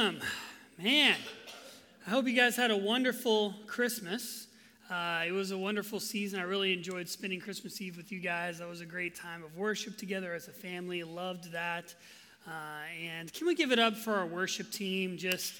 Awesome. 0.00 0.20
Man, 0.82 1.14
I 2.06 2.10
hope 2.10 2.26
you 2.26 2.32
guys 2.32 2.56
had 2.56 2.70
a 2.70 2.76
wonderful 2.76 3.54
Christmas. 3.66 4.46
Uh, 4.90 5.24
it 5.26 5.32
was 5.32 5.50
a 5.50 5.58
wonderful 5.58 6.00
season. 6.00 6.40
I 6.40 6.44
really 6.44 6.72
enjoyed 6.72 7.06
spending 7.06 7.38
Christmas 7.38 7.82
Eve 7.82 7.98
with 7.98 8.10
you 8.10 8.18
guys. 8.18 8.60
That 8.60 8.68
was 8.68 8.80
a 8.80 8.86
great 8.86 9.14
time 9.14 9.44
of 9.44 9.54
worship 9.58 9.98
together 9.98 10.32
as 10.32 10.48
a 10.48 10.52
family. 10.52 11.02
Loved 11.02 11.52
that. 11.52 11.94
Uh, 12.46 12.50
and 12.98 13.30
can 13.34 13.46
we 13.46 13.54
give 13.54 13.72
it 13.72 13.78
up 13.78 13.94
for 13.94 14.14
our 14.14 14.24
worship 14.24 14.70
team 14.70 15.18
just 15.18 15.52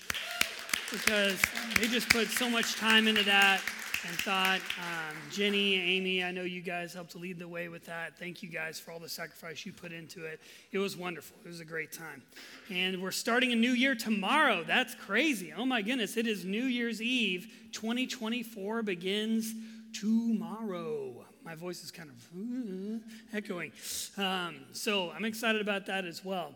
because 0.90 1.38
they 1.78 1.88
just 1.88 2.08
put 2.08 2.28
so 2.28 2.48
much 2.48 2.76
time 2.76 3.08
into 3.08 3.24
that 3.24 3.60
and 4.06 4.16
thought. 4.16 4.60
Um, 4.78 5.16
Jenny, 5.30 5.74
Amy, 5.74 6.24
I 6.24 6.30
know 6.30 6.42
you 6.42 6.62
guys 6.62 6.94
helped 6.94 7.12
to 7.12 7.18
lead 7.18 7.38
the 7.38 7.48
way 7.48 7.68
with 7.68 7.84
that. 7.86 8.18
Thank 8.18 8.42
you 8.42 8.48
guys 8.48 8.80
for 8.80 8.92
all 8.92 8.98
the 8.98 9.08
sacrifice 9.08 9.66
you 9.66 9.72
put 9.72 9.92
into 9.92 10.24
it. 10.24 10.40
It 10.72 10.78
was 10.78 10.96
wonderful. 10.96 11.36
It 11.44 11.48
was 11.48 11.60
a 11.60 11.64
great 11.64 11.92
time. 11.92 12.22
And 12.70 13.02
we're 13.02 13.10
starting 13.10 13.52
a 13.52 13.56
new 13.56 13.72
year 13.72 13.94
tomorrow. 13.94 14.64
That's 14.64 14.94
crazy. 14.94 15.52
Oh 15.56 15.66
my 15.66 15.82
goodness. 15.82 16.16
It 16.16 16.26
is 16.26 16.44
New 16.44 16.64
Year's 16.64 17.02
Eve. 17.02 17.52
2024 17.72 18.82
begins 18.82 19.54
tomorrow. 19.92 21.26
My 21.44 21.54
voice 21.54 21.82
is 21.82 21.90
kind 21.90 22.10
of 22.10 22.28
uh, 22.36 23.36
echoing. 23.36 23.72
Um, 24.16 24.56
so 24.72 25.10
I'm 25.10 25.24
excited 25.24 25.60
about 25.60 25.86
that 25.86 26.04
as 26.04 26.24
well. 26.24 26.54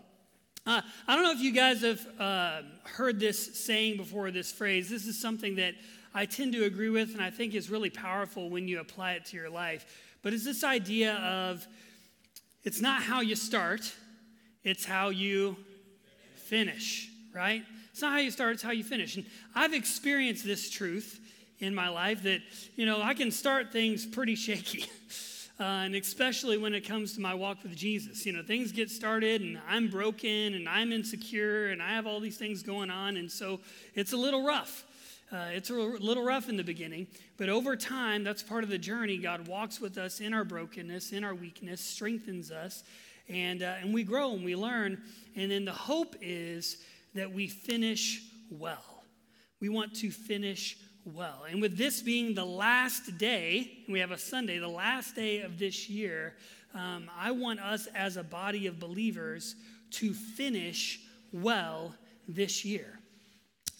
Uh, 0.66 0.80
I 1.06 1.14
don't 1.14 1.24
know 1.24 1.32
if 1.32 1.40
you 1.40 1.52
guys 1.52 1.82
have 1.82 2.06
uh, 2.18 2.62
heard 2.84 3.20
this 3.20 3.62
saying 3.64 3.98
before, 3.98 4.30
this 4.30 4.50
phrase. 4.50 4.88
This 4.88 5.06
is 5.06 5.20
something 5.20 5.56
that 5.56 5.74
I 6.14 6.26
tend 6.26 6.52
to 6.52 6.64
agree 6.64 6.90
with 6.90 7.12
and 7.14 7.22
I 7.22 7.30
think 7.30 7.54
is 7.54 7.70
really 7.70 7.90
powerful 7.90 8.48
when 8.48 8.68
you 8.68 8.80
apply 8.80 9.12
it 9.12 9.24
to 9.26 9.36
your 9.36 9.50
life. 9.50 9.84
But 10.22 10.32
it's 10.32 10.44
this 10.44 10.62
idea 10.62 11.14
of 11.14 11.66
it's 12.62 12.80
not 12.80 13.02
how 13.02 13.20
you 13.20 13.34
start, 13.34 13.92
it's 14.62 14.84
how 14.84 15.10
you 15.10 15.56
finish, 16.36 17.10
right? 17.34 17.62
It's 17.90 18.00
not 18.00 18.12
how 18.12 18.18
you 18.18 18.30
start, 18.30 18.54
it's 18.54 18.62
how 18.62 18.70
you 18.70 18.84
finish. 18.84 19.16
And 19.16 19.26
I've 19.54 19.74
experienced 19.74 20.44
this 20.44 20.70
truth 20.70 21.20
in 21.58 21.74
my 21.74 21.88
life 21.88 22.22
that, 22.22 22.40
you 22.76 22.86
know, 22.86 23.02
I 23.02 23.14
can 23.14 23.30
start 23.30 23.72
things 23.72 24.06
pretty 24.06 24.34
shaky. 24.34 24.86
Uh, 25.60 25.86
and 25.86 25.94
especially 25.94 26.58
when 26.58 26.74
it 26.74 26.80
comes 26.80 27.12
to 27.12 27.20
my 27.20 27.32
walk 27.32 27.62
with 27.62 27.76
Jesus. 27.76 28.26
You 28.26 28.32
know, 28.32 28.42
things 28.42 28.72
get 28.72 28.90
started 28.90 29.40
and 29.40 29.60
I'm 29.68 29.86
broken 29.86 30.54
and 30.54 30.68
I'm 30.68 30.90
insecure 30.90 31.68
and 31.68 31.80
I 31.80 31.90
have 31.90 32.08
all 32.08 32.18
these 32.18 32.36
things 32.36 32.64
going 32.64 32.90
on. 32.90 33.16
And 33.16 33.30
so 33.30 33.60
it's 33.94 34.12
a 34.12 34.16
little 34.16 34.44
rough. 34.44 34.84
Uh, 35.34 35.48
it's 35.50 35.68
a 35.68 35.74
little 35.74 36.22
rough 36.22 36.48
in 36.48 36.56
the 36.56 36.62
beginning, 36.62 37.08
but 37.38 37.48
over 37.48 37.74
time, 37.74 38.22
that's 38.22 38.40
part 38.40 38.62
of 38.62 38.70
the 38.70 38.78
journey. 38.78 39.18
God 39.18 39.48
walks 39.48 39.80
with 39.80 39.98
us 39.98 40.20
in 40.20 40.32
our 40.32 40.44
brokenness, 40.44 41.10
in 41.10 41.24
our 41.24 41.34
weakness, 41.34 41.80
strengthens 41.80 42.52
us, 42.52 42.84
and, 43.28 43.64
uh, 43.64 43.74
and 43.80 43.92
we 43.92 44.04
grow 44.04 44.34
and 44.34 44.44
we 44.44 44.54
learn. 44.54 45.02
And 45.34 45.50
then 45.50 45.64
the 45.64 45.72
hope 45.72 46.14
is 46.20 46.76
that 47.16 47.32
we 47.32 47.48
finish 47.48 48.22
well. 48.48 49.02
We 49.58 49.68
want 49.68 49.96
to 49.96 50.12
finish 50.12 50.76
well. 51.04 51.46
And 51.50 51.60
with 51.60 51.76
this 51.76 52.00
being 52.00 52.34
the 52.34 52.44
last 52.44 53.18
day, 53.18 53.78
we 53.88 53.98
have 53.98 54.12
a 54.12 54.18
Sunday, 54.18 54.58
the 54.58 54.68
last 54.68 55.16
day 55.16 55.40
of 55.40 55.58
this 55.58 55.90
year, 55.90 56.34
um, 56.74 57.10
I 57.18 57.32
want 57.32 57.58
us 57.58 57.88
as 57.92 58.16
a 58.16 58.22
body 58.22 58.68
of 58.68 58.78
believers 58.78 59.56
to 59.92 60.12
finish 60.12 61.00
well 61.32 61.92
this 62.28 62.64
year. 62.64 63.00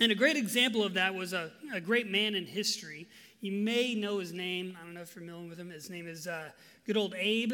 And 0.00 0.11
a 0.11 0.14
great 0.14 0.37
example 0.37 0.83
of 0.83 0.95
that 0.95 1.14
was 1.14 1.33
a, 1.33 1.53
a 1.73 1.81
great 1.81 2.11
man 2.11 2.34
in 2.34 2.47
history. 2.47 3.06
You 3.41 3.52
may 3.52 3.95
know 3.95 4.19
his 4.19 4.33
name. 4.33 4.77
I 4.80 4.85
don't 4.85 4.95
know 4.95 5.02
if 5.02 5.14
you're 5.14 5.23
familiar 5.23 5.48
with 5.48 5.58
him. 5.58 5.70
His 5.70 5.89
name 5.89 6.08
is 6.08 6.27
uh, 6.27 6.51
good 6.86 6.96
old 6.96 7.14
Abe. 7.17 7.52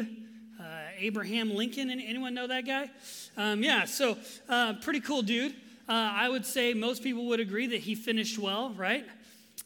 Uh, 0.59 0.63
Abraham 0.97 1.53
Lincoln. 1.53 1.89
Anyone 1.89 2.33
know 2.33 2.47
that 2.47 2.65
guy? 2.65 2.89
Um, 3.35 3.63
yeah, 3.63 3.85
so 3.85 4.17
uh, 4.47 4.73
pretty 4.81 4.99
cool 4.99 5.21
dude. 5.21 5.53
Uh, 5.89 6.13
I 6.15 6.29
would 6.29 6.45
say 6.45 6.73
most 6.73 7.03
people 7.03 7.25
would 7.27 7.39
agree 7.39 7.67
that 7.67 7.81
he 7.81 7.95
finished 7.95 8.37
well, 8.37 8.69
right? 8.77 9.05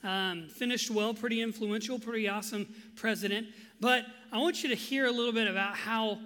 Um, 0.04 0.48
finished 0.50 0.90
well, 0.90 1.14
pretty 1.14 1.42
influential, 1.42 2.00
pretty 2.00 2.28
awesome 2.28 2.68
president. 2.96 3.48
But 3.80 4.06
I 4.32 4.38
want 4.38 4.64
you 4.64 4.70
to 4.70 4.76
hear 4.76 5.06
a 5.06 5.12
little 5.12 5.34
bit 5.34 5.48
about 5.48 5.76
how, 5.76 6.20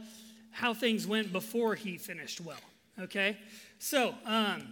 how 0.51 0.74
things 0.74 1.07
went 1.07 1.31
before 1.31 1.75
he 1.75 1.97
finished 1.97 2.41
well, 2.41 2.62
okay? 3.00 3.38
So, 3.79 4.16
um, 4.25 4.68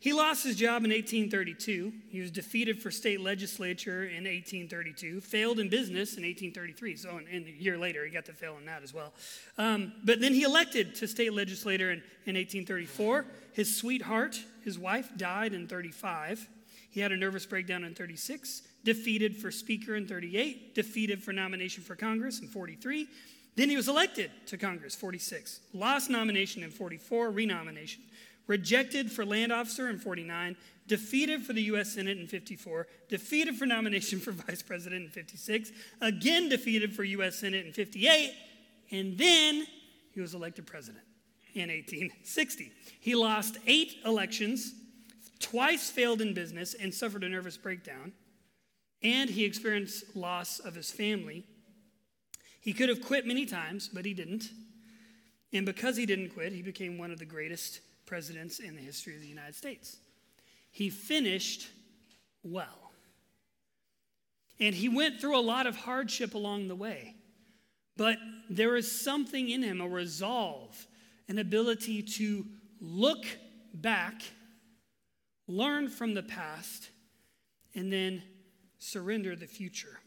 he 0.00 0.14
lost 0.14 0.44
his 0.44 0.56
job 0.56 0.82
in 0.84 0.90
1832. 0.90 1.92
He 2.08 2.20
was 2.22 2.30
defeated 2.30 2.80
for 2.80 2.90
state 2.90 3.20
legislature 3.20 4.04
in 4.04 4.24
1832, 4.24 5.20
failed 5.20 5.60
in 5.60 5.68
business 5.68 6.16
in 6.16 6.24
1833. 6.24 6.96
So, 6.96 7.20
in, 7.30 7.44
a 7.44 7.62
year 7.62 7.76
later, 7.76 8.06
he 8.06 8.10
got 8.10 8.24
to 8.24 8.32
fail 8.32 8.56
in 8.58 8.64
that 8.64 8.82
as 8.82 8.94
well. 8.94 9.12
Um, 9.58 9.92
but 10.02 10.22
then 10.22 10.32
he 10.32 10.42
elected 10.42 10.94
to 10.96 11.06
state 11.06 11.34
legislator 11.34 11.90
in, 11.90 11.98
in 12.24 12.34
1834. 12.34 13.26
His 13.52 13.76
sweetheart, 13.76 14.42
his 14.64 14.78
wife, 14.78 15.10
died 15.18 15.52
in 15.52 15.68
35. 15.68 16.48
He 16.90 17.00
had 17.00 17.12
a 17.12 17.16
nervous 17.16 17.44
breakdown 17.44 17.84
in 17.84 17.94
36, 17.94 18.62
defeated 18.82 19.36
for 19.36 19.50
speaker 19.50 19.96
in 19.96 20.06
38, 20.06 20.74
defeated 20.74 21.22
for 21.22 21.34
nomination 21.34 21.82
for 21.82 21.94
Congress 21.94 22.40
in 22.40 22.48
43. 22.48 23.06
Then 23.54 23.68
he 23.68 23.76
was 23.76 23.88
elected 23.88 24.30
to 24.46 24.56
Congress, 24.56 24.94
46. 24.94 25.60
Lost 25.74 26.08
nomination 26.08 26.62
in 26.62 26.70
44, 26.70 27.30
renomination 27.30 28.02
rejected 28.46 29.10
for 29.10 29.24
land 29.24 29.52
officer 29.52 29.88
in 29.88 29.98
49, 29.98 30.56
defeated 30.86 31.42
for 31.42 31.52
the 31.52 31.62
U.S. 31.62 31.92
Senate 31.92 32.18
in 32.18 32.26
54, 32.26 32.86
defeated 33.08 33.56
for 33.56 33.66
nomination 33.66 34.18
for 34.18 34.32
vice 34.46 34.62
president 34.62 35.04
in 35.04 35.10
56, 35.10 35.70
again 36.00 36.48
defeated 36.48 36.94
for 36.94 37.04
U.S. 37.04 37.36
Senate 37.36 37.64
in 37.64 37.72
58, 37.72 38.34
and 38.90 39.16
then 39.16 39.66
he 40.12 40.20
was 40.20 40.34
elected 40.34 40.66
president 40.66 41.04
in 41.54 41.68
1860. 41.68 42.72
He 43.00 43.14
lost 43.14 43.58
eight 43.66 43.96
elections, 44.04 44.74
twice 45.38 45.90
failed 45.90 46.20
in 46.20 46.34
business, 46.34 46.74
and 46.74 46.92
suffered 46.92 47.24
a 47.24 47.28
nervous 47.28 47.56
breakdown, 47.56 48.12
and 49.02 49.30
he 49.30 49.44
experienced 49.44 50.16
loss 50.16 50.58
of 50.58 50.74
his 50.74 50.90
family. 50.90 51.44
He 52.60 52.72
could 52.72 52.88
have 52.88 53.00
quit 53.00 53.26
many 53.26 53.46
times, 53.46 53.88
but 53.88 54.04
he 54.04 54.12
didn't. 54.12 54.50
And 55.52 55.66
because 55.66 55.96
he 55.96 56.06
didn't 56.06 56.30
quit, 56.30 56.52
he 56.52 56.62
became 56.62 56.98
one 56.98 57.10
of 57.10 57.18
the 57.18 57.24
greatest 57.24 57.80
presidents 58.10 58.58
in 58.58 58.74
the 58.74 58.82
history 58.82 59.14
of 59.14 59.20
the 59.20 59.28
United 59.28 59.54
States. 59.54 59.98
He 60.72 60.90
finished 60.90 61.68
well. 62.42 62.90
And 64.58 64.74
he 64.74 64.88
went 64.88 65.20
through 65.20 65.38
a 65.38 65.40
lot 65.40 65.68
of 65.68 65.76
hardship 65.76 66.34
along 66.34 66.66
the 66.66 66.74
way. 66.74 67.14
But 67.96 68.18
there 68.50 68.74
is 68.74 68.90
something 68.90 69.48
in 69.48 69.62
him, 69.62 69.80
a 69.80 69.86
resolve, 69.86 70.88
an 71.28 71.38
ability 71.38 72.02
to 72.02 72.44
look 72.80 73.24
back, 73.72 74.22
learn 75.46 75.88
from 75.88 76.14
the 76.14 76.24
past, 76.24 76.90
and 77.76 77.92
then 77.92 78.24
surrender 78.80 79.36
the 79.36 79.46
future. 79.46 80.00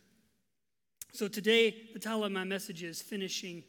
So 1.13 1.29
today, 1.29 1.73
the 1.93 1.99
title 1.99 2.25
of 2.25 2.33
my 2.33 2.43
message 2.43 2.83
is 2.83 3.01
Finishing 3.01 3.63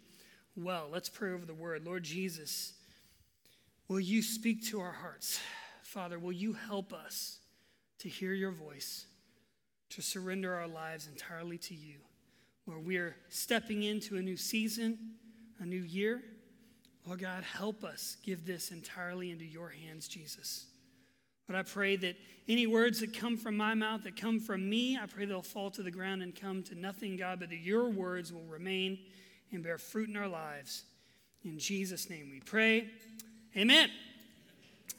Well. 0.56 0.88
Let's 0.90 1.08
pray 1.08 1.32
over 1.32 1.46
the 1.46 1.54
word. 1.54 1.86
Lord 1.86 2.02
Jesus, 2.02 2.73
Will 3.88 4.00
you 4.00 4.22
speak 4.22 4.64
to 4.66 4.80
our 4.80 4.92
hearts? 4.92 5.40
Father, 5.82 6.18
will 6.18 6.32
you 6.32 6.54
help 6.54 6.92
us 6.92 7.38
to 7.98 8.08
hear 8.08 8.32
your 8.32 8.50
voice, 8.50 9.06
to 9.90 10.00
surrender 10.00 10.54
our 10.54 10.66
lives 10.66 11.06
entirely 11.06 11.58
to 11.58 11.74
you? 11.74 11.96
Where 12.64 12.78
we're 12.78 13.14
stepping 13.28 13.82
into 13.82 14.16
a 14.16 14.22
new 14.22 14.38
season, 14.38 14.98
a 15.60 15.66
new 15.66 15.82
year. 15.82 16.22
Lord 17.06 17.20
God, 17.20 17.42
help 17.42 17.84
us 17.84 18.16
give 18.24 18.46
this 18.46 18.70
entirely 18.70 19.30
into 19.30 19.44
your 19.44 19.68
hands, 19.68 20.08
Jesus. 20.08 20.64
But 21.46 21.54
I 21.54 21.62
pray 21.62 21.96
that 21.96 22.16
any 22.48 22.66
words 22.66 23.00
that 23.00 23.12
come 23.12 23.36
from 23.36 23.54
my 23.54 23.74
mouth, 23.74 24.04
that 24.04 24.16
come 24.16 24.40
from 24.40 24.66
me, 24.66 24.96
I 24.96 25.04
pray 25.04 25.26
they'll 25.26 25.42
fall 25.42 25.70
to 25.72 25.82
the 25.82 25.90
ground 25.90 26.22
and 26.22 26.34
come 26.34 26.62
to 26.64 26.74
nothing, 26.74 27.18
God, 27.18 27.40
but 27.40 27.50
that 27.50 27.58
your 27.58 27.90
words 27.90 28.32
will 28.32 28.44
remain 28.44 28.98
and 29.52 29.62
bear 29.62 29.76
fruit 29.76 30.08
in 30.08 30.16
our 30.16 30.28
lives. 30.28 30.84
In 31.44 31.58
Jesus' 31.58 32.08
name 32.08 32.30
we 32.32 32.40
pray. 32.40 32.88
Amen. 33.56 33.88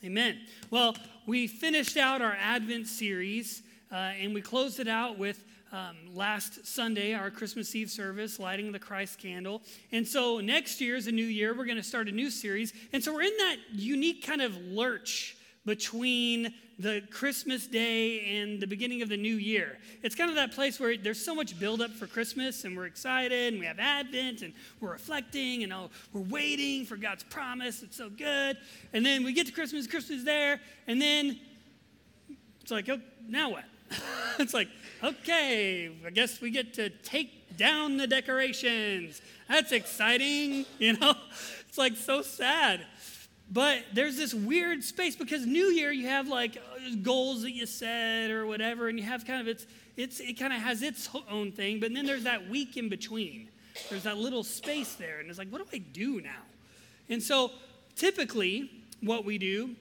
Amen. 0.02 0.40
Well, 0.72 0.96
we 1.26 1.46
finished 1.46 1.98
out 1.98 2.22
our 2.22 2.38
Advent 2.40 2.88
series 2.88 3.62
uh, 3.92 3.96
and 3.96 4.34
we 4.34 4.42
closed 4.42 4.80
it 4.80 4.88
out 4.88 5.18
with 5.18 5.44
um, 5.74 5.98
last 6.14 6.66
Sunday, 6.66 7.14
our 7.14 7.30
Christmas 7.30 7.76
Eve 7.76 7.90
service, 7.90 8.40
lighting 8.40 8.72
the 8.72 8.80
Christ 8.80 9.20
candle. 9.20 9.62
And 9.92 10.08
so 10.08 10.40
next 10.40 10.80
year 10.80 10.96
is 10.96 11.08
a 11.08 11.12
new 11.12 11.26
year. 11.26 11.54
We're 11.54 11.66
going 11.66 11.76
to 11.76 11.84
start 11.84 12.08
a 12.08 12.14
new 12.14 12.30
series. 12.30 12.72
And 12.94 13.04
so 13.04 13.14
we're 13.14 13.24
in 13.24 13.38
that 13.40 13.58
unique 13.74 14.26
kind 14.26 14.42
of 14.42 14.56
lurch 14.56 15.36
between 15.66 16.54
the 16.78 17.02
Christmas 17.10 17.68
day 17.68 18.40
and 18.40 18.60
the 18.60 18.68
beginning 18.68 19.02
of 19.02 19.10
the 19.10 19.18
new 19.18 19.36
year. 19.36 19.78
It's 20.04 20.14
kind 20.14 20.30
of 20.30 20.36
that 20.36 20.52
place 20.52 20.80
where 20.80 20.98
there's 20.98 21.24
so 21.24 21.34
much 21.34 21.58
buildup 21.58 21.92
for 21.92 22.06
Christmas 22.06 22.66
and 22.66 22.76
we're 22.76 22.86
excited 22.86 23.54
and 23.54 23.60
we 23.60 23.66
have 23.66 23.80
Advent 23.80 24.42
and 24.42 24.54
we're 24.82 24.92
reflecting 24.92 25.64
and 25.64 25.72
oh, 25.72 25.90
we're 26.12 26.22
waiting 26.22 26.86
for 26.86 26.98
God's 26.98 27.24
promise. 27.24 27.82
It's 27.82 27.98
so 27.98 28.10
good. 28.10 28.58
And 28.94 29.06
then 29.06 29.24
we 29.24 29.34
get 29.34 29.48
to 29.48 29.54
Christmas, 29.54 29.88
Christmas 29.88 30.20
is 30.20 30.26
there, 30.26 30.60
and 30.88 31.02
then 31.02 31.40
it's 32.62 32.72
like, 32.72 32.90
oh, 32.90 33.00
now 33.28 33.52
what? 33.52 33.66
it's 34.40 34.54
like, 34.54 34.68
okay, 35.04 35.92
I 36.06 36.10
guess 36.10 36.42
we 36.42 36.52
get 36.52 36.74
to 36.76 36.90
take 36.90 37.58
down 37.58 37.98
the 37.98 38.08
decorations. 38.08 39.22
That's 39.48 39.72
exciting, 39.72 40.66
you 40.80 40.94
know? 40.94 41.14
It's 41.68 41.78
like 41.78 41.96
so 41.96 42.22
sad. 42.22 42.82
But 43.52 43.84
there's 43.94 44.18
this 44.18 44.34
weird 44.34 44.84
space 44.84 45.16
because 45.16 45.46
New 45.46 45.68
Year 45.68 45.92
you 45.92 46.08
have 46.08 46.28
like 46.28 46.58
uh, 46.58 46.96
goals 47.02 47.44
that 47.44 47.52
you 47.52 47.66
set 47.66 48.32
or 48.32 48.48
whatever, 48.48 48.88
and 48.88 48.98
you 48.98 49.06
have 49.06 49.26
kind 49.26 49.42
of 49.42 49.48
its 49.48 49.68
it's 49.96 50.20
it 50.20 50.34
kind 50.34 50.52
of 50.52 50.60
has 50.60 50.82
its 50.82 51.10
own 51.30 51.52
thing. 51.52 51.80
But 51.80 51.94
then 51.94 52.06
there's 52.06 52.24
that 52.24 52.50
week 52.50 52.76
in 52.78 52.90
between. 52.90 53.50
There's 53.90 54.04
that 54.04 54.18
little 54.18 54.44
space 54.44 54.96
there, 54.96 55.20
and 55.20 55.30
it's 55.30 55.38
like, 55.38 55.50
what 55.50 55.60
do 55.60 55.78
I 55.78 55.80
do 55.80 56.22
now? 56.22 56.44
And 57.10 57.22
so 57.22 57.52
typically, 57.96 58.72
what 59.02 59.26
we 59.26 59.38
do 59.38 59.76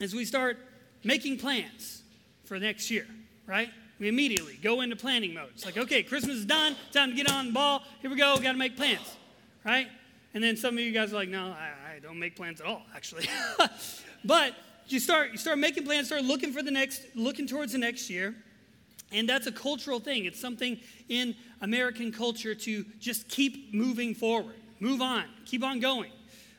is 0.00 0.14
we 0.14 0.24
start 0.24 0.58
making 1.02 1.38
plans 1.38 2.02
for 2.44 2.58
next 2.58 2.90
year, 2.90 3.06
right? 3.46 3.68
We 3.98 4.08
immediately 4.08 4.58
go 4.62 4.80
into 4.80 4.96
planning 4.96 5.34
mode. 5.34 5.50
It's 5.54 5.64
like, 5.64 5.76
okay, 5.76 6.02
Christmas 6.02 6.36
is 6.36 6.44
done, 6.44 6.76
time 6.92 7.10
to 7.10 7.16
get 7.16 7.30
on 7.30 7.46
the 7.46 7.52
ball. 7.52 7.82
Here 8.00 8.10
we 8.10 8.16
go, 8.16 8.36
got 8.38 8.52
to 8.52 8.58
make 8.58 8.76
plans, 8.76 9.16
right? 9.64 9.88
And 10.32 10.42
then 10.42 10.56
some 10.56 10.74
of 10.74 10.80
you 10.80 10.92
guys 10.92 11.12
are 11.12 11.16
like, 11.16 11.28
no, 11.28 11.46
I, 11.48 11.70
I 11.94 12.00
don't 12.00 12.18
make 12.18 12.34
plans 12.34 12.60
at 12.60 12.66
all, 12.66 12.82
actually. 12.92 13.28
but 14.24 14.56
you 14.88 14.98
start, 14.98 15.30
you 15.30 15.38
start 15.38 15.58
making 15.58 15.84
plans, 15.84 16.08
start 16.08 16.24
looking 16.24 16.52
for 16.52 16.60
the 16.60 16.70
next, 16.72 17.02
looking 17.14 17.46
towards 17.46 17.70
the 17.70 17.78
next 17.78 18.10
year. 18.10 18.34
And 19.12 19.28
that's 19.28 19.46
a 19.46 19.52
cultural 19.52 20.00
thing. 20.00 20.24
It's 20.24 20.40
something 20.40 20.80
in 21.08 21.36
American 21.60 22.10
culture 22.10 22.52
to 22.52 22.84
just 22.98 23.28
keep 23.28 23.72
moving 23.72 24.12
forward, 24.12 24.56
move 24.80 25.00
on, 25.00 25.26
keep 25.44 25.62
on 25.62 25.78
going. 25.78 26.10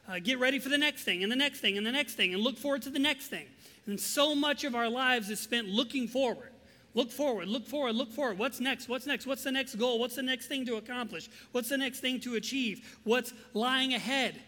Uh, 0.08 0.20
get 0.20 0.40
ready 0.40 0.58
for 0.58 0.70
the 0.70 0.78
next 0.78 1.04
thing 1.04 1.22
and 1.22 1.32
the 1.32 1.36
next 1.36 1.60
thing 1.60 1.78
and 1.78 1.86
the 1.86 1.92
next 1.92 2.14
thing 2.14 2.34
and 2.34 2.42
look 2.42 2.58
forward 2.58 2.84
to 2.84 2.90
the 2.90 3.00
next 3.00 3.28
thing. 3.28 3.48
And 3.88 4.00
so 4.00 4.36
much 4.36 4.64
of 4.64 4.74
our 4.74 4.88
lives 4.88 5.30
is 5.30 5.42
spent 5.42 5.68
looking 5.68 6.08
forward. 6.08 6.52
Look 6.94 7.12
forward, 7.12 7.50
look 7.50 7.68
forward, 7.68 7.96
look 7.96 8.12
forward. 8.12 8.38
What's 8.38 8.62
next? 8.62 8.88
What's 8.88 9.06
next? 9.06 9.26
What's 9.26 9.44
the 9.44 9.52
next 9.52 9.76
goal? 9.76 10.00
What's 10.00 10.16
the 10.16 10.24
next 10.24 10.48
thing 10.48 10.66
to 10.68 10.76
accomplish? 10.76 11.28
What's 11.52 11.68
the 11.68 11.78
next 11.78 12.00
thing 12.00 12.22
to 12.22 12.36
achieve? 12.36 13.00
What's 13.04 13.34
lying 13.54 13.96
ahead? 13.96 14.40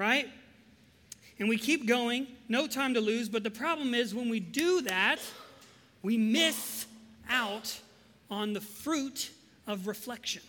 Right? 0.00 0.30
And 1.38 1.46
we 1.46 1.58
keep 1.58 1.86
going, 1.86 2.26
no 2.48 2.66
time 2.66 2.94
to 2.94 3.02
lose. 3.02 3.28
But 3.28 3.42
the 3.42 3.50
problem 3.50 3.92
is 3.92 4.14
when 4.14 4.30
we 4.30 4.40
do 4.40 4.80
that, 4.80 5.18
we 6.00 6.16
miss 6.16 6.86
out 7.28 7.78
on 8.30 8.54
the 8.54 8.62
fruit 8.62 9.30
of 9.66 9.86
reflection. 9.86 10.40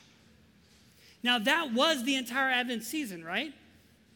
Now, 1.22 1.38
that 1.38 1.74
was 1.74 2.06
the 2.06 2.16
entire 2.16 2.50
Advent 2.50 2.84
season, 2.84 3.26
right? 3.26 3.54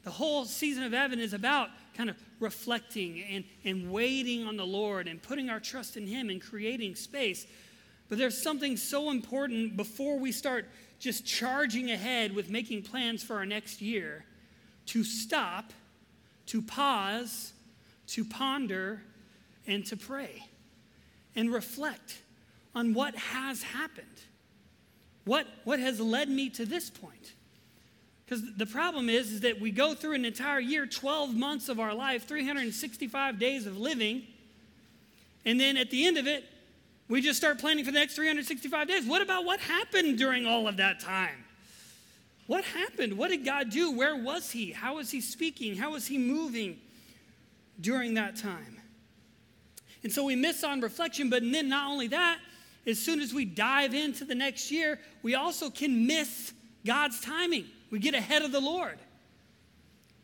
The 0.06 0.10
whole 0.10 0.46
season 0.46 0.84
of 0.84 0.94
Advent 0.94 1.22
is 1.22 1.34
about 1.34 1.68
kind 1.98 2.10
of 2.10 2.16
reflecting 2.40 3.22
and, 3.24 3.44
and 3.66 3.92
waiting 3.92 4.46
on 4.46 4.56
the 4.56 4.66
Lord 4.66 5.10
and 5.10 5.22
putting 5.22 5.50
our 5.50 5.60
trust 5.60 5.98
in 5.98 6.08
Him 6.08 6.30
and 6.30 6.42
creating 6.42 6.96
space. 6.96 7.46
But 8.08 8.20
there's 8.20 8.42
something 8.42 8.78
so 8.78 9.12
important 9.12 9.76
before 9.76 10.18
we 10.18 10.32
start 10.32 10.70
just 10.98 11.26
charging 11.26 11.92
ahead 11.92 12.34
with 12.34 12.50
making 12.50 12.84
plans 12.84 13.22
for 13.22 13.36
our 13.36 13.46
next 13.46 13.82
year 13.82 14.24
to 14.88 15.04
stop, 15.04 15.74
to 16.48 16.62
pause, 16.62 17.54
to 18.08 18.24
ponder, 18.24 19.02
and 19.68 19.86
to 19.86 19.98
pray 19.98 20.46
and 21.36 21.52
reflect 21.52 22.20
on 22.74 22.94
what 22.94 23.16
has 23.16 23.64
happened. 23.64 24.06
What, 25.26 25.48
what 25.64 25.80
has 25.80 26.00
led 26.00 26.30
me 26.30 26.50
to 26.52 26.66
this 26.66 26.90
point? 26.90 27.34
Because 28.26 28.44
the 28.56 28.66
problem 28.66 29.10
is, 29.10 29.32
is 29.32 29.42
that 29.42 29.60
we 29.60 29.72
go 29.72 29.94
through 29.94 30.14
an 30.14 30.26
entire 30.26 30.60
year, 30.60 30.86
12 30.86 31.36
months 31.36 31.70
of 31.70 31.80
our 31.80 31.94
life, 31.94 32.28
365 32.28 33.40
days 33.40 33.66
of 33.66 33.78
living, 33.78 34.24
and 35.46 35.60
then 35.60 35.78
at 35.78 35.92
the 35.92 36.06
end 36.06 36.18
of 36.18 36.28
it, 36.28 36.44
we 37.08 37.22
just 37.22 37.38
start 37.38 37.60
planning 37.60 37.86
for 37.86 37.92
the 37.92 38.00
next 38.00 38.16
365 38.16 38.88
days. 38.88 39.06
What 39.06 39.22
about 39.22 39.46
what 39.46 39.60
happened 39.60 40.18
during 40.18 40.48
all 40.48 40.68
of 40.68 40.78
that 40.78 41.00
time? 41.00 41.44
What 42.47 42.63
happened? 42.63 43.18
What 43.18 43.31
did 43.31 43.44
God 43.44 43.69
do? 43.69 43.92
Where 43.92 44.15
was 44.15 44.51
He? 44.51 44.71
How 44.71 44.97
was 44.97 45.09
He 45.12 45.21
speaking? 45.21 45.75
How 45.75 45.92
was 45.92 46.06
He 46.07 46.18
moving 46.18 46.80
during 47.80 48.13
that 48.15 48.36
time? 48.36 48.80
And 50.03 50.12
so 50.12 50.24
we 50.24 50.36
miss 50.36 50.63
on 50.63 50.81
reflection, 50.81 51.30
but 51.30 51.42
then 51.44 51.69
not 51.69 51.89
only 51.89 52.07
that, 52.09 52.38
as 52.86 53.00
soon 53.00 53.19
as 53.19 53.33
we 53.33 53.45
dive 53.45 53.95
into 53.95 54.24
the 54.25 54.36
next 54.36 54.71
year, 54.71 55.00
we 55.24 55.33
also 55.33 55.71
can 55.71 56.06
miss 56.06 56.53
God's 56.86 57.19
timing. 57.19 57.65
We 57.89 57.97
get 57.97 58.13
ahead 58.13 58.44
of 58.44 58.51
the 58.51 58.59
Lord. 58.59 59.00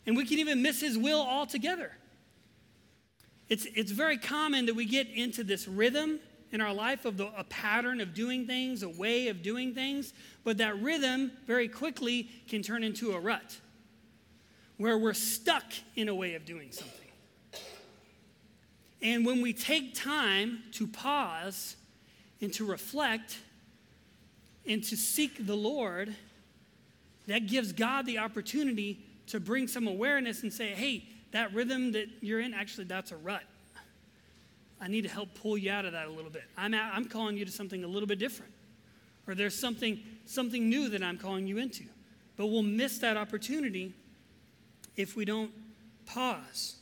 And 0.06 0.16
we 0.16 0.26
can 0.26 0.38
even 0.38 0.62
miss 0.62 0.80
His 0.80 0.98
will 0.98 1.22
altogether. 1.22 1.92
It's, 3.50 3.66
it's 3.76 3.92
very 3.92 4.18
common 4.18 4.68
that 4.68 4.76
we 4.76 4.86
get 4.86 5.10
into 5.10 5.44
this 5.44 5.68
rhythm 5.68 6.20
in 6.52 6.62
our 6.62 6.74
life 6.74 7.06
of 7.06 7.18
the, 7.18 7.30
a 7.38 7.44
pattern 7.46 8.02
of 8.02 8.14
doing 8.14 8.46
things, 8.46 8.84
a 8.84 8.90
way 8.90 9.30
of 9.30 9.42
doing 9.42 9.74
things, 9.74 10.14
but 10.44 10.58
that 10.58 10.82
rhythm 10.82 11.32
very 11.48 11.68
quickly 11.68 12.30
can 12.48 12.62
turn 12.62 12.84
into 12.84 13.14
a 13.14 13.20
rut 13.20 13.60
where 14.78 14.98
we're 14.98 15.14
stuck 15.14 15.72
in 15.96 16.10
a 16.10 16.16
way 16.16 16.36
of 16.36 16.44
doing 16.44 16.72
something. 16.72 16.98
And 19.02 19.26
when 19.26 19.42
we 19.42 19.54
take 19.54 19.96
time 19.96 20.64
to 20.74 20.88
pause 20.88 21.76
and 22.42 22.54
to 22.54 22.66
reflect 22.66 23.38
and 24.66 24.84
to 24.84 24.98
seek 24.98 25.46
the 25.46 25.56
Lord, 25.56 26.16
that 27.28 27.48
gives 27.48 27.72
God 27.72 28.06
the 28.06 28.20
opportunity 28.20 29.00
to 29.28 29.40
bring 29.40 29.68
some 29.68 29.88
awareness 29.88 30.44
and 30.44 30.52
say, 30.52 30.70
hey, 30.70 31.06
that 31.32 31.54
rhythm 31.54 31.94
that 31.94 32.08
you're 32.20 32.40
in, 32.40 32.54
actually, 32.54 32.84
that's 32.84 33.12
a 33.12 33.18
rut. 33.18 33.44
I 34.82 34.88
need 34.88 35.04
to 35.04 35.10
help 35.10 35.36
pull 35.36 35.58
you 35.58 35.72
out 35.72 35.86
of 35.86 35.92
that 35.92 36.08
a 36.08 36.12
little 36.12 36.32
bit. 36.32 36.44
I'm, 36.58 36.74
I'm 36.74 37.06
calling 37.06 37.38
you 37.38 37.46
to 37.46 37.52
something 37.52 37.84
a 37.84 37.88
little 37.88 38.08
bit 38.08 38.18
different. 38.18 38.52
Or 39.28 39.36
there's 39.36 39.58
something, 39.58 40.00
something 40.26 40.68
new 40.68 40.90
that 40.90 41.04
I'm 41.04 41.20
calling 41.20 41.46
you 41.46 41.60
into. 41.60 41.84
But 42.36 42.48
we'll 42.48 42.64
miss 42.64 42.98
that 42.98 43.16
opportunity 43.16 43.94
if 44.96 45.16
we 45.16 45.24
don't 45.24 45.52
pause. 46.08 46.76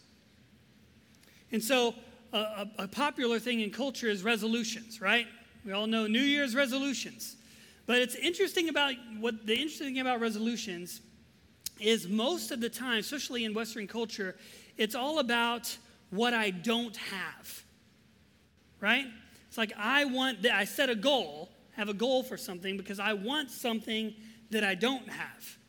And 1.51 1.61
so, 1.61 1.93
a, 2.31 2.37
a, 2.37 2.69
a 2.79 2.87
popular 2.87 3.39
thing 3.39 3.59
in 3.59 3.71
culture 3.71 4.07
is 4.07 4.23
resolutions, 4.23 5.01
right? 5.01 5.27
We 5.65 5.73
all 5.73 5.87
know 5.87 6.07
New 6.07 6.21
Year's 6.21 6.55
resolutions. 6.55 7.35
But 7.85 7.97
it's 7.97 8.15
interesting 8.15 8.69
about 8.69 8.93
what 9.19 9.45
the 9.45 9.53
interesting 9.53 9.87
thing 9.87 9.99
about 9.99 10.21
resolutions 10.21 11.01
is 11.79 12.07
most 12.07 12.51
of 12.51 12.61
the 12.61 12.69
time, 12.69 12.99
especially 12.99 13.45
in 13.45 13.53
Western 13.53 13.87
culture, 13.87 14.35
it's 14.77 14.95
all 14.95 15.19
about 15.19 15.75
what 16.11 16.33
I 16.33 16.51
don't 16.51 16.95
have. 16.95 17.63
Right? 18.81 19.05
It's 19.47 19.57
like 19.57 19.73
I 19.77 20.05
want 20.05 20.43
that 20.43 20.53
I 20.53 20.65
set 20.65 20.89
a 20.89 20.95
goal, 20.95 21.49
have 21.75 21.89
a 21.89 21.93
goal 21.93 22.23
for 22.23 22.37
something 22.37 22.77
because 22.77 22.99
I 22.99 23.13
want 23.13 23.51
something 23.51 24.13
that 24.51 24.63
I 24.63 24.75
don't 24.75 25.09
have 25.09 25.59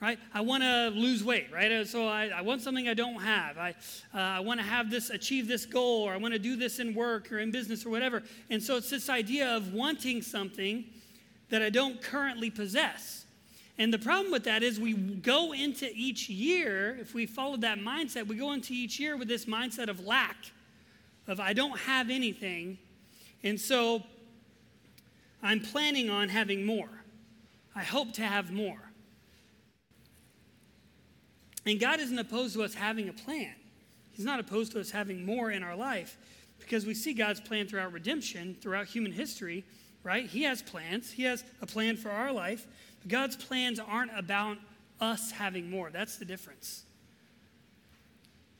right? 0.00 0.18
I 0.32 0.40
want 0.40 0.62
to 0.62 0.90
lose 0.94 1.22
weight, 1.22 1.48
right? 1.52 1.70
Uh, 1.70 1.84
so 1.84 2.08
I, 2.08 2.28
I, 2.28 2.40
want 2.40 2.62
something 2.62 2.88
I 2.88 2.94
don't 2.94 3.20
have. 3.20 3.58
I, 3.58 3.74
uh, 4.14 4.18
I 4.18 4.40
want 4.40 4.58
to 4.58 4.66
have 4.66 4.90
this, 4.90 5.10
achieve 5.10 5.46
this 5.46 5.66
goal, 5.66 6.04
or 6.04 6.14
I 6.14 6.16
want 6.16 6.32
to 6.32 6.38
do 6.38 6.56
this 6.56 6.78
in 6.78 6.94
work 6.94 7.30
or 7.30 7.38
in 7.38 7.50
business 7.50 7.84
or 7.84 7.90
whatever. 7.90 8.22
And 8.48 8.62
so 8.62 8.76
it's 8.76 8.88
this 8.88 9.10
idea 9.10 9.54
of 9.54 9.74
wanting 9.74 10.22
something 10.22 10.86
that 11.50 11.62
I 11.62 11.68
don't 11.68 12.00
currently 12.00 12.50
possess. 12.50 13.26
And 13.76 13.92
the 13.92 13.98
problem 13.98 14.32
with 14.32 14.44
that 14.44 14.62
is 14.62 14.80
we 14.80 14.94
go 14.94 15.52
into 15.52 15.90
each 15.94 16.28
year, 16.28 16.96
if 17.00 17.14
we 17.14 17.26
follow 17.26 17.56
that 17.58 17.78
mindset, 17.78 18.26
we 18.26 18.36
go 18.36 18.52
into 18.52 18.72
each 18.72 18.98
year 18.98 19.16
with 19.16 19.28
this 19.28 19.44
mindset 19.44 19.88
of 19.88 20.06
lack, 20.06 20.36
of 21.30 21.40
I 21.40 21.52
don't 21.52 21.78
have 21.80 22.10
anything. 22.10 22.76
And 23.42 23.58
so 23.58 24.02
I'm 25.42 25.60
planning 25.60 26.10
on 26.10 26.28
having 26.28 26.66
more. 26.66 26.90
I 27.74 27.84
hope 27.84 28.12
to 28.14 28.22
have 28.22 28.50
more. 28.50 28.90
And 31.64 31.78
God 31.78 32.00
isn't 32.00 32.18
opposed 32.18 32.54
to 32.54 32.62
us 32.62 32.74
having 32.74 33.08
a 33.08 33.12
plan. 33.12 33.54
He's 34.10 34.24
not 34.24 34.40
opposed 34.40 34.72
to 34.72 34.80
us 34.80 34.90
having 34.90 35.24
more 35.24 35.50
in 35.50 35.62
our 35.62 35.76
life 35.76 36.18
because 36.58 36.84
we 36.84 36.94
see 36.94 37.14
God's 37.14 37.40
plan 37.40 37.66
throughout 37.66 37.92
redemption, 37.92 38.56
throughout 38.60 38.86
human 38.86 39.12
history, 39.12 39.64
right? 40.02 40.26
He 40.26 40.42
has 40.42 40.62
plans. 40.62 41.12
He 41.12 41.22
has 41.24 41.44
a 41.62 41.66
plan 41.66 41.96
for 41.96 42.10
our 42.10 42.32
life. 42.32 42.66
But 43.00 43.08
God's 43.08 43.36
plans 43.36 43.78
aren't 43.78 44.16
about 44.18 44.58
us 45.00 45.30
having 45.30 45.70
more. 45.70 45.90
That's 45.90 46.16
the 46.16 46.24
difference. 46.24 46.84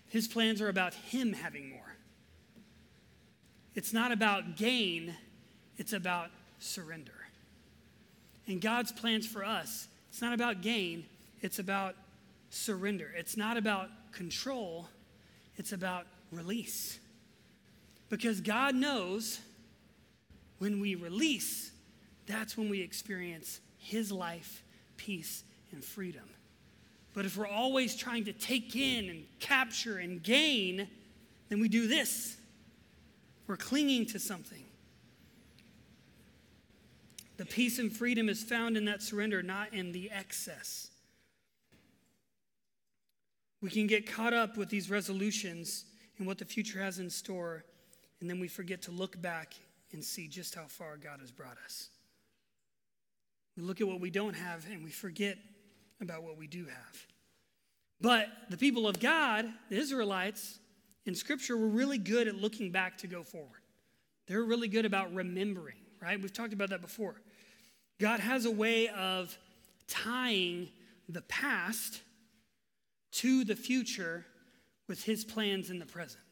His 0.08 0.28
plans 0.28 0.60
are 0.60 0.68
about 0.68 0.94
Him 0.94 1.32
having 1.32 1.70
more. 1.70 1.89
It's 3.74 3.92
not 3.92 4.12
about 4.12 4.56
gain, 4.56 5.14
it's 5.78 5.92
about 5.92 6.30
surrender. 6.58 7.12
And 8.46 8.60
God's 8.60 8.92
plans 8.92 9.26
for 9.26 9.44
us, 9.44 9.88
it's 10.08 10.20
not 10.20 10.32
about 10.32 10.60
gain, 10.60 11.04
it's 11.40 11.58
about 11.58 11.94
surrender. 12.50 13.12
It's 13.16 13.36
not 13.36 13.56
about 13.56 13.88
control, 14.12 14.88
it's 15.56 15.72
about 15.72 16.06
release. 16.32 16.98
Because 18.08 18.40
God 18.40 18.74
knows 18.74 19.40
when 20.58 20.80
we 20.80 20.96
release, 20.96 21.70
that's 22.26 22.56
when 22.56 22.68
we 22.68 22.82
experience 22.82 23.60
His 23.78 24.10
life, 24.10 24.62
peace, 24.96 25.44
and 25.72 25.82
freedom. 25.82 26.28
But 27.14 27.24
if 27.24 27.36
we're 27.36 27.46
always 27.46 27.96
trying 27.96 28.24
to 28.24 28.32
take 28.32 28.76
in 28.76 29.08
and 29.08 29.24
capture 29.38 29.98
and 29.98 30.22
gain, 30.22 30.88
then 31.48 31.60
we 31.60 31.68
do 31.68 31.86
this. 31.86 32.36
We're 33.50 33.56
clinging 33.56 34.06
to 34.06 34.20
something. 34.20 34.62
The 37.36 37.44
peace 37.44 37.80
and 37.80 37.92
freedom 37.92 38.28
is 38.28 38.44
found 38.44 38.76
in 38.76 38.84
that 38.84 39.02
surrender, 39.02 39.42
not 39.42 39.74
in 39.74 39.90
the 39.90 40.08
excess. 40.08 40.88
We 43.60 43.68
can 43.68 43.88
get 43.88 44.08
caught 44.08 44.32
up 44.32 44.56
with 44.56 44.68
these 44.68 44.88
resolutions 44.88 45.84
and 46.16 46.28
what 46.28 46.38
the 46.38 46.44
future 46.44 46.80
has 46.80 47.00
in 47.00 47.10
store, 47.10 47.64
and 48.20 48.30
then 48.30 48.38
we 48.38 48.46
forget 48.46 48.82
to 48.82 48.92
look 48.92 49.20
back 49.20 49.54
and 49.90 50.04
see 50.04 50.28
just 50.28 50.54
how 50.54 50.66
far 50.68 50.96
God 50.96 51.18
has 51.18 51.32
brought 51.32 51.56
us. 51.64 51.88
We 53.56 53.64
look 53.64 53.80
at 53.80 53.88
what 53.88 53.98
we 53.98 54.10
don't 54.10 54.36
have 54.36 54.64
and 54.70 54.84
we 54.84 54.90
forget 54.90 55.36
about 56.00 56.22
what 56.22 56.36
we 56.36 56.46
do 56.46 56.66
have. 56.66 57.06
But 58.00 58.28
the 58.48 58.56
people 58.56 58.86
of 58.86 59.00
God, 59.00 59.46
the 59.70 59.76
Israelites, 59.76 60.60
in 61.06 61.14
Scripture 61.14 61.56
were 61.56 61.68
really 61.68 61.98
good 61.98 62.28
at 62.28 62.36
looking 62.36 62.70
back 62.70 62.98
to 62.98 63.06
go 63.06 63.22
forward. 63.22 63.62
They're 64.26 64.44
really 64.44 64.68
good 64.68 64.84
about 64.84 65.12
remembering, 65.14 65.78
right? 66.00 66.20
We've 66.20 66.32
talked 66.32 66.52
about 66.52 66.70
that 66.70 66.80
before. 66.80 67.20
God 67.98 68.20
has 68.20 68.44
a 68.44 68.50
way 68.50 68.88
of 68.88 69.36
tying 69.88 70.68
the 71.08 71.22
past 71.22 72.00
to 73.12 73.44
the 73.44 73.56
future 73.56 74.24
with 74.88 75.02
his 75.04 75.24
plans 75.24 75.70
in 75.70 75.78
the 75.78 75.86
present. 75.86 76.22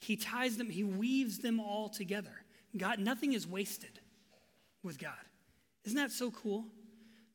He 0.00 0.16
ties 0.16 0.56
them, 0.56 0.68
he 0.68 0.84
weaves 0.84 1.38
them 1.38 1.58
all 1.58 1.88
together. 1.88 2.44
God, 2.76 2.98
nothing 2.98 3.32
is 3.32 3.46
wasted 3.46 4.00
with 4.82 4.98
God. 4.98 5.12
Isn't 5.84 5.96
that 5.96 6.10
so 6.10 6.30
cool? 6.30 6.66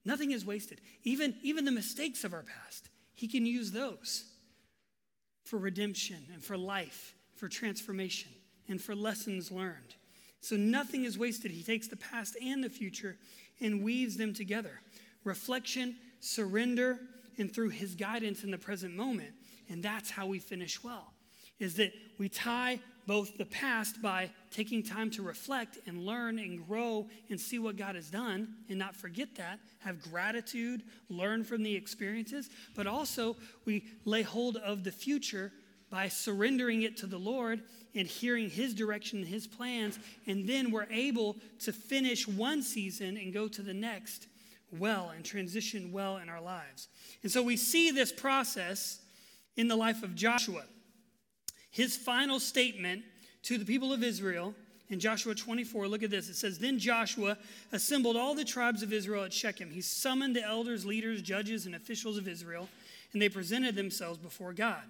Nothing 0.06 0.32
is 0.32 0.46
wasted. 0.46 0.82
Even, 1.04 1.36
even 1.42 1.66
the 1.66 1.72
mistakes 1.72 2.24
of 2.24 2.34
our 2.34 2.44
past, 2.44 2.90
he 3.14 3.28
can 3.28 3.46
use 3.46 3.72
those 3.72 4.31
for 5.44 5.58
redemption 5.58 6.26
and 6.34 6.44
for 6.44 6.58
life, 6.58 7.16
for 7.36 7.48
transformation, 7.48 8.32
and 8.68 8.82
for 8.82 8.96
lessons 8.96 9.52
learned. 9.52 9.96
So 10.42 10.56
nothing 10.56 11.06
is 11.06 11.18
wasted. 11.18 11.52
He 11.52 11.64
takes 11.64 11.88
the 11.88 11.98
past 11.98 12.36
and 12.42 12.64
the 12.64 12.70
future 12.70 13.18
and 13.60 13.84
weaves 13.84 14.18
them 14.18 14.34
together. 14.34 14.80
Reflection, 15.24 15.96
surrender, 16.20 17.00
and 17.38 17.54
through 17.54 17.70
his 17.70 17.96
guidance 17.96 18.44
in 18.44 18.52
the 18.52 18.58
present 18.58 18.96
moment. 18.96 19.34
And 19.70 19.84
that's 19.84 20.10
how 20.10 20.26
we 20.26 20.40
finish 20.40 20.84
well. 20.84 21.14
Is 21.60 21.76
that 21.76 21.94
we 22.18 22.28
tie 22.28 22.80
both 23.12 23.38
the 23.38 23.46
past 23.46 24.02
by 24.02 24.30
taking 24.52 24.82
time 24.82 25.10
to 25.12 25.22
reflect 25.22 25.78
and 25.86 26.06
learn 26.06 26.40
and 26.40 26.66
grow 26.66 27.06
and 27.30 27.38
see 27.38 27.60
what 27.60 27.76
God 27.76 27.96
has 27.96 28.10
done 28.10 28.48
and 28.70 28.80
not 28.80 28.96
forget 28.96 29.36
that, 29.36 29.60
have 29.80 30.02
gratitude, 30.02 30.82
learn 31.10 31.44
from 31.44 31.62
the 31.62 31.76
experiences, 31.76 32.50
but 32.74 32.88
also 32.88 33.36
we 33.66 33.84
lay 34.06 34.22
hold 34.22 34.56
of 34.56 34.86
the 34.86 34.94
future 34.94 35.52
by 35.90 36.08
surrendering 36.08 36.84
it 36.84 36.96
to 36.96 37.06
the 37.06 37.18
Lord 37.18 37.64
and 37.96 38.08
hearing 38.08 38.50
His 38.50 38.74
direction 38.74 39.20
and 39.20 39.28
His 39.28 39.46
plans, 39.46 40.00
and 40.26 40.48
then 40.48 40.72
we're 40.72 40.88
able 40.90 41.36
to 41.66 41.74
finish 41.74 42.26
one 42.26 42.64
season 42.64 43.18
and 43.18 43.34
go 43.34 43.50
to 43.50 43.62
the 43.62 43.74
next 43.74 44.28
well 44.80 45.12
and 45.14 45.26
transition 45.26 45.92
well 45.92 46.16
in 46.16 46.30
our 46.30 46.40
lives. 46.40 46.88
And 47.24 47.30
so 47.30 47.44
we 47.44 47.58
see 47.58 47.92
this 47.92 48.14
process 48.14 49.02
in 49.58 49.68
the 49.68 49.76
life 49.76 50.02
of 50.02 50.16
Joshua. 50.16 50.64
His 51.72 51.96
final 51.96 52.40
statement 52.40 53.04
to 53.44 53.58
the 53.58 53.66
people 53.66 53.92
of 53.92 54.04
Israel 54.04 54.54
in 54.90 55.00
Joshua 55.00 55.34
24, 55.34 55.88
look 55.88 56.04
at 56.04 56.12
this. 56.12 56.28
It 56.28 56.36
says, 56.36 56.60
Then 56.60 56.78
Joshua 56.78 57.38
assembled 57.72 58.18
all 58.18 58.36
the 58.36 58.44
tribes 58.44 58.84
of 58.84 58.92
Israel 58.92 59.24
at 59.24 59.32
Shechem. 59.32 59.72
He 59.72 59.80
summoned 59.80 60.36
the 60.36 60.44
elders, 60.44 60.86
leaders, 60.86 61.22
judges, 61.22 61.66
and 61.66 61.74
officials 61.74 62.18
of 62.18 62.28
Israel, 62.28 62.68
and 63.14 63.22
they 63.22 63.30
presented 63.30 63.76
themselves 63.76 64.20
before 64.20 64.52
God. 64.52 64.84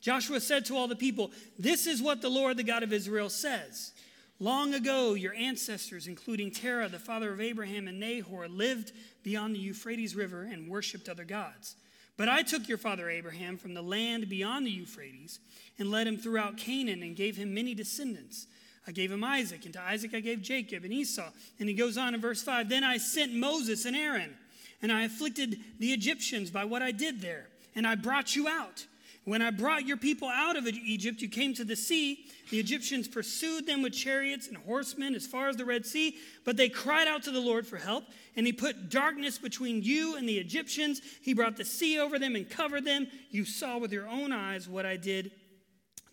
Joshua 0.00 0.40
said 0.40 0.64
to 0.66 0.76
all 0.76 0.88
the 0.88 0.96
people, 0.96 1.30
This 1.58 1.86
is 1.86 2.02
what 2.02 2.22
the 2.22 2.30
Lord, 2.30 2.56
the 2.56 2.62
God 2.62 2.82
of 2.82 2.94
Israel, 2.94 3.28
says. 3.28 3.92
Long 4.40 4.74
ago, 4.74 5.14
your 5.14 5.34
ancestors, 5.34 6.06
including 6.06 6.50
Terah, 6.50 6.88
the 6.88 6.98
father 6.98 7.32
of 7.32 7.40
Abraham 7.40 7.86
and 7.86 8.00
Nahor, 8.00 8.48
lived 8.48 8.92
beyond 9.22 9.54
the 9.54 9.60
Euphrates 9.60 10.16
River 10.16 10.48
and 10.50 10.68
worshiped 10.68 11.08
other 11.08 11.24
gods. 11.24 11.76
But 12.22 12.28
I 12.28 12.42
took 12.42 12.68
your 12.68 12.78
father 12.78 13.10
Abraham 13.10 13.56
from 13.56 13.74
the 13.74 13.82
land 13.82 14.28
beyond 14.28 14.64
the 14.64 14.70
Euphrates 14.70 15.40
and 15.76 15.90
led 15.90 16.06
him 16.06 16.16
throughout 16.16 16.56
Canaan 16.56 17.02
and 17.02 17.16
gave 17.16 17.36
him 17.36 17.52
many 17.52 17.74
descendants. 17.74 18.46
I 18.86 18.92
gave 18.92 19.10
him 19.10 19.24
Isaac, 19.24 19.64
and 19.64 19.74
to 19.74 19.82
Isaac 19.82 20.14
I 20.14 20.20
gave 20.20 20.40
Jacob 20.40 20.84
and 20.84 20.92
Esau. 20.92 21.28
And 21.58 21.68
he 21.68 21.74
goes 21.74 21.98
on 21.98 22.14
in 22.14 22.20
verse 22.20 22.40
5 22.40 22.68
Then 22.68 22.84
I 22.84 22.98
sent 22.98 23.34
Moses 23.34 23.86
and 23.86 23.96
Aaron, 23.96 24.36
and 24.80 24.92
I 24.92 25.02
afflicted 25.02 25.58
the 25.80 25.92
Egyptians 25.92 26.52
by 26.52 26.64
what 26.64 26.80
I 26.80 26.92
did 26.92 27.20
there, 27.22 27.48
and 27.74 27.88
I 27.88 27.96
brought 27.96 28.36
you 28.36 28.46
out. 28.46 28.86
When 29.24 29.40
I 29.40 29.50
brought 29.52 29.86
your 29.86 29.96
people 29.96 30.28
out 30.28 30.56
of 30.56 30.66
Egypt, 30.66 31.22
you 31.22 31.28
came 31.28 31.54
to 31.54 31.64
the 31.64 31.76
sea. 31.76 32.26
The 32.50 32.58
Egyptians 32.58 33.06
pursued 33.06 33.66
them 33.66 33.80
with 33.80 33.92
chariots 33.92 34.48
and 34.48 34.56
horsemen 34.56 35.14
as 35.14 35.26
far 35.26 35.48
as 35.48 35.56
the 35.56 35.64
Red 35.64 35.86
Sea, 35.86 36.16
but 36.44 36.56
they 36.56 36.68
cried 36.68 37.06
out 37.06 37.22
to 37.24 37.30
the 37.30 37.40
Lord 37.40 37.64
for 37.64 37.76
help, 37.76 38.04
and 38.34 38.44
he 38.46 38.52
put 38.52 38.90
darkness 38.90 39.38
between 39.38 39.82
you 39.82 40.16
and 40.16 40.28
the 40.28 40.38
Egyptians. 40.38 41.00
He 41.22 41.34
brought 41.34 41.56
the 41.56 41.64
sea 41.64 42.00
over 42.00 42.18
them 42.18 42.34
and 42.34 42.50
covered 42.50 42.84
them. 42.84 43.06
You 43.30 43.44
saw 43.44 43.78
with 43.78 43.92
your 43.92 44.08
own 44.08 44.32
eyes 44.32 44.68
what 44.68 44.86
I 44.86 44.96
did 44.96 45.30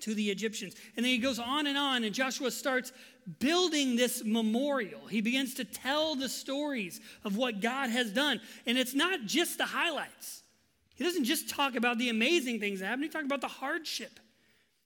to 0.01 0.13
the 0.13 0.29
Egyptians. 0.29 0.75
And 0.95 1.03
then 1.03 1.11
he 1.11 1.17
goes 1.17 1.39
on 1.39 1.65
and 1.65 1.77
on, 1.77 2.03
and 2.03 2.13
Joshua 2.13 2.51
starts 2.51 2.93
building 3.39 3.95
this 3.95 4.23
memorial. 4.23 5.07
He 5.07 5.21
begins 5.21 5.55
to 5.55 5.65
tell 5.65 6.15
the 6.15 6.29
stories 6.29 7.01
of 7.23 7.37
what 7.37 7.59
God 7.59 7.89
has 7.89 8.11
done. 8.11 8.39
And 8.67 8.77
it's 8.77 8.93
not 8.93 9.25
just 9.25 9.57
the 9.57 9.65
highlights. 9.65 10.38
He 10.99 11.05
doesn't 11.05 11.23
just 11.23 11.49
talk 11.49 11.75
about 11.77 11.97
the 11.97 12.09
amazing 12.09 12.59
things 12.59 12.81
that 12.81 12.87
happened, 12.87 13.05
he 13.05 13.09
talked 13.09 13.25
about 13.25 13.39
the 13.39 13.47
hardship. 13.47 14.19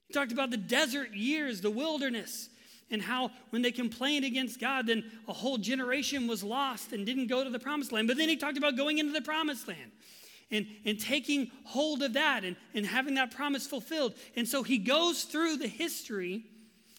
He 0.07 0.13
talked 0.13 0.31
about 0.31 0.51
the 0.51 0.57
desert 0.57 1.15
years, 1.15 1.59
the 1.59 1.71
wilderness, 1.71 2.49
and 2.91 3.01
how 3.01 3.31
when 3.49 3.63
they 3.63 3.71
complained 3.71 4.23
against 4.23 4.59
God, 4.59 4.85
then 4.85 5.03
a 5.27 5.33
whole 5.33 5.57
generation 5.57 6.27
was 6.27 6.43
lost 6.43 6.93
and 6.93 7.03
didn't 7.03 7.27
go 7.27 7.43
to 7.43 7.49
the 7.49 7.57
promised 7.57 7.91
land. 7.91 8.07
But 8.07 8.17
then 8.17 8.29
he 8.29 8.37
talked 8.37 8.59
about 8.59 8.77
going 8.77 8.99
into 8.99 9.11
the 9.11 9.23
promised 9.23 9.67
land 9.67 9.91
and, 10.51 10.67
and 10.85 10.99
taking 10.99 11.49
hold 11.63 12.03
of 12.03 12.13
that 12.13 12.43
and, 12.43 12.55
and 12.75 12.85
having 12.85 13.15
that 13.15 13.31
promise 13.31 13.65
fulfilled. 13.65 14.13
And 14.35 14.47
so 14.47 14.61
he 14.61 14.77
goes 14.77 15.23
through 15.23 15.57
the 15.57 15.67
history 15.67 16.43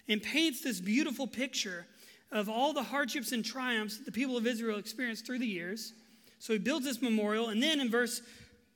and 0.09 0.21
paints 0.21 0.61
this 0.61 0.80
beautiful 0.80 1.28
picture 1.28 1.87
of 2.33 2.49
all 2.49 2.73
the 2.73 2.83
hardships 2.83 3.30
and 3.30 3.44
triumphs 3.44 3.99
that 3.99 4.06
the 4.06 4.12
people 4.12 4.37
of 4.37 4.44
Israel 4.44 4.76
experienced 4.78 5.25
through 5.25 5.38
the 5.38 5.47
years. 5.47 5.92
So 6.40 6.52
he 6.52 6.59
builds 6.59 6.85
this 6.85 7.00
memorial. 7.00 7.50
And 7.50 7.62
then 7.62 7.80
in 7.80 7.88
verse 7.88 8.21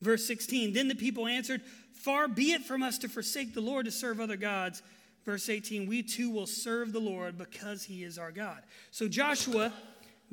Verse 0.00 0.26
16 0.26 0.72
Then 0.72 0.88
the 0.88 0.94
people 0.94 1.26
answered, 1.26 1.62
Far 1.92 2.28
be 2.28 2.52
it 2.52 2.62
from 2.62 2.82
us 2.82 2.98
to 2.98 3.08
forsake 3.08 3.54
the 3.54 3.60
Lord 3.60 3.86
to 3.86 3.92
serve 3.92 4.20
other 4.20 4.36
gods. 4.36 4.82
Verse 5.24 5.48
18 5.48 5.88
We 5.88 6.02
too 6.02 6.30
will 6.30 6.46
serve 6.46 6.92
the 6.92 7.00
Lord 7.00 7.38
because 7.38 7.84
he 7.84 8.04
is 8.04 8.18
our 8.18 8.32
God. 8.32 8.62
So 8.90 9.08
Joshua 9.08 9.72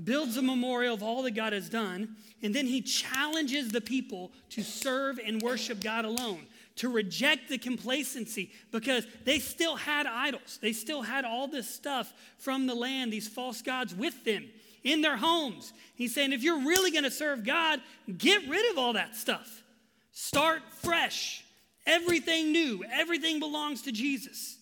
builds 0.04 0.38
a 0.38 0.42
memorial 0.42 0.96
of 0.96 1.04
all 1.04 1.22
that 1.24 1.32
God 1.32 1.54
has 1.54 1.70
done, 1.70 2.16
and 2.42 2.54
then 2.54 2.66
he 2.66 2.82
challenges 2.82 3.70
the 3.70 3.82
people 3.82 4.32
to 4.50 4.64
serve 4.64 5.20
and 5.24 5.42
worship 5.42 5.82
God 5.82 6.04
alone, 6.04 6.48
to 6.78 6.90
reject 6.90 7.48
the 7.50 7.60
complacency, 7.60 8.52
because 8.72 9.06
they 9.24 9.38
still 9.38 9.76
had 9.76 10.08
idols. 10.08 10.58
They 10.62 10.74
still 10.74 11.04
had 11.04 11.26
all 11.26 11.48
this 11.48 11.70
stuff 11.70 12.12
from 12.40 12.66
the 12.66 12.74
land, 12.74 13.14
these 13.14 13.28
false 13.28 13.62
gods 13.62 13.94
with 13.94 14.24
them 14.24 14.46
in 14.84 15.02
their 15.02 15.18
homes. 15.18 15.74
He's 15.96 16.14
saying, 16.14 16.34
if 16.34 16.44
you're 16.44 16.60
really 16.60 16.92
going 16.92 17.04
to 17.04 17.12
serve 17.12 17.46
God, 17.46 17.80
get 18.18 18.48
rid 18.48 18.72
of 18.72 18.78
all 18.78 18.94
that 18.94 19.16
stuff. 19.16 19.64
Start 20.12 20.62
fresh. 20.82 21.44
Everything 21.86 22.52
new, 22.52 22.84
everything 22.92 23.40
belongs 23.40 23.82
to 23.84 23.92
Jesus. 23.92 24.58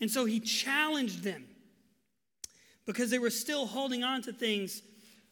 And 0.00 0.10
so 0.10 0.24
he 0.24 0.40
challenged 0.40 1.22
them 1.22 1.44
because 2.86 3.10
they 3.10 3.18
were 3.18 3.30
still 3.30 3.66
holding 3.66 4.04
on 4.04 4.22
to 4.22 4.32
things 4.32 4.82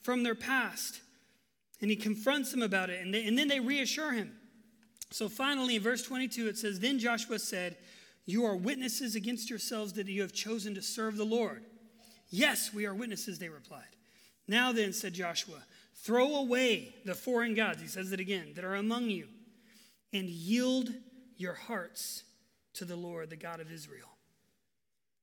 from 0.02 0.22
their 0.22 0.34
past. 0.34 1.00
And 1.80 1.90
he 1.90 1.96
confronts 1.96 2.50
them 2.50 2.62
about 2.62 2.90
it, 2.90 3.00
and, 3.00 3.14
they, 3.14 3.26
and 3.26 3.38
then 3.38 3.48
they 3.48 3.60
reassure 3.60 4.12
him. 4.12 4.32
So 5.10 5.28
finally, 5.28 5.76
in 5.76 5.82
verse 5.82 6.02
22, 6.02 6.48
it 6.48 6.58
says 6.58 6.78
Then 6.78 6.98
Joshua 6.98 7.38
said, 7.38 7.76
You 8.26 8.44
are 8.44 8.54
witnesses 8.54 9.14
against 9.14 9.48
yourselves 9.48 9.94
that 9.94 10.06
you 10.06 10.22
have 10.22 10.32
chosen 10.32 10.74
to 10.74 10.82
serve 10.82 11.16
the 11.16 11.24
Lord. 11.24 11.64
Yes, 12.28 12.72
we 12.72 12.86
are 12.86 12.94
witnesses, 12.94 13.38
they 13.38 13.48
replied. 13.48 13.96
Now 14.50 14.72
then, 14.72 14.92
said 14.92 15.14
Joshua, 15.14 15.62
throw 15.94 16.34
away 16.34 16.92
the 17.04 17.14
foreign 17.14 17.54
gods, 17.54 17.80
he 17.80 17.86
says 17.86 18.10
it 18.10 18.18
again, 18.18 18.48
that 18.56 18.64
are 18.64 18.74
among 18.74 19.08
you, 19.08 19.28
and 20.12 20.28
yield 20.28 20.90
your 21.36 21.54
hearts 21.54 22.24
to 22.74 22.84
the 22.84 22.96
Lord, 22.96 23.30
the 23.30 23.36
God 23.36 23.60
of 23.60 23.70
Israel. 23.70 24.08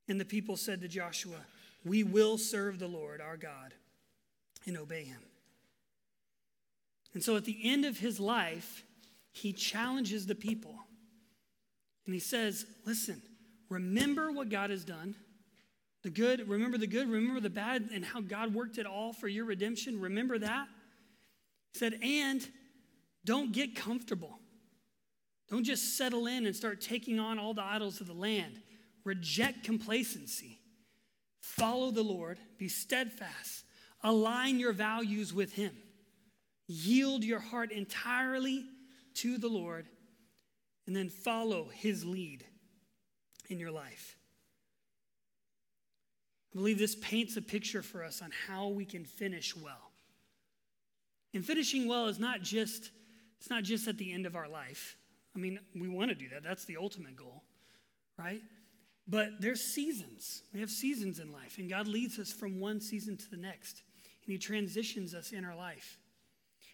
And 0.07 0.17
the 0.17 0.23
people 0.23 0.55
said 0.55 0.79
to 0.79 0.87
Joshua, 0.87 1.41
We 1.83 2.03
will 2.03 2.37
serve 2.37 2.79
the 2.79 2.87
Lord 2.87 3.19
our 3.19 3.35
God 3.35 3.73
and 4.65 4.77
obey 4.77 5.03
him. 5.03 5.19
And 7.13 7.21
so 7.21 7.35
at 7.35 7.43
the 7.43 7.59
end 7.63 7.83
of 7.83 7.97
his 7.97 8.21
life, 8.21 8.85
he 9.33 9.51
challenges 9.51 10.25
the 10.25 10.35
people. 10.35 10.79
And 12.05 12.13
he 12.13 12.21
says, 12.21 12.65
Listen, 12.85 13.21
remember 13.67 14.31
what 14.31 14.47
God 14.47 14.69
has 14.69 14.85
done. 14.85 15.15
The 16.03 16.09
good, 16.09 16.47
remember 16.47 16.77
the 16.77 16.87
good, 16.87 17.09
remember 17.09 17.39
the 17.39 17.49
bad, 17.49 17.89
and 17.91 18.05
how 18.05 18.21
God 18.21 18.53
worked 18.53 18.77
it 18.77 18.85
all 18.85 19.13
for 19.13 19.27
your 19.27 19.45
redemption. 19.45 19.99
Remember 19.99 20.37
that. 20.37 20.67
He 21.73 21.79
said, 21.79 21.99
and 22.01 22.47
don't 23.25 23.51
get 23.51 23.75
comfortable. 23.75 24.39
Don't 25.49 25.63
just 25.63 25.97
settle 25.97 26.27
in 26.27 26.45
and 26.45 26.55
start 26.55 26.81
taking 26.81 27.19
on 27.19 27.39
all 27.39 27.53
the 27.53 27.63
idols 27.63 28.01
of 28.01 28.07
the 28.07 28.13
land. 28.13 28.61
Reject 29.03 29.63
complacency. 29.63 30.59
Follow 31.39 31.91
the 31.91 32.03
Lord. 32.03 32.39
Be 32.57 32.67
steadfast. 32.67 33.63
Align 34.03 34.59
your 34.59 34.73
values 34.73 35.33
with 35.33 35.53
Him. 35.53 35.75
Yield 36.67 37.23
your 37.23 37.39
heart 37.39 37.71
entirely 37.71 38.65
to 39.15 39.37
the 39.37 39.47
Lord. 39.47 39.87
And 40.85 40.95
then 40.95 41.09
follow 41.09 41.69
His 41.73 42.05
lead 42.05 42.45
in 43.49 43.59
your 43.59 43.71
life. 43.71 44.16
I 46.53 46.57
believe 46.57 46.79
this 46.79 46.95
paints 46.95 47.37
a 47.37 47.41
picture 47.41 47.81
for 47.81 48.03
us 48.03 48.21
on 48.21 48.31
how 48.47 48.67
we 48.69 48.85
can 48.85 49.05
finish 49.05 49.55
well. 49.55 49.91
And 51.33 51.45
finishing 51.45 51.87
well 51.87 52.07
is 52.07 52.19
not 52.19 52.41
just 52.41 52.91
it's 53.39 53.49
not 53.49 53.63
just 53.63 53.87
at 53.87 53.97
the 53.97 54.11
end 54.11 54.25
of 54.25 54.35
our 54.35 54.47
life. 54.47 54.97
I 55.35 55.39
mean, 55.39 55.59
we 55.75 55.87
want 55.87 56.09
to 56.09 56.15
do 56.15 56.27
that. 56.29 56.43
That's 56.43 56.65
the 56.65 56.77
ultimate 56.77 57.15
goal, 57.15 57.43
right? 58.17 58.41
But 59.07 59.39
there's 59.39 59.61
seasons. 59.61 60.41
We 60.53 60.59
have 60.59 60.71
seasons 60.71 61.19
in 61.19 61.31
life, 61.31 61.59
and 61.59 61.69
God 61.69 61.87
leads 61.87 62.17
us 62.19 62.31
from 62.31 62.59
one 62.59 62.81
season 62.81 63.15
to 63.17 63.29
the 63.29 63.37
next, 63.37 63.83
and 64.25 64.31
He 64.31 64.37
transitions 64.37 65.13
us 65.13 65.31
in 65.31 65.45
our 65.45 65.55
life. 65.55 65.99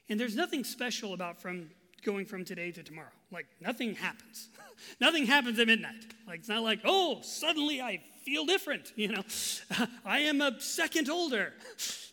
And 0.09 0.19
there's 0.19 0.35
nothing 0.35 0.63
special 0.63 1.13
about 1.13 1.41
from 1.41 1.69
going 2.03 2.25
from 2.25 2.45
today 2.45 2.71
to 2.71 2.83
tomorrow. 2.83 3.07
Like 3.31 3.47
nothing 3.61 3.95
happens. 3.95 4.49
nothing 4.99 5.25
happens 5.25 5.59
at 5.59 5.67
midnight. 5.67 6.05
Like 6.27 6.39
it's 6.39 6.49
not 6.49 6.63
like, 6.63 6.79
oh, 6.85 7.19
suddenly 7.21 7.81
I 7.81 8.01
feel 8.23 8.45
different, 8.45 8.93
you 8.95 9.09
know. 9.09 9.23
I 10.05 10.19
am 10.19 10.41
a 10.41 10.59
second 10.59 11.09
older. 11.09 11.53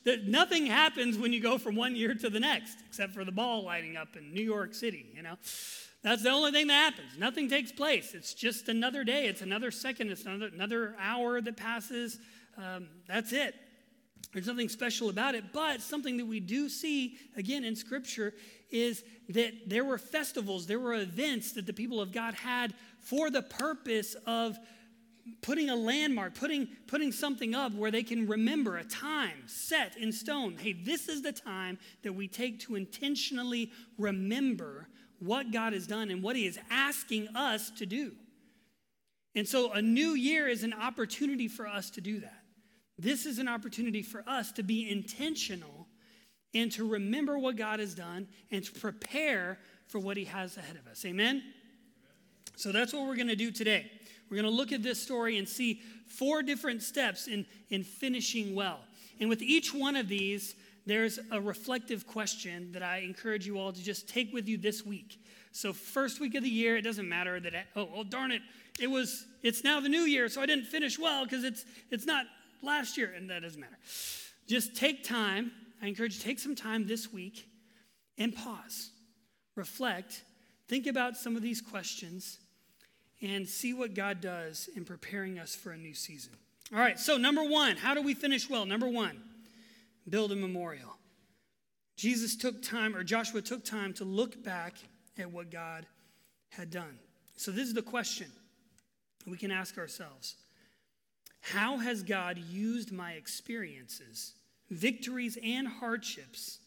That 0.05 0.27
nothing 0.27 0.65
happens 0.65 1.19
when 1.19 1.31
you 1.31 1.43
go 1.43 1.59
from 1.59 1.77
one 1.77 1.95
year 1.95 2.15
to 2.15 2.31
the 2.31 2.41
next, 2.41 2.79
except 2.89 3.13
for 3.13 3.23
the 3.23 3.31
ball 3.31 3.65
lighting 3.65 3.99
up 3.99 4.17
in 4.17 4.33
New 4.33 4.43
York 4.43 4.73
City, 4.73 5.05
you 5.15 5.21
know. 5.21 5.37
That's 6.03 6.23
the 6.23 6.31
only 6.31 6.53
thing 6.53 6.69
that 6.69 6.73
happens. 6.95 7.19
Nothing 7.19 7.51
takes 7.51 7.71
place. 7.71 8.15
It's 8.15 8.33
just 8.33 8.71
another 8.71 9.05
day. 9.05 9.27
It's 9.27 9.43
another 9.43 9.71
second. 9.71 10.11
It's 10.11 10.25
another, 10.25 10.47
another 10.47 10.97
hour 10.99 11.43
that 11.43 11.55
passes. 11.59 12.19
Um, 12.57 12.89
that's 13.07 13.35
it. 13.35 13.55
There's 14.33 14.47
nothing 14.47 14.69
special 14.69 15.11
about 15.11 15.35
it. 15.35 15.53
But 15.53 15.83
something 15.83 16.17
that 16.17 16.27
we 16.27 16.41
do 16.41 16.69
see, 16.69 17.19
again, 17.37 17.65
in 17.65 17.77
Scripture 17.77 18.33
is 18.71 19.05
that 19.29 19.53
there 19.67 19.85
were 19.85 19.99
festivals, 19.99 20.67
there 20.67 20.81
were 20.81 20.95
events 20.95 21.53
that 21.53 21.67
the 21.67 21.73
people 21.73 22.01
of 22.01 22.13
God 22.13 22.35
had 22.35 22.75
for 23.01 23.31
the 23.31 23.43
purpose 23.43 24.17
of 24.27 24.59
putting 25.43 25.71
a 25.71 25.77
landmark, 25.77 26.35
putting, 26.35 26.69
putting 26.87 27.13
something 27.13 27.55
up 27.55 27.73
where 27.75 27.91
they 27.91 28.03
can 28.03 28.27
remember 28.27 28.77
a 28.77 28.85
time 28.85 29.43
set 29.47 29.97
in 29.97 30.13
stone. 30.13 30.57
Hey, 30.59 30.73
this 30.73 31.09
is 31.09 31.23
the 31.23 31.33
time 31.33 31.79
that 32.03 32.13
we 32.13 32.29
take 32.29 32.61
to 32.61 32.75
intentionally 32.75 33.71
remember 33.99 34.89
what 35.19 35.53
God 35.53 35.73
has 35.73 35.87
done 35.87 36.11
and 36.11 36.23
what 36.23 36.37
He 36.37 36.47
is 36.47 36.59
asking 36.71 37.29
us 37.37 37.71
to 37.73 37.87
do. 37.87 38.13
And 39.35 39.47
so 39.47 39.73
a 39.73 39.83
new 39.83 40.11
year 40.11 40.49
is 40.49 40.65
an 40.65 40.73
opportunity 40.73 41.47
for 41.47 41.67
us 41.67 41.91
to 41.91 42.01
do 42.01 42.21
that. 42.21 42.43
This 42.99 43.27
is 43.27 43.39
an 43.39 43.49
opportunity 43.49 44.03
for 44.03 44.25
us 44.27 44.53
to 44.53 44.63
be 44.63 44.91
intentional 44.91 45.80
and 46.55 46.71
to 46.73 46.89
remember 46.89 47.39
what 47.39 47.57
God 47.57 47.81
has 47.81 47.95
done 47.95 48.29
and 48.51 48.65
to 48.65 48.73
prepare 48.73 49.59
for 49.89 49.99
what 49.99 50.17
He 50.17 50.25
has 50.25 50.57
ahead 50.57 50.77
of 50.77 50.87
us. 50.87 51.05
Amen? 51.05 51.43
So 52.57 52.73
that's 52.73 52.93
what 52.93 53.07
we're 53.07 53.17
going 53.17 53.29
to 53.29 53.37
do 53.37 53.51
today. 53.51 53.91
We're 54.29 54.37
going 54.37 54.51
to 54.51 54.57
look 54.57 54.73
at 54.73 54.83
this 54.83 55.03
story 55.03 55.39
and 55.39 55.49
see 55.49 55.81
four 56.07 56.43
different 56.43 56.83
steps 56.83 57.27
in, 57.27 57.47
in 57.71 57.83
finishing 57.83 58.55
well. 58.55 58.81
And 59.19 59.29
with 59.29 59.43
each 59.43 59.75
one 59.75 59.97
of 59.97 60.09
these, 60.09 60.55
there's 60.87 61.19
a 61.31 61.41
reflective 61.41 62.07
question 62.07 62.73
that 62.73 62.83
I 62.83 62.99
encourage 62.99 63.47
you 63.47 63.59
all 63.59 63.73
to 63.73 63.83
just 63.83 64.09
take 64.09 64.33
with 64.33 64.49
you 64.49 64.57
this 64.57 64.85
week. 64.85 65.19
So 65.53 65.73
first 65.73 66.21
week 66.21 66.35
of 66.35 66.43
the 66.43 66.49
year, 66.49 66.77
it 66.77 66.83
doesn't 66.83 67.09
matter 67.09 67.41
that 67.41 67.55
I, 67.55 67.65
oh, 67.77 67.89
oh 67.95 68.05
darn 68.05 68.31
it, 68.31 68.43
it 68.81 68.89
was 68.89 69.27
it's 69.43 69.65
now 69.65 69.81
the 69.81 69.89
new 69.89 70.03
year, 70.03 70.29
so 70.29 70.41
I 70.41 70.47
didn't 70.47 70.67
finish 70.67 70.99
well 70.99 71.25
because 71.25 71.45
it's 71.45 71.65
it's 71.91 72.07
not 72.07 72.27
last 72.63 72.97
year, 72.97 73.13
and 73.15 73.29
that 73.31 73.43
doesn't 73.43 73.61
matter. 73.61 73.77
Just 74.47 74.77
take 74.77 75.05
time. 75.05 75.53
I 75.83 75.87
encourage 75.87 76.15
you 76.15 76.21
to 76.21 76.27
take 76.27 76.39
some 76.39 76.55
time 76.55 76.87
this 76.87 77.13
week 77.13 77.49
and 78.19 78.35
pause, 78.35 78.91
reflect, 79.57 80.23
think 80.69 80.87
about 80.87 81.17
some 81.17 81.37
of 81.37 81.43
these 81.43 81.61
questions, 81.61 82.39
and 83.23 83.49
see 83.49 83.73
what 83.73 83.95
God 83.95 84.21
does 84.21 84.69
in 84.77 84.85
preparing 84.85 85.39
us 85.39 85.55
for 85.55 85.73
a 85.73 85.77
new 85.77 85.95
season. 85.95 86.33
All 86.73 86.79
right, 86.79 86.99
so 86.99 87.17
number 87.17 87.43
one, 87.43 87.77
how 87.77 87.95
do 87.95 88.03
we 88.03 88.15
finish 88.15 88.49
well? 88.49 88.65
Number 88.65 88.89
one, 88.89 89.21
build 90.09 90.33
a 90.33 90.37
memorial. 90.37 90.97
Jesus 91.97 92.37
took 92.37 92.63
time, 92.63 92.97
or 92.97 93.05
Joshua 93.05 93.43
took 93.43 93.65
time 93.65 93.93
to 93.95 94.05
look 94.05 94.43
back 94.43 94.77
at 95.19 95.31
what 95.31 95.51
God 95.51 95.87
had 96.49 96.71
done. 96.71 96.99
So, 97.37 97.51
this 97.51 97.67
is 97.69 97.75
the 97.75 97.83
question 97.83 98.31
we 99.27 99.37
can 99.37 99.51
ask 99.51 99.77
ourselves 99.77 100.37
How 101.41 101.77
has 101.79 102.03
God 102.03 102.39
used 102.39 102.93
my 102.93 103.13
experiences, 103.13 104.33
victories, 104.71 105.37
and 105.43 105.67
hardships 105.67 106.59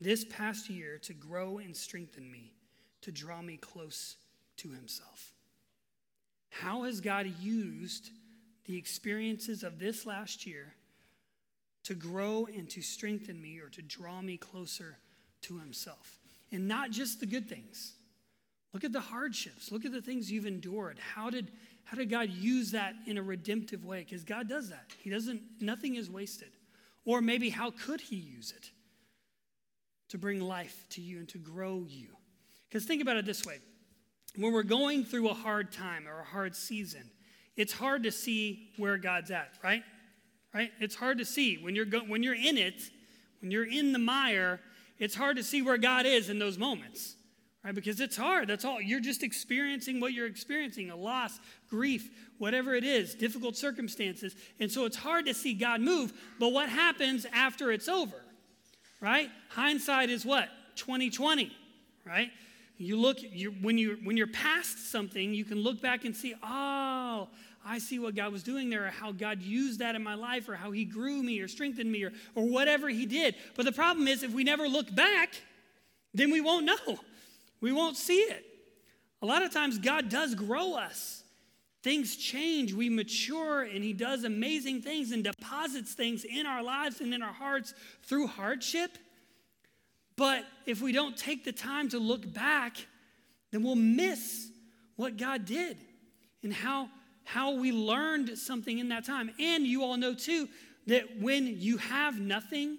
this 0.00 0.24
past 0.24 0.70
year 0.70 0.98
to 1.02 1.12
grow 1.12 1.58
and 1.58 1.76
strengthen 1.76 2.30
me, 2.30 2.52
to 3.02 3.12
draw 3.12 3.42
me 3.42 3.56
close 3.56 4.16
to 4.58 4.70
Himself? 4.70 5.32
How 6.50 6.84
has 6.84 7.00
God 7.00 7.26
used 7.40 8.10
the 8.64 8.76
experiences 8.76 9.62
of 9.62 9.78
this 9.78 10.06
last 10.06 10.46
year 10.46 10.74
to 11.84 11.94
grow 11.94 12.46
and 12.54 12.68
to 12.70 12.82
strengthen 12.82 13.40
me 13.40 13.58
or 13.58 13.68
to 13.70 13.82
draw 13.82 14.20
me 14.20 14.36
closer 14.36 14.98
to 15.42 15.58
Himself? 15.58 16.18
And 16.50 16.66
not 16.66 16.90
just 16.90 17.20
the 17.20 17.26
good 17.26 17.48
things. 17.48 17.94
Look 18.72 18.84
at 18.84 18.92
the 18.92 19.00
hardships. 19.00 19.72
Look 19.72 19.84
at 19.84 19.92
the 19.92 20.02
things 20.02 20.30
you've 20.30 20.46
endured. 20.46 20.98
How 20.98 21.30
did, 21.30 21.50
how 21.84 21.96
did 21.96 22.10
God 22.10 22.30
use 22.30 22.70
that 22.72 22.94
in 23.06 23.18
a 23.18 23.22
redemptive 23.22 23.84
way? 23.84 24.00
Because 24.00 24.24
God 24.24 24.48
does 24.48 24.70
that. 24.70 24.84
He 25.02 25.10
doesn't, 25.10 25.40
nothing 25.60 25.96
is 25.96 26.10
wasted. 26.10 26.50
Or 27.08 27.22
maybe 27.22 27.48
how 27.48 27.70
could 27.70 28.02
He 28.02 28.16
use 28.16 28.52
it 28.54 28.70
to 30.10 30.18
bring 30.18 30.42
life 30.42 30.84
to 30.90 31.00
you 31.00 31.20
and 31.20 31.28
to 31.30 31.38
grow 31.38 31.86
you? 31.88 32.08
Because 32.68 32.84
think 32.84 33.00
about 33.00 33.16
it 33.16 33.24
this 33.24 33.46
way 33.46 33.60
when 34.36 34.52
we're 34.52 34.62
going 34.62 35.06
through 35.06 35.30
a 35.30 35.34
hard 35.34 35.72
time 35.72 36.06
or 36.06 36.20
a 36.20 36.24
hard 36.24 36.54
season, 36.54 37.10
it's 37.56 37.72
hard 37.72 38.02
to 38.02 38.12
see 38.12 38.68
where 38.76 38.98
God's 38.98 39.30
at, 39.30 39.54
right? 39.64 39.82
Right? 40.52 40.70
It's 40.80 40.94
hard 40.94 41.16
to 41.16 41.24
see 41.24 41.56
when 41.56 41.74
you're 41.74 41.86
go- 41.86 42.04
when 42.04 42.22
you're 42.22 42.34
in 42.34 42.58
it, 42.58 42.90
when 43.40 43.50
you're 43.50 43.64
in 43.64 43.92
the 43.92 43.98
mire, 43.98 44.60
it's 44.98 45.14
hard 45.14 45.38
to 45.38 45.42
see 45.42 45.62
where 45.62 45.78
God 45.78 46.04
is 46.04 46.28
in 46.28 46.38
those 46.38 46.58
moments. 46.58 47.16
Right? 47.64 47.74
Because 47.74 48.00
it's 48.00 48.16
hard. 48.16 48.48
That's 48.48 48.64
all. 48.64 48.80
You're 48.80 49.00
just 49.00 49.22
experiencing 49.22 50.00
what 50.00 50.12
you're 50.12 50.26
experiencing, 50.26 50.90
a 50.90 50.96
loss, 50.96 51.40
grief, 51.68 52.08
whatever 52.38 52.74
it 52.74 52.84
is, 52.84 53.14
difficult 53.14 53.56
circumstances. 53.56 54.36
And 54.60 54.70
so 54.70 54.84
it's 54.84 54.96
hard 54.96 55.26
to 55.26 55.34
see 55.34 55.54
God 55.54 55.80
move, 55.80 56.12
but 56.38 56.50
what 56.52 56.68
happens 56.68 57.26
after 57.32 57.72
it's 57.72 57.88
over? 57.88 58.16
Right? 59.00 59.28
Hindsight 59.50 60.08
is 60.08 60.24
what? 60.24 60.48
2020, 60.76 61.52
right? 62.04 62.30
You 62.78 62.96
look, 62.96 63.18
you, 63.20 63.50
when, 63.60 63.76
you, 63.76 63.98
when 64.04 64.16
you're 64.16 64.28
past 64.28 64.90
something, 64.90 65.34
you 65.34 65.44
can 65.44 65.58
look 65.58 65.82
back 65.82 66.04
and 66.04 66.16
see, 66.16 66.34
oh, 66.42 67.28
I 67.66 67.78
see 67.78 67.98
what 67.98 68.14
God 68.14 68.32
was 68.32 68.44
doing 68.44 68.70
there, 68.70 68.86
or 68.86 68.90
how 68.90 69.10
God 69.10 69.42
used 69.42 69.80
that 69.80 69.96
in 69.96 70.02
my 70.02 70.14
life, 70.14 70.48
or 70.48 70.54
how 70.54 70.70
He 70.70 70.84
grew 70.84 71.22
me, 71.22 71.40
or 71.40 71.48
strengthened 71.48 71.90
me, 71.90 72.04
or, 72.04 72.12
or 72.36 72.46
whatever 72.48 72.88
He 72.88 73.04
did. 73.04 73.34
But 73.56 73.64
the 73.66 73.72
problem 73.72 74.06
is, 74.06 74.22
if 74.22 74.32
we 74.32 74.44
never 74.44 74.68
look 74.68 74.94
back, 74.94 75.34
then 76.14 76.30
we 76.30 76.40
won't 76.40 76.64
know. 76.64 77.00
We 77.60 77.72
won't 77.72 77.96
see 77.96 78.20
it. 78.20 78.44
A 79.22 79.26
lot 79.26 79.42
of 79.42 79.52
times, 79.52 79.78
God 79.78 80.08
does 80.08 80.34
grow 80.34 80.74
us. 80.74 81.24
Things 81.82 82.16
change, 82.16 82.72
we 82.72 82.88
mature, 82.88 83.62
and 83.62 83.82
He 83.84 83.92
does 83.92 84.24
amazing 84.24 84.82
things 84.82 85.12
and 85.12 85.22
deposits 85.24 85.94
things 85.94 86.24
in 86.24 86.46
our 86.46 86.62
lives 86.62 87.00
and 87.00 87.14
in 87.14 87.22
our 87.22 87.32
hearts 87.32 87.74
through 88.02 88.26
hardship. 88.26 88.98
But 90.16 90.44
if 90.66 90.82
we 90.82 90.92
don't 90.92 91.16
take 91.16 91.44
the 91.44 91.52
time 91.52 91.88
to 91.90 91.98
look 91.98 92.32
back, 92.32 92.76
then 93.52 93.62
we'll 93.62 93.76
miss 93.76 94.50
what 94.96 95.16
God 95.16 95.44
did 95.44 95.78
and 96.42 96.52
how, 96.52 96.88
how 97.24 97.52
we 97.52 97.70
learned 97.70 98.36
something 98.36 98.78
in 98.78 98.88
that 98.88 99.04
time. 99.04 99.30
And 99.38 99.64
you 99.64 99.84
all 99.84 99.96
know 99.96 100.14
too 100.14 100.48
that 100.88 101.20
when 101.20 101.60
you 101.60 101.76
have 101.76 102.18
nothing 102.18 102.78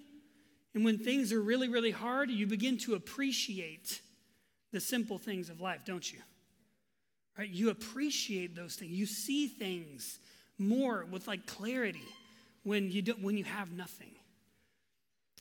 and 0.74 0.84
when 0.84 0.98
things 0.98 1.32
are 1.32 1.40
really, 1.40 1.68
really 1.68 1.90
hard, 1.90 2.30
you 2.30 2.46
begin 2.46 2.76
to 2.78 2.94
appreciate 2.94 4.02
the 4.72 4.80
simple 4.80 5.18
things 5.18 5.50
of 5.50 5.60
life, 5.60 5.80
don't 5.84 6.10
you? 6.12 6.18
Right? 7.38 7.48
You 7.48 7.70
appreciate 7.70 8.54
those 8.54 8.76
things. 8.76 8.92
You 8.92 9.06
see 9.06 9.48
things 9.48 10.18
more 10.58 11.06
with 11.10 11.26
like 11.26 11.46
clarity 11.46 12.04
when 12.64 12.90
you, 12.90 13.02
don't, 13.02 13.22
when 13.22 13.36
you 13.36 13.44
have 13.44 13.72
nothing. 13.72 14.10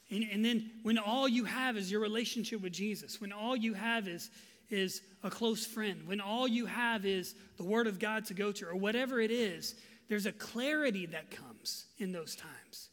And, 0.10 0.26
and 0.32 0.44
then 0.44 0.72
when 0.84 0.98
all 0.98 1.28
you 1.28 1.46
have 1.46 1.78
is 1.78 1.92
your 1.92 2.02
relationship 2.02 2.62
with 2.62 2.74
Jesus, 2.74 3.22
when 3.22 3.32
all 3.32 3.56
you 3.56 3.74
have 3.74 4.08
is, 4.08 4.32
is 4.70 5.02
a 5.24 5.30
close 5.30 5.65
friend, 5.65 6.08
when 6.08 6.22
all 6.22 6.48
you 6.48 6.65
have 6.65 7.06
is 7.06 7.36
the 7.58 7.63
Word 7.63 7.88
of 7.88 8.00
God 8.00 8.26
to 8.26 8.34
go 8.34 8.52
to, 8.52 8.68
or 8.68 8.76
whatever 8.76 9.20
it 9.20 9.32
is, 9.32 9.76
there's 10.08 10.26
a 10.26 10.32
clarity 10.32 11.06
that 11.08 11.30
comes 11.30 11.86
in 12.00 12.12
those 12.12 12.36
times. 12.36 12.89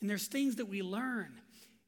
And 0.00 0.10
there's 0.10 0.26
things 0.26 0.56
that 0.56 0.66
we 0.66 0.82
learn, 0.82 1.32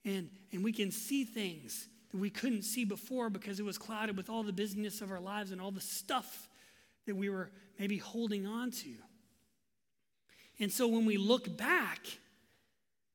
and, 0.04 0.30
and 0.52 0.62
we 0.62 0.72
can 0.72 0.90
see 0.90 1.24
things 1.24 1.88
that 2.10 2.18
we 2.18 2.30
couldn't 2.30 2.62
see 2.62 2.84
before 2.84 3.30
because 3.30 3.60
it 3.60 3.64
was 3.64 3.78
clouded 3.78 4.16
with 4.16 4.30
all 4.30 4.42
the 4.42 4.52
busyness 4.52 5.00
of 5.00 5.10
our 5.10 5.20
lives 5.20 5.50
and 5.50 5.60
all 5.60 5.70
the 5.70 5.80
stuff 5.80 6.48
that 7.06 7.16
we 7.16 7.28
were 7.28 7.50
maybe 7.78 7.98
holding 7.98 8.46
on 8.46 8.70
to. 8.70 8.94
And 10.60 10.72
so 10.72 10.88
when 10.88 11.04
we 11.04 11.16
look 11.16 11.56
back, 11.56 12.00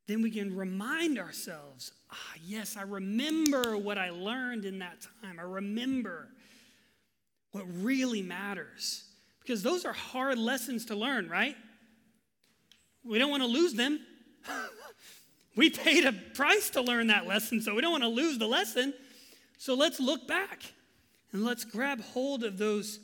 then 0.07 0.21
we 0.21 0.31
can 0.31 0.55
remind 0.55 1.17
ourselves 1.17 1.91
ah, 2.11 2.33
yes, 2.45 2.77
I 2.77 2.83
remember 2.83 3.75
what 3.75 3.97
I 3.97 4.11
learned 4.11 4.65
in 4.65 4.79
that 4.79 5.07
time. 5.21 5.39
I 5.39 5.43
remember 5.43 6.29
what 7.51 7.65
really 7.81 8.21
matters. 8.21 9.03
Because 9.41 9.63
those 9.63 9.83
are 9.83 9.93
hard 9.93 10.37
lessons 10.37 10.85
to 10.85 10.95
learn, 10.95 11.27
right? 11.27 11.55
We 13.03 13.17
don't 13.19 13.31
want 13.31 13.43
to 13.43 13.49
lose 13.49 13.73
them. 13.73 13.99
we 15.55 15.69
paid 15.69 16.05
a 16.05 16.11
price 16.11 16.69
to 16.71 16.81
learn 16.81 17.07
that 17.07 17.27
lesson, 17.27 17.61
so 17.61 17.75
we 17.75 17.81
don't 17.81 17.91
want 17.91 18.03
to 18.03 18.09
lose 18.09 18.37
the 18.37 18.47
lesson. 18.47 18.93
So 19.57 19.75
let's 19.75 19.99
look 19.99 20.27
back 20.27 20.63
and 21.31 21.45
let's 21.45 21.63
grab 21.63 22.01
hold 22.01 22.43
of 22.43 22.57
those 22.57 22.99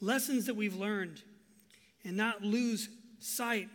lessons 0.00 0.46
that 0.46 0.54
we've 0.54 0.76
learned 0.76 1.22
and 2.04 2.16
not 2.16 2.42
lose 2.42 2.88
sight 3.18 3.68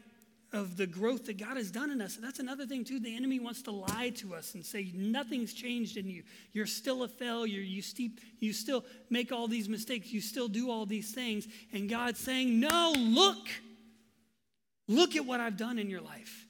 of 0.53 0.77
the 0.77 0.87
growth 0.87 1.25
that 1.25 1.37
God 1.37 1.57
has 1.57 1.71
done 1.71 1.91
in 1.91 2.01
us. 2.01 2.15
that's 2.15 2.39
another 2.39 2.65
thing, 2.65 2.85
too. 2.85 2.99
The 2.99 3.15
enemy 3.15 3.39
wants 3.39 3.61
to 3.63 3.71
lie 3.71 4.11
to 4.15 4.33
us 4.33 4.55
and 4.55 4.65
say, 4.65 4.91
nothing's 4.95 5.53
changed 5.53 5.97
in 5.97 6.09
you. 6.09 6.23
You're 6.53 6.65
still 6.65 7.03
a 7.03 7.07
failure. 7.07 7.59
You, 7.59 7.81
steep, 7.81 8.21
you 8.39 8.53
still 8.53 8.85
make 9.09 9.33
all 9.33 9.47
these 9.47 9.67
mistakes. 9.67 10.11
You 10.11 10.21
still 10.21 10.47
do 10.47 10.71
all 10.71 10.85
these 10.85 11.11
things. 11.11 11.47
And 11.73 11.89
God's 11.89 12.19
saying, 12.19 12.59
no, 12.59 12.93
look. 12.97 13.47
Look 14.87 15.17
at 15.17 15.25
what 15.25 15.41
I've 15.41 15.57
done 15.57 15.79
in 15.79 15.89
your 15.89 16.01
life. 16.01 16.46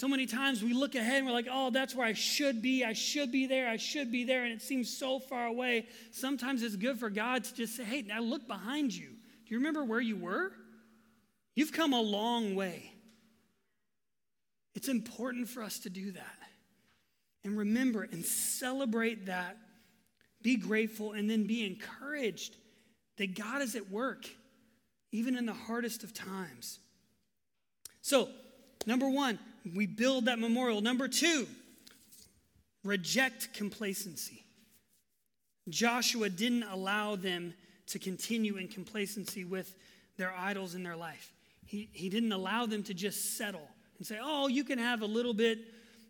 So 0.00 0.08
many 0.08 0.24
times 0.24 0.62
we 0.64 0.72
look 0.72 0.94
ahead 0.94 1.18
and 1.18 1.26
we're 1.26 1.34
like, 1.34 1.48
oh, 1.52 1.68
that's 1.68 1.94
where 1.94 2.06
I 2.06 2.14
should 2.14 2.62
be. 2.62 2.86
I 2.86 2.94
should 2.94 3.30
be 3.30 3.44
there. 3.44 3.68
I 3.68 3.76
should 3.76 4.10
be 4.10 4.24
there. 4.24 4.44
And 4.44 4.52
it 4.54 4.62
seems 4.62 4.88
so 4.88 5.18
far 5.18 5.44
away. 5.44 5.88
Sometimes 6.10 6.62
it's 6.62 6.74
good 6.74 6.98
for 6.98 7.10
God 7.10 7.44
to 7.44 7.54
just 7.54 7.76
say, 7.76 7.84
hey, 7.84 8.00
now 8.00 8.22
look 8.22 8.48
behind 8.48 8.96
you. 8.96 9.08
Do 9.08 9.54
you 9.54 9.58
remember 9.58 9.84
where 9.84 10.00
you 10.00 10.16
were? 10.16 10.52
You've 11.54 11.72
come 11.72 11.92
a 11.92 12.00
long 12.00 12.54
way. 12.54 12.94
It's 14.74 14.88
important 14.88 15.50
for 15.50 15.62
us 15.62 15.80
to 15.80 15.90
do 15.90 16.12
that. 16.12 16.38
And 17.44 17.58
remember 17.58 18.08
and 18.10 18.24
celebrate 18.24 19.26
that. 19.26 19.58
Be 20.40 20.56
grateful 20.56 21.12
and 21.12 21.28
then 21.28 21.46
be 21.46 21.66
encouraged 21.66 22.56
that 23.18 23.36
God 23.36 23.60
is 23.60 23.76
at 23.76 23.90
work, 23.90 24.24
even 25.12 25.36
in 25.36 25.44
the 25.44 25.52
hardest 25.52 26.04
of 26.04 26.14
times. 26.14 26.78
So, 28.00 28.30
number 28.86 29.10
one, 29.10 29.38
we 29.74 29.86
build 29.86 30.26
that 30.26 30.38
memorial. 30.38 30.80
Number 30.80 31.08
two, 31.08 31.46
reject 32.84 33.52
complacency. 33.54 34.44
Joshua 35.68 36.28
didn't 36.28 36.64
allow 36.64 37.16
them 37.16 37.54
to 37.88 37.98
continue 37.98 38.56
in 38.56 38.68
complacency 38.68 39.44
with 39.44 39.74
their 40.16 40.32
idols 40.32 40.74
in 40.74 40.82
their 40.82 40.96
life 40.96 41.32
he, 41.70 41.88
he 41.92 42.08
didn't 42.08 42.32
allow 42.32 42.66
them 42.66 42.82
to 42.82 42.94
just 42.94 43.38
settle 43.38 43.68
and 43.98 44.04
say, 44.04 44.18
oh, 44.20 44.48
you 44.48 44.64
can 44.64 44.76
have 44.76 45.02
a 45.02 45.06
little 45.06 45.32
bit, 45.32 45.60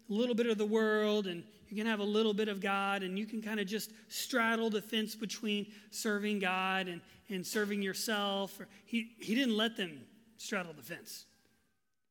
a 0.09 0.13
little 0.13 0.35
bit 0.35 0.47
of 0.47 0.57
the 0.57 0.65
world 0.65 1.27
and 1.27 1.45
you 1.69 1.77
can 1.77 1.85
have 1.85 2.01
a 2.01 2.05
little 2.05 2.33
bit 2.33 2.49
of 2.49 2.63
God 2.63 3.03
and 3.03 3.19
you 3.19 3.27
can 3.27 3.43
kind 3.43 3.61
of 3.61 3.67
just 3.67 3.91
straddle 4.09 4.71
the 4.71 4.81
fence 4.81 5.15
between 5.15 5.67
serving 5.91 6.39
God 6.39 6.89
and, 6.89 7.03
and 7.29 7.47
serving 7.47 7.83
yourself. 7.83 8.59
He, 8.87 9.11
he 9.19 9.35
didn't 9.35 9.55
let 9.55 9.77
them 9.77 10.01
straddle 10.39 10.73
the 10.73 10.83
fence. 10.83 11.27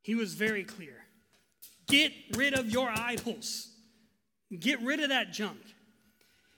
He 0.04 0.13
was 0.13 0.36
very 0.36 0.63
clear. 0.63 1.04
Get 1.89 2.13
rid 2.36 2.54
of 2.54 2.69
your 2.69 2.89
idols. 2.89 3.67
Get 4.58 4.82
rid 4.82 4.99
of 5.02 5.10
that 5.10 5.34
junk. 5.34 5.60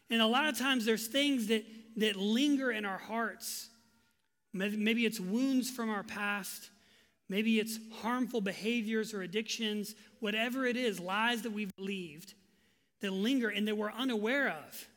And 0.09 0.21
a 0.21 0.27
lot 0.27 0.47
of 0.47 0.57
times 0.59 0.85
there's 0.85 1.07
things 1.07 1.47
that, 1.47 1.65
that 1.97 2.15
linger 2.15 2.71
in 2.71 2.85
our 2.85 2.97
hearts. 2.97 3.69
Maybe 4.53 5.05
it's 5.05 5.19
wounds 5.19 5.69
from 5.71 5.89
our 5.89 6.03
past. 6.03 6.69
Maybe 7.29 7.59
it's 7.59 7.79
harmful 8.01 8.41
behaviors 8.41 9.13
or 9.13 9.21
addictions, 9.21 9.95
whatever 10.19 10.65
it 10.65 10.75
is, 10.75 10.99
lies 10.99 11.41
that 11.43 11.51
we've 11.51 11.75
believed 11.77 12.33
that 13.01 13.11
linger 13.11 13.49
and 13.49 13.67
that 13.67 13.75
we're 13.75 13.91
unaware 13.91 14.49
of. 14.49 14.87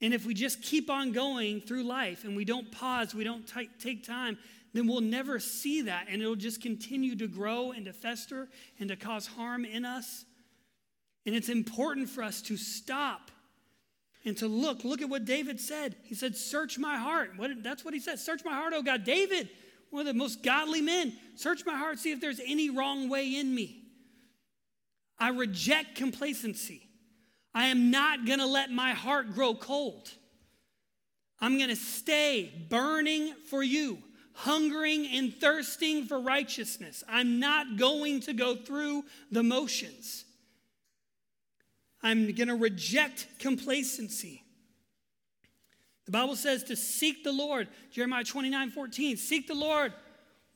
And 0.00 0.12
if 0.12 0.26
we 0.26 0.34
just 0.34 0.62
keep 0.62 0.90
on 0.90 1.12
going 1.12 1.60
through 1.60 1.84
life 1.84 2.24
and 2.24 2.36
we 2.36 2.44
don't 2.44 2.70
pause, 2.70 3.14
we 3.14 3.24
don't 3.24 3.46
t- 3.46 3.70
take 3.78 4.04
time, 4.04 4.36
then 4.74 4.86
we'll 4.86 5.00
never 5.00 5.38
see 5.38 5.82
that 5.82 6.06
and 6.10 6.20
it'll 6.20 6.36
just 6.36 6.60
continue 6.60 7.16
to 7.16 7.26
grow 7.26 7.72
and 7.72 7.86
to 7.86 7.92
fester 7.92 8.48
and 8.78 8.88
to 8.90 8.96
cause 8.96 9.26
harm 9.26 9.64
in 9.64 9.84
us. 9.84 10.24
And 11.24 11.34
it's 11.34 11.48
important 11.48 12.10
for 12.10 12.22
us 12.22 12.42
to 12.42 12.56
stop 12.56 13.30
and 14.24 14.36
to 14.38 14.48
look. 14.48 14.84
Look 14.84 15.00
at 15.00 15.08
what 15.08 15.24
David 15.24 15.60
said. 15.60 15.96
He 16.04 16.14
said, 16.14 16.36
Search 16.36 16.78
my 16.78 16.96
heart. 16.96 17.32
What, 17.36 17.62
that's 17.62 17.84
what 17.84 17.94
he 17.94 18.00
said. 18.00 18.18
Search 18.18 18.44
my 18.44 18.52
heart, 18.52 18.72
oh 18.74 18.82
God. 18.82 19.04
David, 19.04 19.48
one 19.90 20.00
of 20.00 20.06
the 20.06 20.18
most 20.18 20.42
godly 20.42 20.80
men. 20.80 21.14
Search 21.36 21.64
my 21.64 21.76
heart, 21.76 21.98
see 21.98 22.10
if 22.10 22.20
there's 22.20 22.40
any 22.44 22.68
wrong 22.68 23.08
way 23.08 23.36
in 23.36 23.54
me. 23.54 23.82
I 25.18 25.28
reject 25.28 25.94
complacency. 25.94 26.88
I 27.54 27.66
am 27.66 27.90
not 27.90 28.26
going 28.26 28.40
to 28.40 28.46
let 28.46 28.70
my 28.70 28.92
heart 28.92 29.32
grow 29.32 29.54
cold. 29.54 30.10
I'm 31.40 31.56
going 31.58 31.70
to 31.70 31.76
stay 31.76 32.66
burning 32.68 33.34
for 33.48 33.62
you, 33.62 33.98
hungering 34.34 35.06
and 35.06 35.32
thirsting 35.34 36.04
for 36.04 36.20
righteousness. 36.20 37.02
I'm 37.08 37.40
not 37.40 37.76
going 37.76 38.20
to 38.22 38.32
go 38.32 38.56
through 38.56 39.04
the 39.30 39.42
motions. 39.42 40.24
I'm 42.02 42.32
going 42.34 42.48
to 42.48 42.56
reject 42.56 43.26
complacency. 43.38 44.42
The 46.04 46.12
Bible 46.12 46.36
says 46.36 46.64
to 46.64 46.76
seek 46.76 47.24
the 47.24 47.32
Lord. 47.32 47.68
Jeremiah 47.90 48.24
29 48.24 48.70
14. 48.70 49.16
Seek 49.16 49.46
the 49.46 49.54
Lord 49.54 49.92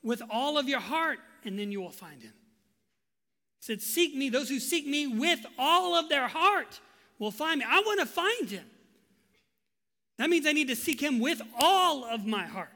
with 0.03 0.21
all 0.31 0.59
of 0.59 0.69
your 0.69 0.81
heart, 0.81 1.19
and 1.45 1.59
then 1.59 1.73
you 1.73 1.81
will 1.81 1.91
find 1.91 2.23
him. 2.23 2.35
He 3.61 3.64
said, 3.64 3.81
Seek 3.81 4.14
me. 4.14 4.29
Those 4.29 4.51
who 4.51 4.59
seek 4.59 4.87
me 4.87 5.07
with 5.07 5.41
all 5.59 5.95
of 5.95 6.11
their 6.11 6.29
heart 6.29 6.81
will 7.19 7.31
find 7.31 7.61
me. 7.61 7.67
I 7.67 7.81
want 7.81 8.01
to 8.01 8.07
find 8.07 8.51
him. 8.51 8.64
That 10.19 10.29
means 10.29 10.47
I 10.47 10.53
need 10.53 10.69
to 10.69 10.77
seek 10.77 11.01
him 11.01 11.21
with 11.21 11.41
all 11.59 12.05
of 12.05 12.27
my 12.27 12.45
heart. 12.45 12.69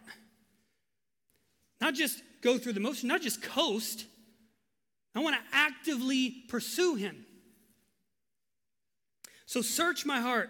Not 1.83 1.95
just 1.95 2.23
go 2.41 2.57
through 2.57 2.73
the 2.73 2.81
motion, 2.81 3.09
not 3.09 3.21
just 3.21 3.43
coast. 3.43 4.07
I 5.15 5.21
want 5.21 5.37
to 5.37 5.43
actively 5.53 6.45
pursue 6.49 6.95
him. 6.95 7.27
So 9.45 9.61
search 9.61 10.07
my 10.07 10.21
heart, 10.21 10.49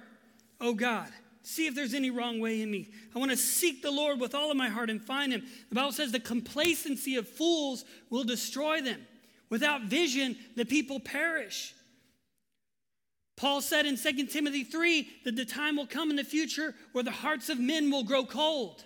oh 0.60 0.74
God 0.74 1.08
see 1.42 1.66
if 1.66 1.74
there's 1.74 1.94
any 1.94 2.10
wrong 2.10 2.40
way 2.40 2.62
in 2.62 2.70
me. 2.70 2.88
I 3.14 3.18
want 3.18 3.30
to 3.30 3.36
seek 3.36 3.82
the 3.82 3.90
Lord 3.90 4.20
with 4.20 4.34
all 4.34 4.50
of 4.50 4.56
my 4.56 4.68
heart 4.68 4.90
and 4.90 5.02
find 5.02 5.32
him. 5.32 5.42
The 5.68 5.74
Bible 5.74 5.92
says 5.92 6.12
the 6.12 6.20
complacency 6.20 7.16
of 7.16 7.28
fools 7.28 7.84
will 8.10 8.24
destroy 8.24 8.80
them. 8.80 9.00
Without 9.50 9.82
vision, 9.82 10.36
the 10.56 10.64
people 10.64 11.00
perish. 11.00 11.74
Paul 13.36 13.60
said 13.60 13.86
in 13.86 13.96
2 13.96 14.26
Timothy 14.26 14.64
3 14.64 15.08
that 15.24 15.36
the 15.36 15.44
time 15.44 15.76
will 15.76 15.86
come 15.86 16.10
in 16.10 16.16
the 16.16 16.24
future 16.24 16.74
where 16.92 17.04
the 17.04 17.10
hearts 17.10 17.48
of 17.48 17.58
men 17.58 17.90
will 17.90 18.04
grow 18.04 18.24
cold. 18.24 18.84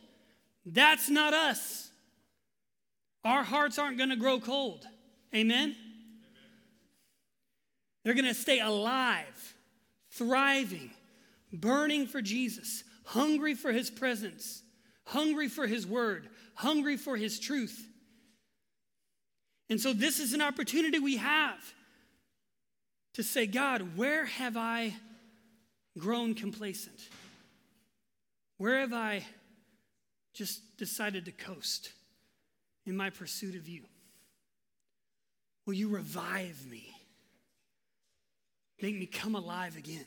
That's 0.64 1.09
not 1.09 1.35
us. 1.35 1.86
Our 3.26 3.42
hearts 3.42 3.76
aren't 3.76 3.98
going 3.98 4.10
to 4.10 4.16
grow 4.16 4.38
cold. 4.38 4.86
Amen? 5.34 5.74
They're 8.04 8.14
going 8.14 8.24
to 8.24 8.34
stay 8.34 8.60
alive, 8.60 9.54
thriving, 10.12 10.92
burning 11.52 12.06
for 12.06 12.22
Jesus, 12.22 12.84
hungry 13.04 13.54
for 13.54 13.72
his 13.72 13.90
presence, 13.90 14.62
hungry 15.06 15.48
for 15.48 15.66
his 15.66 15.88
word, 15.88 16.28
hungry 16.54 16.96
for 16.96 17.16
his 17.16 17.40
truth. 17.40 17.88
And 19.68 19.80
so, 19.80 19.92
this 19.92 20.20
is 20.20 20.32
an 20.32 20.40
opportunity 20.40 21.00
we 21.00 21.16
have 21.16 21.74
to 23.14 23.24
say, 23.24 23.48
God, 23.48 23.96
where 23.96 24.24
have 24.24 24.56
I 24.56 24.94
grown 25.98 26.34
complacent? 26.34 27.08
Where 28.58 28.78
have 28.78 28.92
I 28.92 29.26
just 30.32 30.76
decided 30.76 31.24
to 31.24 31.32
coast 31.32 31.90
in 32.87 32.96
my 32.96 33.11
pursuit 33.11 33.57
of 33.57 33.68
you? 33.68 33.83
Will 35.66 35.75
you 35.75 35.88
revive 35.88 36.64
me? 36.70 36.92
Make 38.81 38.96
me 38.99 39.07
come 39.07 39.35
alive 39.35 39.77
again. 39.77 40.07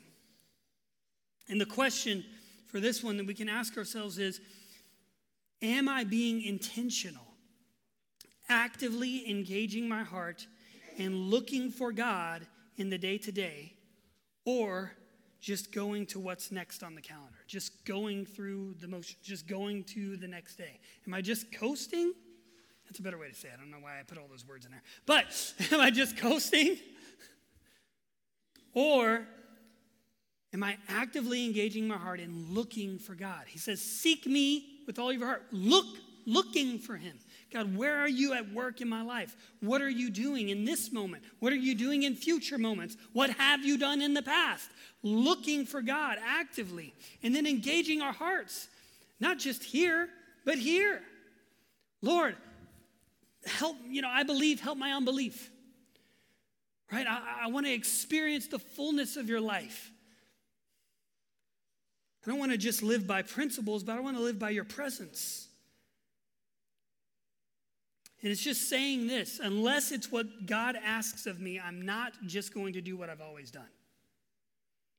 And 1.50 1.60
the 1.60 1.65
question 1.65 2.24
for 2.68 2.80
this 2.80 3.04
one 3.04 3.18
that 3.18 3.26
we 3.26 3.34
can 3.34 3.50
ask 3.50 3.78
ourselves 3.78 4.18
is 4.18 4.39
Am 5.62 5.89
I 5.89 6.06
being 6.06 6.42
intentional, 6.42 7.26
actively 8.48 9.30
engaging 9.30 9.89
my 9.89 10.04
heart 10.04 10.48
and 10.98 11.15
looking 11.15 11.70
for 11.70 11.92
God 11.92 12.48
in 12.78 12.89
the 12.89 12.98
day 12.98 13.18
to 13.18 13.32
day? 13.32 13.74
Or 14.46 14.94
just 15.42 15.74
going 15.74 16.06
to 16.08 16.20
what's 16.20 16.52
next 16.52 16.82
on 16.82 16.96
the 16.96 17.02
calendar, 17.02 17.39
just 17.48 17.86
going 17.86 18.26
through 18.26 18.76
the 18.80 18.88
motion, 18.88 19.18
just 19.22 19.48
going 19.48 19.84
to 19.86 20.15
the 20.18 20.28
next 20.28 20.56
day? 20.56 20.80
Am 21.06 21.13
I 21.13 21.22
just 21.22 21.52
coasting? 21.52 22.13
That's 22.89 22.99
a 22.99 23.04
better 23.04 23.19
way 23.19 23.30
to 23.30 23.36
say 23.36 23.49
it. 23.49 23.54
I 23.56 23.62
don't 23.62 23.69
know 23.69 23.78
why 23.78 23.99
I 23.99 24.04
put 24.04 24.17
all 24.17 24.28
those 24.28 24.47
words 24.47 24.65
in 24.65 24.71
there. 24.71 24.82
But 25.06 25.54
am 25.71 25.80
I 25.80 25.91
just 25.91 26.17
coasting? 26.17 26.78
Or 28.73 29.25
am 30.54 30.63
I 30.63 30.78
actively 30.88 31.45
engaging 31.45 31.88
my 31.88 31.97
heart 31.97 32.19
in 32.19 32.52
looking 32.52 32.97
for 32.97 33.13
God? 33.13 33.43
He 33.47 33.60
says, 33.60 33.80
Seek 33.80 34.25
me 34.25 34.80
with 34.88 34.97
all 34.97 35.13
your 35.13 35.28
heart. 35.28 35.43
Look, 35.52 35.86
looking 36.25 36.80
for 36.80 36.95
Him. 36.95 37.19
God, 37.54 37.75
where 37.75 37.99
are 37.99 38.10
you 38.10 38.34
at 38.34 38.52
work 38.54 38.82
in 38.82 38.89
my 38.89 39.04
life? 39.04 39.36
What 39.60 39.82
are 39.82 39.89
you 39.89 40.10
doing 40.10 40.49
in 40.49 40.65
this 40.65 40.91
moment? 40.91 41.23
What 41.39 41.54
are 41.54 41.58
you 41.58 41.75
doing 41.75 42.04
in 42.04 42.15
future 42.15 42.58
moments? 42.58 42.97
What 43.13 43.30
have 43.32 43.63
you 43.63 43.78
done 43.78 44.02
in 44.02 44.15
the 44.15 44.21
past? 44.23 44.69
Looking 45.04 45.65
for 45.65 45.82
God 45.82 46.17
actively 46.23 46.93
and 47.21 47.36
then 47.36 47.45
engaging 47.45 48.02
our 48.02 48.13
hearts, 48.13 48.67
not 49.19 49.38
just 49.38 49.63
here, 49.63 50.10
but 50.45 50.58
here. 50.58 51.02
Lord, 52.02 52.36
help, 53.45 53.78
you 53.88 54.02
know, 54.02 54.10
I 54.10 54.23
believe, 54.23 54.60
help 54.60 54.78
my 54.78 54.93
unbelief. 54.93 55.52
Right? 56.91 57.06
I, 57.08 57.43
I 57.43 57.47
want 57.47 57.65
to 57.65 57.71
experience 57.71 58.47
the 58.47 58.60
fullness 58.60 59.15
of 59.15 59.30
your 59.30 59.41
life. 59.41 59.91
I 62.25 62.30
don't 62.30 62.39
want 62.39 62.52
to 62.52 62.58
just 62.58 62.84
live 62.84 63.08
by 63.08 63.21
principles, 63.21 63.84
but 63.84 63.95
I 63.95 64.02
want 64.02 64.17
to 64.17 64.23
live 64.23 64.39
by 64.39 64.49
your 64.49 64.65
presence. 64.65 65.47
And 68.21 68.32
it's 68.32 68.43
just 68.43 68.69
saying 68.69 69.08
this 69.08 69.39
unless 69.41 69.91
it's 69.91 70.12
what 70.12 70.45
God 70.45 70.78
asks 70.84 71.25
of 71.25 71.39
me, 71.39 71.60
I'm 71.60 71.86
not 71.86 72.13
just 72.25 72.54
going 72.54 72.73
to 72.73 72.82
do 72.82 72.97
what 72.97 73.10
I've 73.10 73.21
always 73.21 73.52
done. 73.52 73.69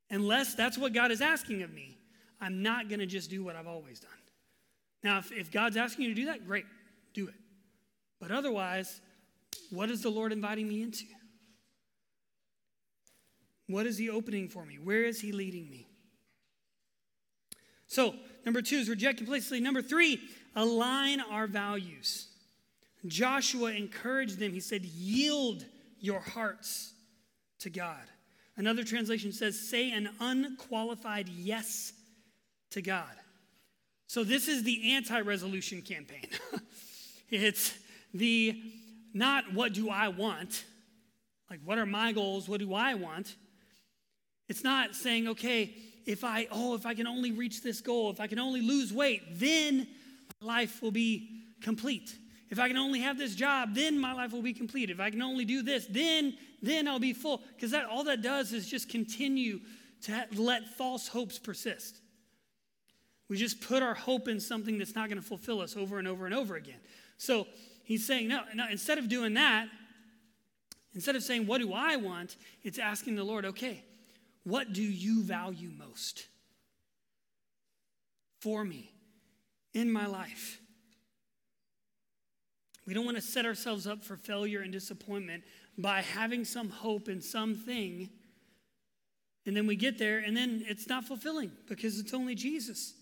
Unless 0.09 0.55
that's 0.55 0.77
what 0.77 0.93
God 0.93 1.11
is 1.11 1.21
asking 1.21 1.61
of 1.61 1.71
me, 1.71 1.97
I'm 2.41 2.63
not 2.63 2.89
going 2.89 2.99
to 2.99 3.05
just 3.05 3.29
do 3.29 3.43
what 3.43 3.55
I've 3.55 3.67
always 3.67 3.99
done. 3.99 4.11
Now, 5.03 5.19
if, 5.19 5.31
if 5.31 5.51
God's 5.51 5.77
asking 5.77 6.05
you 6.05 6.09
to 6.09 6.15
do 6.15 6.25
that, 6.25 6.45
great, 6.45 6.65
do 7.13 7.27
it. 7.27 7.35
But 8.21 8.31
otherwise, 8.31 9.01
what 9.71 9.89
is 9.89 10.03
the 10.03 10.11
Lord 10.11 10.31
inviting 10.31 10.69
me 10.69 10.83
into? 10.83 11.05
What 13.67 13.87
is 13.87 13.97
He 13.97 14.09
opening 14.09 14.47
for 14.47 14.63
me? 14.63 14.75
Where 14.75 15.03
is 15.03 15.19
He 15.19 15.31
leading 15.31 15.69
me? 15.69 15.87
So, 17.87 18.13
number 18.45 18.61
two 18.61 18.77
is 18.77 18.87
reject 18.87 19.17
complacency. 19.17 19.59
Number 19.59 19.81
three, 19.81 20.21
align 20.55 21.19
our 21.19 21.47
values. 21.47 22.27
Joshua 23.07 23.71
encouraged 23.71 24.37
them. 24.37 24.53
He 24.53 24.59
said, 24.59 24.85
Yield 24.85 25.65
your 25.99 26.19
hearts 26.19 26.93
to 27.59 27.69
God. 27.69 28.03
Another 28.55 28.83
translation 28.83 29.31
says, 29.31 29.59
Say 29.59 29.91
an 29.91 30.09
unqualified 30.19 31.27
yes 31.27 31.93
to 32.69 32.81
God. 32.83 33.11
So, 34.05 34.23
this 34.23 34.47
is 34.47 34.63
the 34.63 34.93
anti 34.93 35.19
resolution 35.21 35.81
campaign. 35.81 36.27
it's 37.29 37.73
the 38.13 38.61
not 39.13 39.53
what 39.53 39.73
do 39.73 39.89
I 39.89 40.07
want, 40.09 40.63
like 41.49 41.59
what 41.63 41.77
are 41.77 41.85
my 41.85 42.11
goals, 42.11 42.47
what 42.47 42.59
do 42.59 42.73
I 42.73 42.93
want. 42.93 43.35
It's 44.47 44.63
not 44.63 44.95
saying, 44.95 45.29
okay, 45.29 45.73
if 46.05 46.23
I, 46.23 46.47
oh, 46.51 46.75
if 46.75 46.85
I 46.85 46.93
can 46.93 47.07
only 47.07 47.31
reach 47.31 47.61
this 47.61 47.81
goal, 47.81 48.09
if 48.09 48.19
I 48.19 48.27
can 48.27 48.39
only 48.39 48.61
lose 48.61 48.91
weight, 48.91 49.21
then 49.33 49.87
my 50.41 50.47
life 50.47 50.81
will 50.81 50.91
be 50.91 51.43
complete. 51.61 52.15
If 52.49 52.59
I 52.59 52.67
can 52.67 52.77
only 52.77 52.99
have 52.99 53.17
this 53.17 53.33
job, 53.33 53.73
then 53.73 53.97
my 53.97 54.13
life 54.13 54.33
will 54.33 54.41
be 54.41 54.53
complete. 54.53 54.89
If 54.89 54.99
I 54.99 55.09
can 55.09 55.21
only 55.21 55.45
do 55.45 55.63
this, 55.63 55.85
then 55.89 56.37
then 56.61 56.87
I'll 56.87 56.99
be 56.99 57.13
full. 57.13 57.41
Because 57.55 57.71
that 57.71 57.85
all 57.85 58.03
that 58.03 58.21
does 58.21 58.51
is 58.51 58.67
just 58.67 58.89
continue 58.89 59.61
to 60.03 60.25
let 60.35 60.67
false 60.77 61.07
hopes 61.07 61.39
persist. 61.39 61.97
We 63.29 63.37
just 63.37 63.61
put 63.61 63.81
our 63.81 63.93
hope 63.93 64.27
in 64.27 64.39
something 64.41 64.77
that's 64.77 64.95
not 64.95 65.07
going 65.07 65.21
to 65.21 65.25
fulfill 65.25 65.61
us 65.61 65.77
over 65.77 65.97
and 65.97 66.07
over 66.07 66.25
and 66.25 66.35
over 66.35 66.55
again. 66.55 66.79
So 67.17 67.47
he's 67.83 68.05
saying, 68.05 68.27
no, 68.27 68.41
no, 68.53 68.65
instead 68.69 68.97
of 68.97 69.09
doing 69.09 69.33
that, 69.35 69.67
instead 70.93 71.15
of 71.15 71.23
saying, 71.23 71.47
what 71.47 71.59
do 71.59 71.73
I 71.73 71.95
want? 71.95 72.35
It's 72.63 72.79
asking 72.79 73.15
the 73.15 73.23
Lord, 73.23 73.45
okay, 73.45 73.83
what 74.43 74.73
do 74.73 74.81
you 74.81 75.23
value 75.23 75.71
most 75.77 76.27
for 78.39 78.63
me 78.63 78.91
in 79.73 79.91
my 79.91 80.07
life? 80.07 80.59
We 82.87 82.93
don't 82.93 83.05
want 83.05 83.17
to 83.17 83.21
set 83.21 83.45
ourselves 83.45 83.85
up 83.85 84.03
for 84.03 84.17
failure 84.17 84.61
and 84.61 84.71
disappointment 84.71 85.43
by 85.77 86.01
having 86.01 86.43
some 86.43 86.69
hope 86.69 87.07
in 87.07 87.21
something. 87.21 88.09
And 89.45 89.55
then 89.55 89.67
we 89.67 89.75
get 89.75 89.97
there, 89.97 90.19
and 90.19 90.35
then 90.35 90.63
it's 90.67 90.87
not 90.87 91.05
fulfilling 91.05 91.51
because 91.67 91.99
it's 91.99 92.13
only 92.13 92.35
Jesus. 92.35 92.93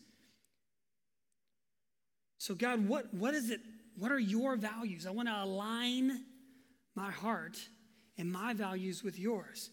So, 2.38 2.56
God, 2.56 2.88
what, 2.88 3.14
what 3.14 3.34
is 3.34 3.50
it? 3.50 3.62
What 4.00 4.12
are 4.12 4.20
your 4.20 4.56
values? 4.56 5.06
I 5.06 5.12
want 5.12 5.28
to 5.28 5.44
align 5.44 6.24
my 6.96 7.12
heart 7.12 7.60
and 8.18 8.32
my 8.32 8.54
values 8.54 9.04
with 9.04 9.20
yours. 9.20 9.70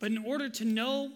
But 0.00 0.12
in 0.12 0.24
order 0.24 0.48
to 0.48 0.64
know 0.64 1.10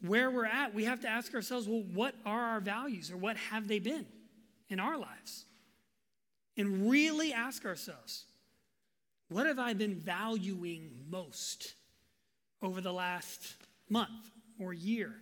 where 0.00 0.30
we're 0.30 0.46
at, 0.46 0.74
we 0.74 0.84
have 0.84 1.00
to 1.00 1.08
ask 1.08 1.34
ourselves, 1.34 1.68
well, 1.68 1.84
what 1.92 2.14
are 2.24 2.40
our 2.40 2.60
values 2.60 3.10
or 3.10 3.16
what 3.16 3.36
have 3.36 3.68
they 3.68 3.78
been 3.78 4.06
in 4.68 4.80
our 4.80 4.96
lives? 4.96 5.44
and 6.56 6.90
really 6.90 7.32
ask 7.32 7.64
ourselves 7.64 8.24
what 9.28 9.46
have 9.46 9.58
I 9.58 9.72
been 9.72 9.94
valuing 9.94 10.90
most 11.08 11.74
over 12.60 12.82
the 12.82 12.92
last 12.92 13.54
month 13.88 14.30
or 14.60 14.74
year? 14.74 15.14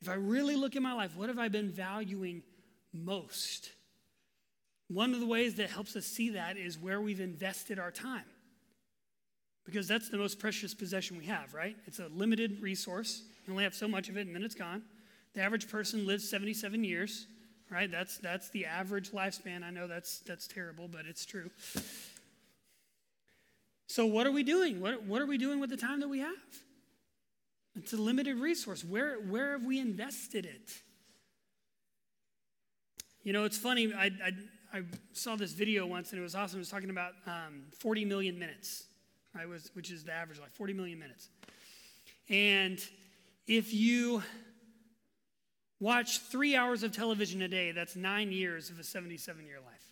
If 0.00 0.08
I 0.08 0.14
really 0.14 0.56
look 0.56 0.74
at 0.74 0.80
my 0.80 0.94
life, 0.94 1.14
what 1.14 1.28
have 1.28 1.38
I 1.38 1.48
been 1.48 1.68
valuing 1.68 2.42
most? 2.94 3.70
One 4.92 5.14
of 5.14 5.20
the 5.20 5.26
ways 5.26 5.54
that 5.56 5.70
helps 5.70 5.96
us 5.96 6.06
see 6.06 6.30
that 6.30 6.56
is 6.56 6.78
where 6.78 7.00
we've 7.00 7.20
invested 7.20 7.78
our 7.78 7.90
time. 7.90 8.24
Because 9.64 9.86
that's 9.86 10.08
the 10.08 10.18
most 10.18 10.38
precious 10.38 10.74
possession 10.74 11.16
we 11.16 11.26
have, 11.26 11.54
right? 11.54 11.76
It's 11.86 12.00
a 12.00 12.08
limited 12.08 12.60
resource. 12.60 13.22
You 13.46 13.52
only 13.52 13.64
have 13.64 13.74
so 13.74 13.86
much 13.86 14.08
of 14.08 14.16
it 14.16 14.26
and 14.26 14.34
then 14.34 14.42
it's 14.42 14.54
gone. 14.54 14.82
The 15.34 15.40
average 15.40 15.68
person 15.68 16.06
lives 16.06 16.28
77 16.28 16.84
years 16.84 17.26
right? 17.72 17.90
That's, 17.90 18.18
that's 18.18 18.50
the 18.50 18.66
average 18.66 19.10
lifespan. 19.12 19.64
I 19.64 19.70
know 19.70 19.86
that's, 19.86 20.18
that's 20.20 20.46
terrible, 20.46 20.88
but 20.88 21.06
it's 21.06 21.24
true. 21.24 21.50
So, 23.86 24.06
what 24.06 24.26
are 24.26 24.30
we 24.30 24.42
doing? 24.42 24.80
What, 24.80 25.02
what 25.04 25.22
are 25.22 25.26
we 25.26 25.38
doing 25.38 25.58
with 25.58 25.70
the 25.70 25.76
time 25.76 26.00
that 26.00 26.08
we 26.08 26.20
have? 26.20 26.32
It's 27.74 27.92
a 27.94 27.96
limited 27.96 28.36
resource. 28.36 28.84
Where, 28.84 29.16
where 29.16 29.52
have 29.52 29.64
we 29.64 29.80
invested 29.80 30.44
it? 30.44 30.70
You 33.22 33.32
know, 33.32 33.44
it's 33.44 33.56
funny. 33.56 33.92
I, 33.94 34.06
I, 34.06 34.32
I 34.72 34.82
saw 35.12 35.36
this 35.36 35.52
video 35.52 35.86
once 35.86 36.10
and 36.10 36.18
it 36.18 36.22
was 36.22 36.34
awesome. 36.34 36.58
It 36.58 36.60
was 36.60 36.70
talking 36.70 36.90
about 36.90 37.12
um, 37.26 37.64
40 37.78 38.04
million 38.04 38.38
minutes, 38.38 38.84
right? 39.34 39.48
Was, 39.48 39.70
which 39.74 39.90
is 39.90 40.04
the 40.04 40.12
average, 40.12 40.40
like 40.40 40.52
40 40.52 40.72
million 40.72 40.98
minutes. 40.98 41.28
And 42.28 42.82
if 43.46 43.74
you 43.74 44.22
Watch 45.82 46.20
three 46.20 46.54
hours 46.54 46.84
of 46.84 46.92
television 46.92 47.42
a 47.42 47.48
day. 47.48 47.72
That's 47.72 47.96
nine 47.96 48.30
years 48.30 48.70
of 48.70 48.78
a 48.78 48.84
77 48.84 49.44
year 49.44 49.58
life. 49.66 49.84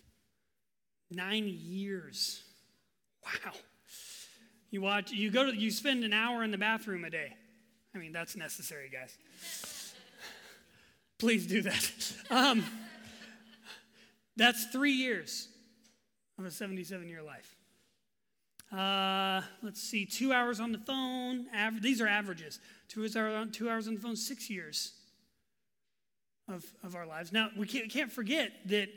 Nine 1.09 1.43
years. 1.49 2.41
Wow. 3.25 3.51
You 4.69 4.81
watch, 4.81 5.11
you 5.11 5.29
go 5.29 5.51
to, 5.51 5.53
you 5.53 5.69
spend 5.69 6.05
an 6.05 6.13
hour 6.13 6.45
in 6.45 6.51
the 6.51 6.57
bathroom 6.57 7.03
a 7.03 7.09
day. 7.09 7.35
I 7.93 7.97
mean, 7.97 8.13
that's 8.13 8.37
necessary, 8.37 8.89
guys. 8.89 9.17
Please 11.19 11.45
do 11.45 11.61
that. 11.63 12.13
Um, 12.29 12.63
that's 14.35 14.65
three 14.65 14.93
years 14.93 15.47
of 16.37 16.45
a 16.45 16.51
77 16.51 17.07
year 17.07 17.21
life. 17.21 17.55
Uh, 18.71 19.41
let's 19.61 19.81
see, 19.81 20.05
two 20.05 20.31
hours 20.31 20.61
on 20.61 20.71
the 20.71 20.77
phone. 20.77 21.47
Aver- 21.53 21.81
these 21.81 21.99
are 21.99 22.07
averages. 22.07 22.59
Two 22.87 23.01
hours, 23.15 23.47
two 23.51 23.69
hours 23.69 23.87
on 23.87 23.95
the 23.95 23.99
phone, 23.99 24.15
six 24.15 24.49
years 24.49 24.93
of, 26.47 26.63
of 26.83 26.95
our 26.95 27.05
lives. 27.05 27.33
Now, 27.33 27.49
we 27.57 27.67
can't, 27.67 27.91
can't 27.91 28.11
forget 28.11 28.51
that 28.67 28.87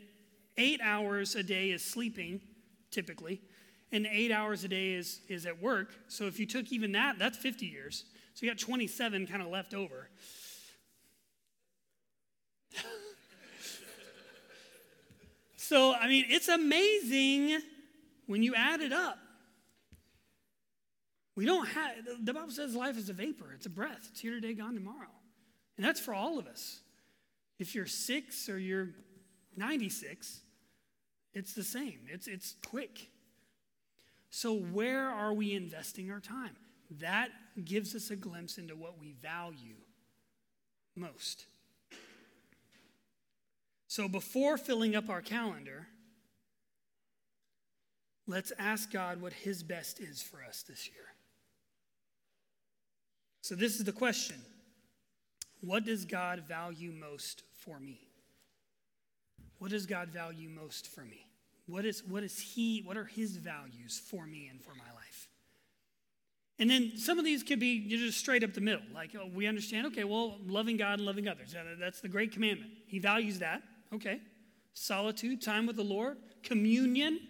eight 0.57 0.81
hours 0.81 1.35
a 1.35 1.43
day 1.43 1.71
is 1.71 1.85
sleeping, 1.85 2.41
typically, 2.93 3.41
and 3.91 4.07
eight 4.07 4.31
hours 4.31 4.63
a 4.63 4.69
day 4.69 4.93
is, 4.93 5.21
is 5.29 5.45
at 5.45 5.61
work. 5.61 5.93
So 6.07 6.27
if 6.27 6.39
you 6.39 6.47
took 6.47 6.71
even 6.73 6.93
that, 6.93 7.19
that's 7.19 7.37
50 7.37 7.67
years. 7.67 8.05
So 8.35 8.47
you 8.47 8.53
got 8.53 8.59
27 8.61 9.27
kind 9.27 9.43
of 9.43 9.49
left 9.49 9.75
over. 9.75 10.09
so, 15.75 15.93
I 15.93 16.07
mean, 16.07 16.27
it's 16.29 16.47
amazing 16.47 17.61
when 18.27 18.45
you 18.45 18.55
add 18.55 18.81
it 18.81 18.93
up. 18.93 19.19
We 21.35 21.47
don't 21.47 21.67
have, 21.67 21.97
the 22.23 22.33
Bible 22.33 22.53
says 22.53 22.77
life 22.77 22.97
is 22.97 23.09
a 23.09 23.13
vapor, 23.13 23.53
it's 23.53 23.67
a 23.67 23.71
breath. 23.71 24.09
It's 24.13 24.21
here 24.21 24.35
today, 24.35 24.55
gone 24.55 24.75
tomorrow. 24.75 25.11
And 25.77 25.85
that's 25.85 25.99
for 25.99 26.15
all 26.15 26.39
of 26.39 26.47
us. 26.47 26.79
If 27.59 27.75
you're 27.75 27.87
six 27.87 28.49
or 28.49 28.57
you're 28.57 28.91
96, 29.57 30.43
it's 31.33 31.55
the 31.55 31.65
same. 31.65 32.03
It's, 32.09 32.29
it's 32.29 32.55
quick. 32.65 33.11
So, 34.31 34.55
where 34.55 35.09
are 35.09 35.33
we 35.33 35.55
investing 35.55 36.13
our 36.13 36.21
time? 36.21 36.55
that 37.01 37.31
gives 37.65 37.95
us 37.95 38.11
a 38.11 38.17
glimpse 38.17 38.59
into 38.59 38.77
what 38.77 39.01
we 39.01 39.15
value 39.21 39.77
most. 40.95 41.47
So 43.95 44.09
before 44.09 44.59
filling 44.59 44.97
up 44.97 45.09
our 45.09 45.21
calendar, 45.23 45.87
let's 48.27 48.53
ask 48.59 48.91
God 48.91 49.23
what 49.23 49.33
His 49.33 49.63
best 49.63 50.01
is 50.01 50.21
for 50.21 50.43
us 50.43 50.65
this 50.69 50.89
year. 50.89 51.05
So, 53.43 53.55
this 53.55 53.77
is 53.77 53.85
the 53.85 53.93
question 53.93 54.35
What 55.61 55.85
does 55.85 56.07
God 56.07 56.41
value 56.41 56.91
most 56.91 57.45
for 57.61 57.79
me? 57.79 58.01
What 59.59 59.71
does 59.71 59.87
God 59.87 60.09
value 60.09 60.49
most 60.49 60.89
for 60.89 61.03
me? 61.03 61.29
What 61.67 61.85
is, 61.85 62.03
what 62.03 62.25
is 62.25 62.37
He, 62.37 62.81
what 62.81 62.97
are 62.97 63.05
His 63.05 63.37
values 63.37 64.03
for 64.11 64.27
me 64.27 64.49
and 64.51 64.61
for 64.61 64.75
my 64.75 64.93
life? 64.93 65.29
And 66.59 66.69
then 66.69 66.97
some 66.97 67.21
of 67.21 67.25
these 67.25 67.45
could 67.45 67.61
be 67.61 67.87
just 67.87 68.19
straight 68.19 68.43
up 68.43 68.55
the 68.55 68.61
middle. 68.61 68.83
Like 68.93 69.15
oh, 69.17 69.31
we 69.33 69.47
understand, 69.47 69.87
okay, 69.87 70.03
well, 70.03 70.39
loving 70.45 70.79
God 70.79 70.95
and 70.95 71.07
loving 71.07 71.29
others. 71.29 71.55
That's 71.79 72.01
the 72.01 72.09
great 72.09 72.33
commandment. 72.33 72.73
He 72.89 72.99
values 72.99 73.39
that. 73.39 73.63
Okay. 73.95 74.21
Solitude, 74.75 75.41
time 75.41 75.67
with 75.67 75.77
the 75.77 75.85
Lord, 75.85 76.17
communion, 76.43 77.21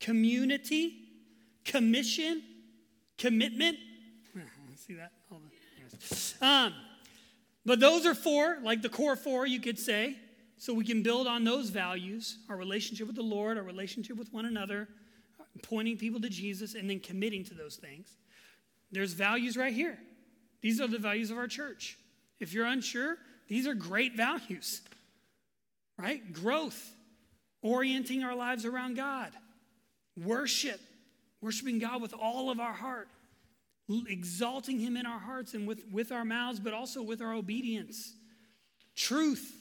community, 0.00 0.94
commission, 1.64 2.42
commitment. 3.18 3.76
See 4.76 4.94
that? 4.94 5.12
Um, 6.40 6.74
but 7.66 7.80
those 7.80 8.06
are 8.06 8.14
four, 8.14 8.58
like 8.62 8.82
the 8.82 8.88
core 8.88 9.16
four, 9.16 9.46
you 9.46 9.60
could 9.60 9.78
say. 9.78 10.16
So 10.56 10.72
we 10.72 10.84
can 10.84 11.02
build 11.02 11.26
on 11.26 11.44
those 11.44 11.70
values 11.70 12.38
our 12.48 12.56
relationship 12.56 13.06
with 13.06 13.16
the 13.16 13.22
Lord, 13.22 13.58
our 13.58 13.64
relationship 13.64 14.16
with 14.16 14.32
one 14.32 14.46
another, 14.46 14.88
pointing 15.62 15.96
people 15.96 16.20
to 16.20 16.28
Jesus, 16.28 16.74
and 16.74 16.88
then 16.88 17.00
committing 17.00 17.44
to 17.44 17.54
those 17.54 17.76
things. 17.76 18.16
There's 18.92 19.12
values 19.12 19.56
right 19.56 19.72
here. 19.72 19.98
These 20.60 20.80
are 20.80 20.86
the 20.86 20.98
values 20.98 21.30
of 21.30 21.38
our 21.38 21.48
church. 21.48 21.98
If 22.38 22.52
you're 22.52 22.66
unsure, 22.66 23.18
these 23.48 23.66
are 23.66 23.74
great 23.74 24.14
values, 24.16 24.82
right? 25.98 26.32
Growth, 26.32 26.92
orienting 27.62 28.22
our 28.22 28.34
lives 28.34 28.64
around 28.64 28.96
God, 28.96 29.30
worship, 30.16 30.80
worshiping 31.40 31.78
God 31.78 32.02
with 32.02 32.14
all 32.14 32.50
of 32.50 32.60
our 32.60 32.72
heart, 32.72 33.08
exalting 34.08 34.78
Him 34.78 34.96
in 34.96 35.06
our 35.06 35.18
hearts 35.18 35.54
and 35.54 35.66
with, 35.66 35.82
with 35.90 36.12
our 36.12 36.24
mouths, 36.24 36.60
but 36.60 36.72
also 36.72 37.02
with 37.02 37.20
our 37.20 37.32
obedience, 37.32 38.14
truth, 38.96 39.54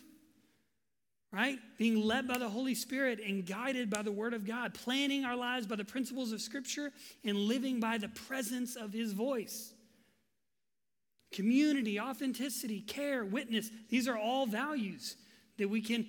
right? 1.32 1.58
Being 1.78 2.02
led 2.02 2.28
by 2.28 2.38
the 2.38 2.50
Holy 2.50 2.76
Spirit 2.76 3.20
and 3.20 3.46
guided 3.46 3.90
by 3.90 4.04
the 4.04 4.12
Word 4.12 4.34
of 4.34 4.46
God, 4.46 4.74
planning 4.74 5.26
our 5.26 5.36
lives 5.36 5.66
by 5.66 5.76
the 5.76 5.84
principles 5.84 6.32
of 6.32 6.42
Scripture 6.42 6.92
and 7.26 7.36
living 7.36 7.80
by 7.80 7.98
the 7.98 8.10
presence 8.10 8.76
of 8.76 8.94
His 8.94 9.14
voice. 9.14 9.74
Community, 11.32 12.00
authenticity, 12.00 12.82
care, 12.82 13.26
witness, 13.26 13.72
these 13.90 14.08
are 14.08 14.18
all 14.18 14.46
values 14.46 15.16
that 15.58 15.68
we 15.68 15.82
can 15.82 16.06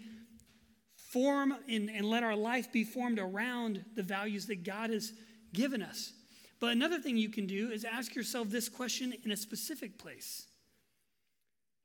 form 1.15 1.55
and, 1.69 1.89
and 1.89 2.05
let 2.05 2.25
our 2.25 2.35
life 2.35 2.73
be 2.73 2.83
formed 2.83 3.21
around 3.21 3.85
the 3.95 4.03
values 4.03 4.47
that 4.47 4.65
God 4.65 4.91
has 4.91 5.13
given 5.53 5.81
us. 5.81 6.13
But 6.59 6.73
another 6.73 6.99
thing 6.99 7.17
you 7.17 7.29
can 7.29 7.47
do 7.47 7.71
is 7.71 7.85
ask 7.85 8.17
yourself 8.17 8.51
this 8.51 8.69
question 8.69 9.15
in 9.25 9.31
a 9.31 9.37
specific 9.37 9.97
place 9.97 10.47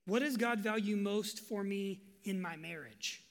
What 0.07 0.19
does 0.19 0.35
God 0.35 0.59
value 0.59 0.97
most 0.97 1.41
for 1.41 1.63
me 1.63 2.01
in 2.23 2.41
my 2.41 2.55
marriage? 2.55 3.21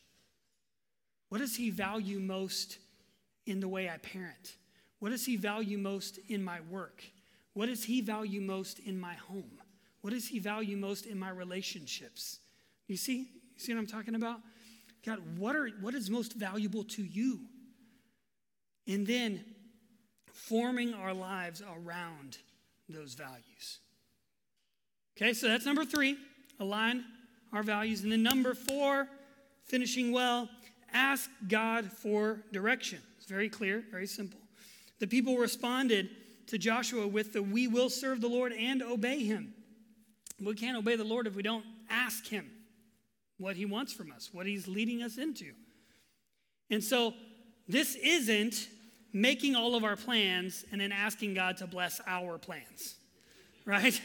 What 1.30 1.38
does 1.38 1.56
He 1.56 1.70
value 1.70 2.20
most 2.20 2.78
in 3.44 3.58
the 3.58 3.68
way 3.68 3.90
I 3.90 3.96
parent? 3.98 4.56
What 5.00 5.10
does 5.10 5.26
He 5.26 5.36
value 5.36 5.78
most 5.78 6.20
in 6.28 6.44
my 6.44 6.60
work? 6.70 7.02
What 7.54 7.66
does 7.66 7.82
He 7.82 8.00
value 8.00 8.40
most 8.40 8.78
in 8.78 9.00
my 9.00 9.14
home? 9.14 9.58
What 10.02 10.12
does 10.12 10.28
He 10.28 10.38
value 10.38 10.76
most 10.76 11.06
in 11.06 11.18
my 11.18 11.30
relationships? 11.30 12.38
You 12.86 12.96
see? 12.96 13.18
You 13.18 13.58
see 13.58 13.74
what 13.74 13.80
I'm 13.80 13.86
talking 13.88 14.14
about? 14.14 14.40
God, 15.04 15.20
what, 15.38 15.56
are, 15.56 15.68
what 15.80 15.94
is 15.94 16.10
most 16.10 16.34
valuable 16.34 16.84
to 16.84 17.02
you? 17.02 17.40
And 18.86 19.06
then 19.06 19.44
forming 20.32 20.94
our 20.94 21.14
lives 21.14 21.62
around 21.62 22.38
those 22.88 23.14
values. 23.14 23.78
Okay, 25.16 25.32
so 25.34 25.48
that's 25.48 25.66
number 25.66 25.84
three 25.84 26.16
align 26.60 27.04
our 27.52 27.62
values. 27.62 28.02
And 28.02 28.10
then 28.10 28.22
number 28.22 28.54
four, 28.54 29.08
finishing 29.64 30.12
well, 30.12 30.48
ask 30.92 31.30
God 31.46 31.90
for 31.92 32.40
direction. 32.52 33.00
It's 33.16 33.26
very 33.26 33.48
clear, 33.48 33.84
very 33.90 34.06
simple. 34.06 34.40
The 34.98 35.06
people 35.06 35.36
responded 35.36 36.10
to 36.48 36.58
Joshua 36.58 37.06
with 37.06 37.32
the 37.32 37.42
we 37.42 37.68
will 37.68 37.90
serve 37.90 38.20
the 38.20 38.28
Lord 38.28 38.52
and 38.52 38.82
obey 38.82 39.22
him. 39.22 39.54
We 40.40 40.54
can't 40.54 40.76
obey 40.76 40.96
the 40.96 41.04
Lord 41.04 41.26
if 41.26 41.34
we 41.34 41.42
don't 41.42 41.64
ask 41.90 42.26
him 42.26 42.50
what 43.38 43.56
he 43.56 43.64
wants 43.64 43.92
from 43.92 44.12
us, 44.12 44.30
what 44.32 44.46
he's 44.46 44.68
leading 44.68 45.02
us 45.02 45.16
into. 45.16 45.52
And 46.70 46.82
so 46.82 47.14
this 47.66 47.94
isn't 47.96 48.68
making 49.12 49.56
all 49.56 49.74
of 49.74 49.84
our 49.84 49.96
plans 49.96 50.64
and 50.70 50.80
then 50.80 50.92
asking 50.92 51.34
God 51.34 51.56
to 51.58 51.66
bless 51.66 52.00
our 52.06 52.38
plans, 52.38 52.96
right? 53.64 54.00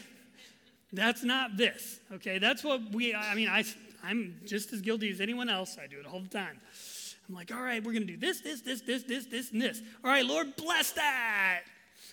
That's 0.92 1.24
not 1.24 1.56
this, 1.56 2.00
okay? 2.12 2.38
That's 2.38 2.62
what 2.62 2.80
we, 2.92 3.14
I 3.14 3.34
mean, 3.34 3.48
I, 3.48 3.64
I'm 4.02 4.40
just 4.46 4.72
as 4.72 4.80
guilty 4.80 5.10
as 5.10 5.20
anyone 5.20 5.48
else. 5.48 5.76
I 5.82 5.86
do 5.86 5.98
it 5.98 6.06
all 6.06 6.20
the 6.20 6.28
time. 6.28 6.60
I'm 7.28 7.34
like, 7.34 7.52
all 7.52 7.62
right, 7.62 7.82
we're 7.82 7.92
going 7.92 8.06
to 8.06 8.12
do 8.12 8.18
this, 8.18 8.40
this, 8.40 8.60
this, 8.60 8.82
this, 8.82 9.02
this, 9.04 9.26
this, 9.26 9.50
and 9.50 9.60
this. 9.60 9.80
All 10.04 10.10
right, 10.10 10.24
Lord, 10.24 10.56
bless 10.56 10.92
that. 10.92 11.62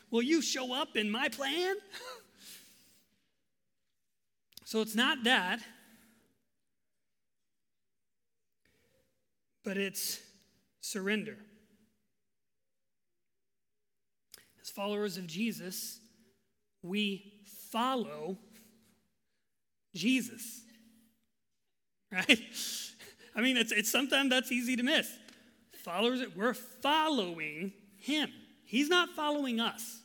Will 0.09 0.21
you 0.21 0.41
show 0.41 0.73
up 0.73 0.95
in 0.95 1.11
my 1.11 1.29
plan? 1.29 1.75
so 4.63 4.81
it's 4.81 4.95
not 4.95 5.23
that, 5.25 5.59
but 9.63 9.77
it's 9.77 10.19
surrender. 10.81 11.37
As 14.61 14.69
followers 14.69 15.17
of 15.17 15.27
Jesus, 15.27 15.99
we 16.83 17.33
follow 17.71 18.37
Jesus. 19.95 20.61
Right? 22.11 22.39
I 23.35 23.41
mean, 23.41 23.57
it's, 23.57 23.71
it's 23.71 23.91
sometimes 23.91 24.29
that's 24.29 24.51
easy 24.51 24.75
to 24.75 24.83
miss. 24.83 25.09
Followers, 25.83 26.21
we're 26.35 26.53
following 26.53 27.71
him. 27.97 28.29
He's 28.65 28.89
not 28.89 29.09
following 29.09 29.59
us. 29.59 30.01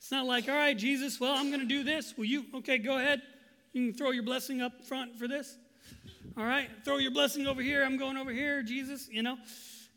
It's 0.00 0.10
not 0.10 0.26
like, 0.26 0.48
all 0.48 0.54
right, 0.54 0.76
Jesus, 0.76 1.18
well, 1.18 1.34
I'm 1.34 1.48
going 1.48 1.60
to 1.60 1.66
do 1.66 1.82
this. 1.82 2.14
Will 2.16 2.26
you? 2.26 2.44
Okay, 2.56 2.78
go 2.78 2.98
ahead. 2.98 3.22
You 3.72 3.90
can 3.90 3.98
throw 3.98 4.10
your 4.10 4.22
blessing 4.22 4.60
up 4.60 4.84
front 4.84 5.16
for 5.18 5.26
this. 5.26 5.56
All 6.38 6.44
right, 6.44 6.68
throw 6.84 6.98
your 6.98 7.12
blessing 7.12 7.46
over 7.46 7.62
here. 7.62 7.82
I'm 7.82 7.96
going 7.96 8.18
over 8.18 8.30
here, 8.30 8.62
Jesus, 8.62 9.08
you 9.10 9.22
know. 9.22 9.38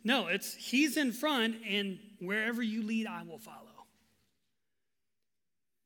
No, 0.05 0.27
it's 0.27 0.53
he's 0.53 0.95
in 0.95 1.11
front, 1.11 1.57
and 1.67 1.99
wherever 2.19 2.63
you 2.63 2.83
lead, 2.83 3.07
I 3.07 3.23
will 3.23 3.39
follow. 3.39 3.65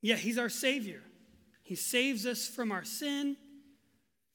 Yeah, 0.02 0.16
he's 0.16 0.38
our 0.38 0.50
Savior. 0.50 1.02
He 1.64 1.76
saves 1.76 2.28
us 2.28 2.48
from 2.48 2.72
our 2.72 2.84
sin, 2.84 3.36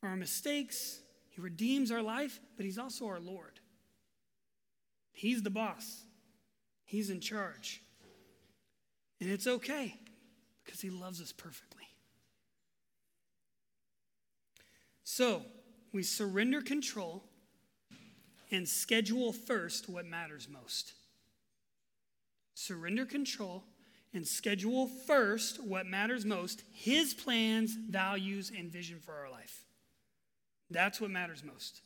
our 0.03 0.17
mistakes. 0.17 1.01
He 1.29 1.41
redeems 1.41 1.93
our 1.93 2.03
life, 2.03 2.41
but 2.57 2.65
he's 2.65 2.79
also 2.79 3.07
our 3.07 3.21
Lord. 3.21 3.61
He's 5.13 5.43
the 5.43 5.51
boss, 5.51 6.03
he's 6.85 7.11
in 7.11 7.21
charge. 7.21 7.83
And 9.21 9.31
it's 9.31 9.47
okay 9.47 9.95
because 10.65 10.81
he 10.81 10.91
loves 10.91 11.21
us 11.21 11.33
perfectly. 11.33 11.83
So, 15.03 15.43
we 15.93 16.03
surrender 16.03 16.61
control 16.61 17.24
and 18.51 18.68
schedule 18.68 19.32
first 19.32 19.89
what 19.89 20.07
matters 20.07 20.49
most. 20.49 20.93
Surrender 22.55 23.05
control 23.05 23.64
and 24.14 24.26
schedule 24.26 24.89
first 25.07 25.62
what 25.62 25.86
matters 25.86 26.24
most 26.24 26.62
his 26.72 27.14
plans, 27.14 27.74
values, 27.74 28.51
and 28.57 28.72
vision 28.72 28.99
for 29.05 29.14
our 29.14 29.30
life. 29.30 29.64
That's 30.70 31.01
what 31.01 31.11
matters 31.11 31.43
most. 31.45 31.82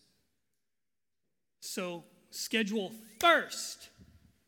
So, 1.61 2.05
schedule 2.30 2.92
first 3.20 3.88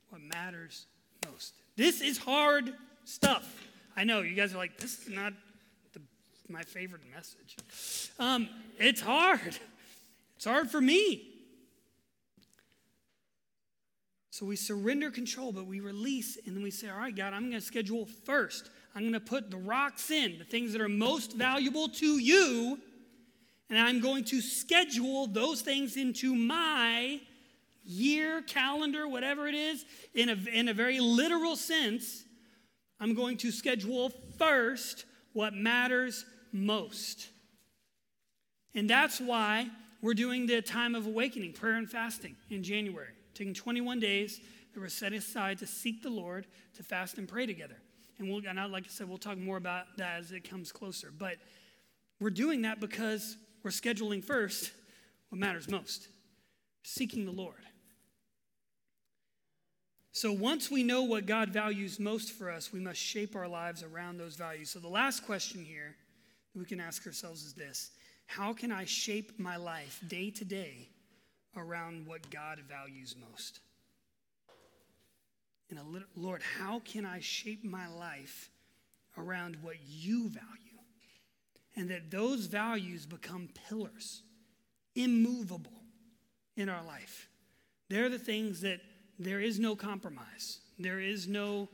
what 0.08 0.20
matters 0.20 0.86
most. 1.30 1.54
This 1.76 2.00
is 2.00 2.18
hard 2.18 2.72
stuff. 3.04 3.62
I 3.96 4.04
know 4.04 4.22
you 4.22 4.34
guys 4.34 4.54
are 4.54 4.58
like, 4.58 4.78
this 4.78 5.06
is 5.06 5.08
not 5.08 5.32
my 6.54 6.62
favorite 6.62 7.02
message. 7.12 7.56
Um, 8.20 8.48
it's 8.78 9.00
hard. 9.00 9.58
It's 10.36 10.44
hard 10.44 10.70
for 10.70 10.80
me. 10.80 11.30
So 14.30 14.46
we 14.46 14.54
surrender 14.54 15.10
control, 15.10 15.50
but 15.50 15.66
we 15.66 15.80
release, 15.80 16.38
and 16.46 16.56
then 16.56 16.62
we 16.62 16.70
say, 16.70 16.88
All 16.88 16.98
right, 16.98 17.14
God, 17.14 17.32
I'm 17.32 17.50
going 17.50 17.60
to 17.60 17.60
schedule 17.60 18.06
first. 18.24 18.70
I'm 18.94 19.02
going 19.02 19.14
to 19.14 19.20
put 19.20 19.50
the 19.50 19.56
rocks 19.56 20.12
in, 20.12 20.38
the 20.38 20.44
things 20.44 20.72
that 20.72 20.80
are 20.80 20.88
most 20.88 21.32
valuable 21.32 21.88
to 21.88 22.18
you, 22.18 22.78
and 23.68 23.76
I'm 23.76 24.00
going 24.00 24.22
to 24.26 24.40
schedule 24.40 25.26
those 25.26 25.60
things 25.60 25.96
into 25.96 26.36
my 26.36 27.20
year, 27.84 28.42
calendar, 28.42 29.08
whatever 29.08 29.48
it 29.48 29.56
is, 29.56 29.84
in 30.14 30.28
a, 30.28 30.36
in 30.52 30.68
a 30.68 30.74
very 30.74 31.00
literal 31.00 31.56
sense. 31.56 32.24
I'm 33.00 33.14
going 33.14 33.38
to 33.38 33.50
schedule 33.50 34.12
first 34.38 35.04
what 35.32 35.52
matters 35.52 36.24
most. 36.54 37.28
And 38.74 38.88
that's 38.88 39.20
why 39.20 39.68
we're 40.00 40.14
doing 40.14 40.46
the 40.46 40.62
time 40.62 40.94
of 40.94 41.06
awakening, 41.06 41.52
prayer 41.52 41.74
and 41.74 41.90
fasting 41.90 42.36
in 42.50 42.62
January, 42.62 43.12
taking 43.34 43.52
21 43.52 44.00
days 44.00 44.40
that 44.72 44.80
were 44.80 44.88
set 44.88 45.12
aside 45.12 45.58
to 45.58 45.66
seek 45.66 46.02
the 46.02 46.10
Lord, 46.10 46.46
to 46.76 46.82
fast 46.82 47.18
and 47.18 47.28
pray 47.28 47.46
together. 47.46 47.76
And 48.18 48.28
we'll, 48.28 48.42
and 48.46 48.72
like 48.72 48.84
I 48.84 48.88
said, 48.88 49.08
we'll 49.08 49.18
talk 49.18 49.38
more 49.38 49.56
about 49.56 49.96
that 49.96 50.20
as 50.20 50.32
it 50.32 50.48
comes 50.48 50.72
closer. 50.72 51.12
But 51.16 51.36
we're 52.20 52.30
doing 52.30 52.62
that 52.62 52.80
because 52.80 53.36
we're 53.62 53.70
scheduling 53.70 54.22
first 54.22 54.72
what 55.30 55.38
matters 55.38 55.68
most 55.68 56.08
seeking 56.86 57.24
the 57.24 57.32
Lord. 57.32 57.62
So 60.12 60.30
once 60.30 60.70
we 60.70 60.84
know 60.84 61.02
what 61.02 61.26
God 61.26 61.48
values 61.48 61.98
most 61.98 62.32
for 62.32 62.50
us, 62.50 62.72
we 62.72 62.78
must 62.78 63.00
shape 63.00 63.34
our 63.34 63.48
lives 63.48 63.82
around 63.82 64.18
those 64.18 64.36
values. 64.36 64.70
So 64.70 64.78
the 64.78 64.88
last 64.88 65.24
question 65.24 65.64
here 65.64 65.96
we 66.54 66.64
can 66.64 66.80
ask 66.80 67.06
ourselves 67.06 67.44
is 67.44 67.54
this 67.54 67.90
How 68.26 68.52
can 68.52 68.72
I 68.72 68.84
shape 68.84 69.38
my 69.38 69.56
life 69.56 70.00
day 70.06 70.30
to 70.30 70.44
day 70.44 70.88
around 71.56 72.06
what 72.06 72.30
God 72.30 72.60
values 72.68 73.14
most? 73.30 73.60
And 75.70 75.78
little, 75.90 76.08
Lord, 76.14 76.42
how 76.58 76.80
can 76.80 77.04
I 77.04 77.20
shape 77.20 77.64
my 77.64 77.88
life 77.88 78.50
around 79.16 79.56
what 79.62 79.76
you 79.88 80.28
value? 80.28 80.44
And 81.76 81.90
that 81.90 82.10
those 82.10 82.46
values 82.46 83.06
become 83.06 83.48
pillars, 83.68 84.22
immovable 84.94 85.72
in 86.56 86.68
our 86.68 86.84
life. 86.84 87.28
They're 87.88 88.08
the 88.08 88.18
things 88.18 88.60
that 88.60 88.80
there 89.18 89.40
is 89.40 89.58
no 89.58 89.74
compromise, 89.74 90.60
there 90.78 91.00
is 91.00 91.26
no 91.26 91.68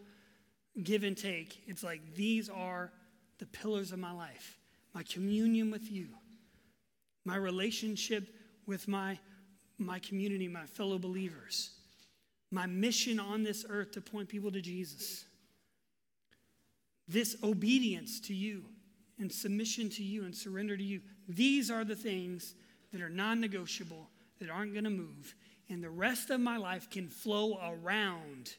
give 0.82 1.02
and 1.02 1.16
take. 1.16 1.62
It's 1.66 1.82
like 1.82 2.14
these 2.14 2.48
are 2.48 2.92
the 3.38 3.46
pillars 3.46 3.92
of 3.92 3.98
my 3.98 4.12
life 4.12 4.59
my 4.94 5.02
communion 5.04 5.70
with 5.70 5.90
you, 5.90 6.08
my 7.24 7.36
relationship 7.36 8.28
with 8.66 8.88
my, 8.88 9.18
my 9.78 9.98
community, 9.98 10.48
my 10.48 10.66
fellow 10.66 10.98
believers, 10.98 11.70
my 12.50 12.66
mission 12.66 13.20
on 13.20 13.42
this 13.42 13.64
earth 13.68 13.92
to 13.92 14.00
point 14.00 14.28
people 14.28 14.50
to 14.50 14.60
Jesus. 14.60 15.24
This 17.06 17.36
obedience 17.42 18.20
to 18.20 18.34
you 18.34 18.64
and 19.18 19.30
submission 19.30 19.90
to 19.90 20.02
you 20.02 20.24
and 20.24 20.34
surrender 20.34 20.76
to 20.76 20.82
you. 20.82 21.00
These 21.28 21.70
are 21.70 21.84
the 21.84 21.96
things 21.96 22.54
that 22.92 23.00
are 23.00 23.08
non 23.08 23.40
negotiable, 23.40 24.08
that 24.40 24.50
aren't 24.50 24.72
going 24.72 24.84
to 24.84 24.90
move, 24.90 25.34
and 25.68 25.82
the 25.82 25.90
rest 25.90 26.30
of 26.30 26.40
my 26.40 26.56
life 26.56 26.90
can 26.90 27.08
flow 27.08 27.58
around 27.62 28.54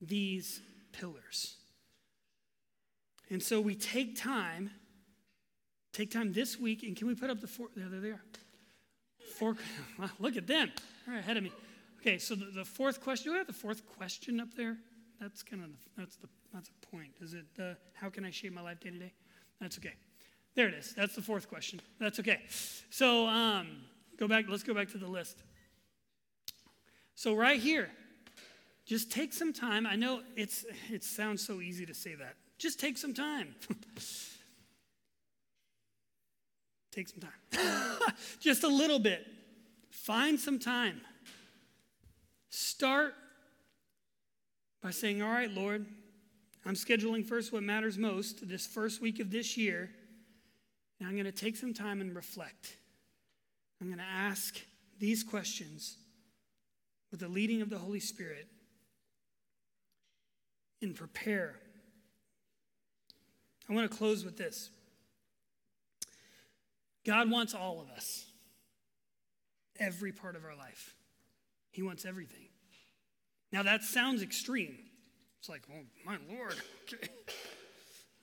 these 0.00 0.60
pillars. 0.92 1.56
And 3.30 3.42
so 3.42 3.60
we 3.60 3.74
take 3.74 4.20
time, 4.20 4.70
take 5.94 6.10
time 6.10 6.32
this 6.32 6.58
week, 6.58 6.82
and 6.82 6.94
can 6.94 7.06
we 7.06 7.14
put 7.14 7.30
up 7.30 7.40
the 7.40 7.46
four? 7.46 7.68
There, 7.74 7.88
there 7.88 8.00
they 8.00 8.10
are. 8.10 8.22
Four, 9.36 9.56
look 10.18 10.36
at 10.36 10.46
them. 10.46 10.70
They're 11.06 11.18
ahead 11.18 11.36
of 11.36 11.42
me. 11.42 11.52
Okay, 12.00 12.18
so 12.18 12.34
the, 12.34 12.46
the 12.46 12.64
fourth 12.64 13.00
question, 13.00 13.30
do 13.30 13.32
we 13.32 13.38
have 13.38 13.46
the 13.46 13.52
fourth 13.52 13.86
question 13.96 14.38
up 14.40 14.54
there? 14.54 14.76
That's 15.20 15.42
kind 15.42 15.64
of, 15.64 15.70
the, 15.70 15.76
that's 15.96 16.16
the, 16.16 16.28
that's 16.52 16.68
the 16.68 16.86
point. 16.88 17.12
Is 17.20 17.32
it, 17.32 17.46
uh, 17.58 17.74
how 17.94 18.10
can 18.10 18.24
I 18.24 18.30
shape 18.30 18.52
my 18.52 18.60
life 18.60 18.80
day 18.80 18.90
to 18.90 18.98
day? 18.98 19.12
That's 19.60 19.78
okay. 19.78 19.94
There 20.54 20.68
it 20.68 20.74
is. 20.74 20.92
That's 20.94 21.14
the 21.14 21.22
fourth 21.22 21.48
question. 21.48 21.80
That's 21.98 22.20
okay. 22.20 22.40
So 22.90 23.26
um, 23.26 23.68
go 24.18 24.28
back, 24.28 24.44
let's 24.48 24.62
go 24.62 24.74
back 24.74 24.88
to 24.90 24.98
the 24.98 25.08
list. 25.08 25.42
So, 27.16 27.34
right 27.34 27.60
here, 27.60 27.90
just 28.86 29.10
take 29.10 29.32
some 29.32 29.52
time. 29.52 29.86
I 29.86 29.94
know 29.94 30.20
it's, 30.36 30.64
it 30.90 31.04
sounds 31.04 31.46
so 31.46 31.60
easy 31.60 31.86
to 31.86 31.94
say 31.94 32.14
that. 32.16 32.34
Just 32.58 32.80
take 32.80 32.98
some 32.98 33.14
time. 33.14 33.54
take 36.94 37.08
some 37.08 37.20
time. 37.20 38.14
just 38.40 38.64
a 38.64 38.68
little 38.68 38.98
bit. 38.98 39.26
Find 39.90 40.38
some 40.38 40.58
time. 40.58 41.00
Start 42.50 43.14
by 44.82 44.90
saying, 44.90 45.22
All 45.22 45.30
right, 45.30 45.50
Lord, 45.50 45.86
I'm 46.64 46.74
scheduling 46.74 47.24
first 47.24 47.52
what 47.52 47.62
matters 47.62 47.98
most 47.98 48.48
this 48.48 48.66
first 48.66 49.02
week 49.02 49.20
of 49.20 49.30
this 49.30 49.56
year. 49.56 49.90
And 50.98 51.08
I'm 51.08 51.14
going 51.14 51.24
to 51.24 51.32
take 51.32 51.56
some 51.56 51.74
time 51.74 52.00
and 52.00 52.14
reflect. 52.14 52.76
I'm 53.80 53.88
going 53.88 53.98
to 53.98 54.04
ask 54.04 54.58
these 54.98 55.24
questions 55.24 55.96
with 57.10 57.20
the 57.20 57.28
leading 57.28 57.60
of 57.60 57.70
the 57.70 57.78
Holy 57.78 58.00
Spirit 58.00 58.46
and 60.80 60.94
prepare. 60.94 61.56
I 63.68 63.72
want 63.72 63.90
to 63.90 63.96
close 63.96 64.24
with 64.24 64.36
this 64.36 64.70
God 67.06 67.30
wants 67.30 67.54
all 67.54 67.80
of 67.80 67.90
us, 67.90 68.26
every 69.78 70.12
part 70.12 70.36
of 70.36 70.44
our 70.44 70.56
life. 70.56 70.94
He 71.70 71.82
wants 71.82 72.04
everything. 72.04 72.48
Now, 73.52 73.62
that 73.62 73.82
sounds 73.84 74.22
extreme. 74.22 74.78
It's 75.38 75.48
like, 75.48 75.62
oh, 75.70 75.82
my 76.04 76.16
Lord, 76.28 76.54
okay. 76.92 77.08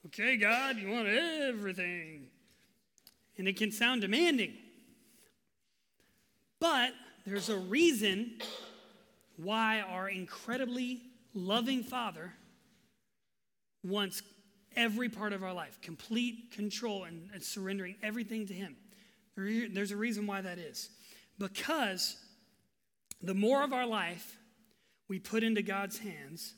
Okay, 0.07 0.35
God, 0.35 0.77
you 0.77 0.89
want 0.89 1.07
everything. 1.07 2.27
And 3.37 3.47
it 3.47 3.55
can 3.55 3.71
sound 3.71 4.01
demanding. 4.01 4.53
But 6.59 6.93
there's 7.25 7.49
a 7.49 7.57
reason 7.57 8.39
why 9.37 9.81
our 9.81 10.09
incredibly 10.09 11.01
loving 11.33 11.83
Father 11.83 12.33
wants 13.83 14.21
every 14.75 15.09
part 15.09 15.33
of 15.33 15.43
our 15.43 15.53
life, 15.53 15.79
complete 15.81 16.51
control 16.51 17.03
and, 17.03 17.29
and 17.33 17.43
surrendering 17.43 17.95
everything 18.01 18.47
to 18.47 18.53
Him. 18.53 18.75
There, 19.35 19.67
there's 19.69 19.91
a 19.91 19.97
reason 19.97 20.27
why 20.27 20.41
that 20.41 20.57
is. 20.57 20.89
Because 21.37 22.17
the 23.21 23.33
more 23.33 23.63
of 23.63 23.73
our 23.73 23.85
life 23.85 24.37
we 25.07 25.19
put 25.19 25.43
into 25.43 25.61
God's 25.61 25.99
hands, 25.99 26.53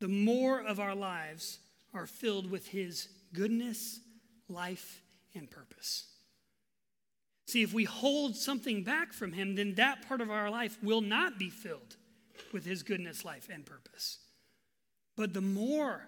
the 0.00 0.08
more 0.08 0.60
of 0.60 0.80
our 0.80 0.94
lives 0.94 1.58
are 1.94 2.06
filled 2.06 2.50
with 2.50 2.68
His 2.68 3.08
goodness, 3.32 4.00
life, 4.48 5.02
and 5.34 5.50
purpose. 5.50 6.06
See, 7.46 7.62
if 7.62 7.72
we 7.72 7.84
hold 7.84 8.36
something 8.36 8.84
back 8.84 9.12
from 9.12 9.32
Him, 9.32 9.54
then 9.54 9.74
that 9.76 10.06
part 10.06 10.20
of 10.20 10.30
our 10.30 10.50
life 10.50 10.78
will 10.82 11.00
not 11.00 11.38
be 11.38 11.50
filled 11.50 11.96
with 12.52 12.64
His 12.64 12.82
goodness, 12.82 13.24
life, 13.24 13.48
and 13.52 13.64
purpose. 13.64 14.18
But 15.16 15.32
the 15.34 15.40
more 15.40 16.06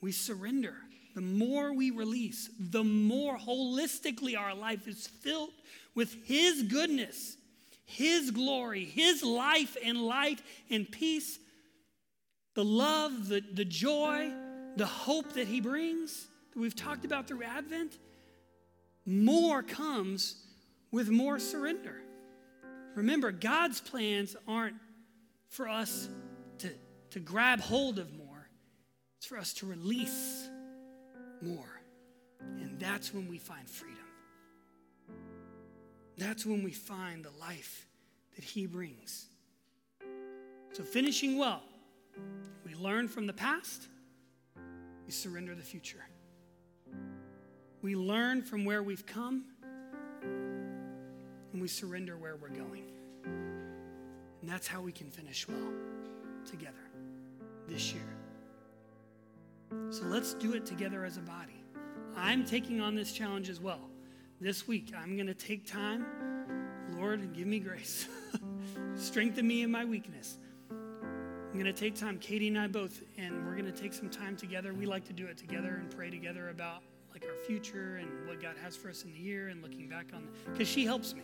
we 0.00 0.12
surrender, 0.12 0.74
the 1.14 1.20
more 1.20 1.72
we 1.72 1.90
release, 1.90 2.50
the 2.58 2.84
more 2.84 3.36
holistically 3.36 4.38
our 4.38 4.54
life 4.54 4.86
is 4.86 5.06
filled 5.06 5.50
with 5.94 6.14
His 6.24 6.62
goodness, 6.62 7.36
His 7.84 8.30
glory, 8.30 8.84
His 8.84 9.22
life 9.22 9.76
and 9.84 10.00
light 10.02 10.40
and 10.70 10.90
peace, 10.90 11.38
the 12.54 12.64
love, 12.64 13.28
the, 13.28 13.42
the 13.52 13.64
joy, 13.64 14.30
the 14.76 14.86
hope 14.86 15.32
that 15.34 15.48
He 15.48 15.60
brings 15.60 16.26
that 16.52 16.60
we've 16.60 16.76
talked 16.76 17.04
about 17.04 17.26
through 17.26 17.42
Advent. 17.42 17.98
More 19.04 19.62
comes 19.62 20.36
with 20.90 21.08
more 21.08 21.38
surrender. 21.38 21.96
Remember, 22.94 23.30
God's 23.32 23.80
plans 23.80 24.36
aren't 24.46 24.76
for 25.48 25.68
us 25.68 26.08
to, 26.58 26.70
to 27.10 27.20
grab 27.20 27.60
hold 27.60 27.98
of 27.98 28.17
it's 29.18 29.26
for 29.26 29.36
us 29.36 29.52
to 29.52 29.66
release 29.66 30.48
more. 31.42 31.80
And 32.40 32.78
that's 32.78 33.12
when 33.12 33.28
we 33.28 33.36
find 33.36 33.68
freedom. 33.68 33.98
That's 36.16 36.46
when 36.46 36.62
we 36.62 36.70
find 36.70 37.24
the 37.24 37.32
life 37.40 37.88
that 38.36 38.44
He 38.44 38.66
brings. 38.66 39.26
So, 40.72 40.84
finishing 40.84 41.36
well, 41.36 41.62
we 42.64 42.74
learn 42.74 43.08
from 43.08 43.26
the 43.26 43.32
past, 43.32 43.88
we 45.04 45.10
surrender 45.10 45.56
the 45.56 45.62
future. 45.62 46.04
We 47.82 47.96
learn 47.96 48.42
from 48.42 48.64
where 48.64 48.82
we've 48.84 49.06
come 49.06 49.44
and 50.22 51.60
we 51.60 51.66
surrender 51.66 52.16
where 52.16 52.36
we're 52.36 52.48
going. 52.50 52.84
And 53.24 54.48
that's 54.48 54.68
how 54.68 54.80
we 54.80 54.92
can 54.92 55.10
finish 55.10 55.48
well 55.48 55.72
together 56.44 56.74
this 57.68 57.92
year. 57.92 58.17
So 59.90 60.04
let's 60.04 60.34
do 60.34 60.54
it 60.54 60.66
together 60.66 61.04
as 61.04 61.16
a 61.16 61.20
body. 61.20 61.64
I'm 62.16 62.44
taking 62.44 62.80
on 62.80 62.94
this 62.94 63.12
challenge 63.12 63.48
as 63.48 63.60
well. 63.60 63.80
This 64.40 64.68
week, 64.68 64.92
I'm 64.96 65.16
going 65.16 65.26
to 65.26 65.34
take 65.34 65.66
time. 65.66 66.04
Lord, 66.92 67.32
give 67.32 67.46
me 67.46 67.58
grace. 67.58 68.06
Strengthen 68.94 69.46
me 69.46 69.62
in 69.62 69.70
my 69.70 69.84
weakness. 69.84 70.38
I'm 70.70 71.54
going 71.54 71.64
to 71.64 71.72
take 71.72 71.94
time, 71.94 72.18
Katie 72.18 72.48
and 72.48 72.58
I 72.58 72.66
both, 72.66 73.02
and 73.16 73.46
we're 73.46 73.52
going 73.52 73.64
to 73.64 73.72
take 73.72 73.92
some 73.92 74.10
time 74.10 74.36
together. 74.36 74.74
We 74.74 74.86
like 74.86 75.04
to 75.06 75.12
do 75.12 75.26
it 75.26 75.38
together 75.38 75.76
and 75.80 75.90
pray 75.90 76.10
together 76.10 76.50
about 76.50 76.82
like 77.12 77.24
our 77.24 77.36
future 77.46 77.96
and 77.96 78.28
what 78.28 78.40
God 78.40 78.56
has 78.62 78.76
for 78.76 78.90
us 78.90 79.02
in 79.02 79.12
the 79.12 79.18
year 79.18 79.48
and 79.48 79.62
looking 79.62 79.88
back 79.88 80.06
on 80.14 80.28
because 80.52 80.68
she 80.68 80.84
helps 80.84 81.14
me 81.14 81.22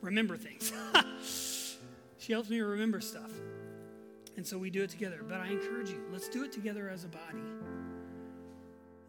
remember 0.00 0.36
things. 0.36 0.72
she 2.18 2.32
helps 2.32 2.48
me 2.48 2.60
remember 2.60 3.00
stuff. 3.00 3.30
And 4.36 4.46
so 4.46 4.58
we 4.58 4.70
do 4.70 4.82
it 4.82 4.90
together. 4.90 5.20
But 5.26 5.40
I 5.40 5.48
encourage 5.48 5.90
you, 5.90 6.02
let's 6.12 6.28
do 6.28 6.44
it 6.44 6.52
together 6.52 6.88
as 6.88 7.04
a 7.04 7.08
body. 7.08 7.42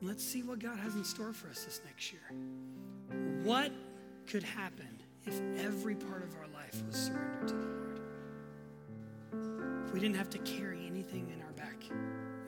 Let's 0.05 0.23
see 0.23 0.43
what 0.43 0.59
God 0.59 0.77
has 0.77 0.93
in 0.93 1.03
store 1.03 1.33
for 1.33 1.49
us 1.49 1.63
this 1.63 1.81
next 1.83 2.13
year. 2.13 2.21
What 3.43 3.71
could 4.27 4.43
happen 4.43 5.01
if 5.25 5.41
every 5.57 5.95
part 5.95 6.21
of 6.21 6.35
our 6.35 6.45
life 6.53 6.83
was 6.85 6.95
surrendered 6.95 7.47
to 7.47 7.53
the 7.55 7.65
Lord? 7.65 7.99
If 9.87 9.93
we 9.93 9.99
didn't 9.99 10.15
have 10.15 10.29
to 10.29 10.37
carry 10.39 10.85
anything 10.85 11.27
in 11.33 11.41
our 11.41 11.51
back, 11.53 11.81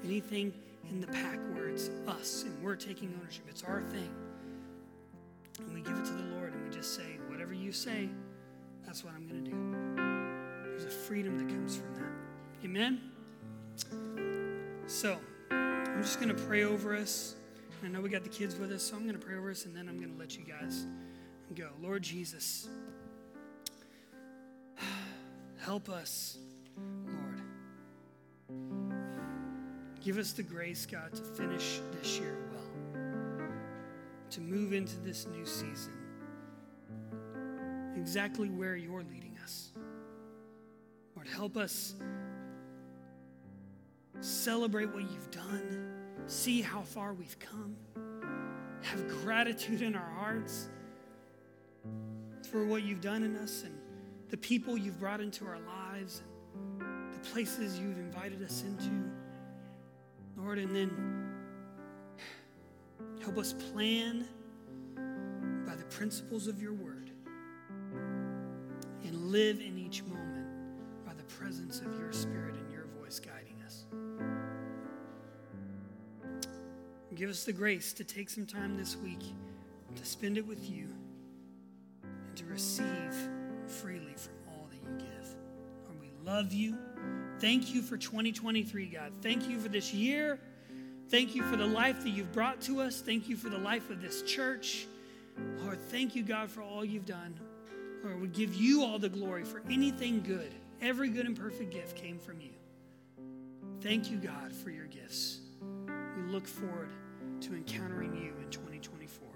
anything 0.04 0.54
in 0.92 1.02
the 1.02 1.08
pack 1.08 1.40
where 1.56 1.68
it's 1.68 1.90
us 2.08 2.44
and 2.44 2.62
we're 2.62 2.76
taking 2.76 3.12
ownership, 3.20 3.46
it's 3.50 3.64
our 3.64 3.82
thing. 3.82 4.14
And 5.58 5.74
we 5.74 5.82
give 5.82 5.98
it 5.98 6.06
to 6.06 6.14
the 6.14 6.36
Lord 6.36 6.54
and 6.54 6.64
we 6.64 6.70
just 6.70 6.94
say, 6.94 7.18
whatever 7.28 7.56
you 7.56 7.72
say, 7.72 8.08
that's 8.86 9.04
what 9.04 9.16
I'm 9.16 9.28
going 9.28 9.44
to 9.44 9.50
do. 9.50 10.70
There's 10.70 10.86
a 10.86 10.96
freedom 10.96 11.40
that 11.40 11.48
comes 11.48 11.76
from 11.76 11.96
that. 11.96 12.12
Amen? 12.64 13.02
So, 14.86 15.18
I'm 15.50 16.04
just 16.04 16.22
going 16.22 16.30
to 16.30 16.44
pray 16.44 16.64
over 16.64 16.96
us. 16.96 17.34
I 17.84 17.88
know 17.88 18.02
we 18.02 18.10
got 18.10 18.24
the 18.24 18.30
kids 18.30 18.56
with 18.56 18.72
us, 18.72 18.84
so 18.84 18.96
I'm 18.96 19.04
going 19.04 19.20
to 19.20 19.26
pray 19.26 19.38
over 19.38 19.52
us 19.52 19.66
and 19.66 19.76
then 19.76 19.88
I'm 19.88 19.98
going 19.98 20.12
to 20.14 20.20
let 20.20 20.38
you 20.38 20.44
guys 20.44 20.86
go. 21.56 21.70
Lord 21.82 22.02
Jesus, 22.04 22.68
help 25.58 25.90
us, 25.90 26.38
Lord. 27.06 27.42
Give 30.02 30.18
us 30.18 30.32
the 30.32 30.44
grace, 30.44 30.86
God, 30.86 31.14
to 31.14 31.24
finish 31.24 31.80
this 31.92 32.20
year 32.20 32.38
well, 32.52 33.02
to 34.32 34.42
move 34.42 34.74
into 34.74 34.98
this 35.00 35.28
new 35.28 35.46
season 35.46 35.94
exactly 38.08 38.48
where 38.48 38.78
you're 38.78 39.04
leading 39.04 39.38
us. 39.44 39.72
Lord, 41.14 41.28
help 41.28 41.58
us 41.58 41.94
celebrate 44.22 44.94
what 44.94 45.02
you've 45.02 45.30
done, 45.30 45.97
see 46.28 46.62
how 46.62 46.82
far 46.82 47.14
we've 47.14 47.38
come, 47.40 47.76
have 48.84 49.08
gratitude 49.24 49.82
in 49.82 49.96
our 49.96 50.10
hearts 50.20 50.70
for 52.52 52.66
what 52.66 52.84
you've 52.84 53.02
done 53.02 53.24
in 53.24 53.36
us 53.38 53.64
and 53.64 53.74
the 54.30 54.38
people 54.38 54.78
you've 54.78 55.00
brought 55.00 55.22
into 55.22 55.46
our 55.46 55.60
lives 55.60 56.22
and 56.80 57.14
the 57.14 57.30
places 57.30 57.80
you've 57.80 57.98
invited 57.98 58.44
us 58.44 58.64
into. 58.64 59.10
Lord, 60.36 60.60
and 60.60 60.76
then 60.76 61.34
help 63.24 63.38
us 63.38 63.54
plan 63.54 64.26
by 65.66 65.76
the 65.76 65.86
principles 65.86 66.48
of 66.48 66.62
your 66.62 66.74
word 66.74 67.10
and 69.04 69.32
live 69.32 69.60
in 69.60 69.78
each 69.78 70.04
moment 70.04 70.48
by 71.06 71.14
the 71.14 71.24
presence 71.24 71.80
of 71.80 71.98
your 71.98 72.12
spirit 72.12 72.56
Give 77.18 77.32
us 77.32 77.46
the 77.46 77.54
grace 77.54 77.94
to 77.94 78.04
take 78.04 78.30
some 78.30 78.46
time 78.46 78.78
this 78.78 78.96
week 78.96 79.24
to 79.96 80.06
spend 80.06 80.38
it 80.38 80.46
with 80.46 80.70
you 80.70 80.88
and 82.04 82.38
to 82.38 82.46
receive 82.46 83.16
freely 83.66 84.14
from 84.14 84.34
all 84.48 84.68
that 84.70 84.78
you 84.78 84.98
give. 85.00 85.36
Lord, 85.86 86.00
we 86.00 86.12
love 86.24 86.54
you. 86.54 86.78
Thank 87.40 87.74
you 87.74 87.82
for 87.82 87.98
2023, 87.98 88.86
God. 88.86 89.14
Thank 89.24 89.50
you 89.50 89.60
for 89.60 89.68
this 89.68 89.92
year. 89.92 90.40
Thank 91.10 91.34
you 91.34 91.42
for 91.42 91.56
the 91.56 91.66
life 91.66 92.04
that 92.04 92.12
you've 92.12 92.32
brought 92.32 92.62
to 92.62 92.82
us. 92.82 93.02
Thank 93.02 93.28
you 93.28 93.36
for 93.36 93.50
the 93.50 93.58
life 93.58 93.90
of 93.90 94.00
this 94.00 94.22
church. 94.22 94.86
Lord, 95.64 95.80
thank 95.90 96.16
you, 96.16 96.22
God, 96.22 96.52
for 96.52 96.62
all 96.62 96.86
you've 96.86 97.08
done. 97.08 97.34
Lord, 98.04 98.22
we 98.22 98.28
give 98.28 98.54
you 98.54 98.84
all 98.84 99.00
the 99.00 99.10
glory 99.10 99.44
for 99.44 99.64
anything 99.72 100.22
good. 100.22 100.54
Every 100.84 101.10
good 101.10 101.26
and 101.26 101.36
perfect 101.36 101.72
gift 101.72 101.96
came 101.96 102.20
from 102.20 102.42
you. 102.42 102.54
Thank 103.82 104.12
you, 104.12 104.18
God, 104.18 104.54
for 104.54 104.70
your 104.70 104.86
gifts. 104.86 105.40
We 105.88 106.32
look 106.32 106.46
forward 106.46 106.90
to 107.42 107.54
encountering 107.54 108.14
you 108.16 108.34
in 108.44 108.50
2024. 108.50 109.28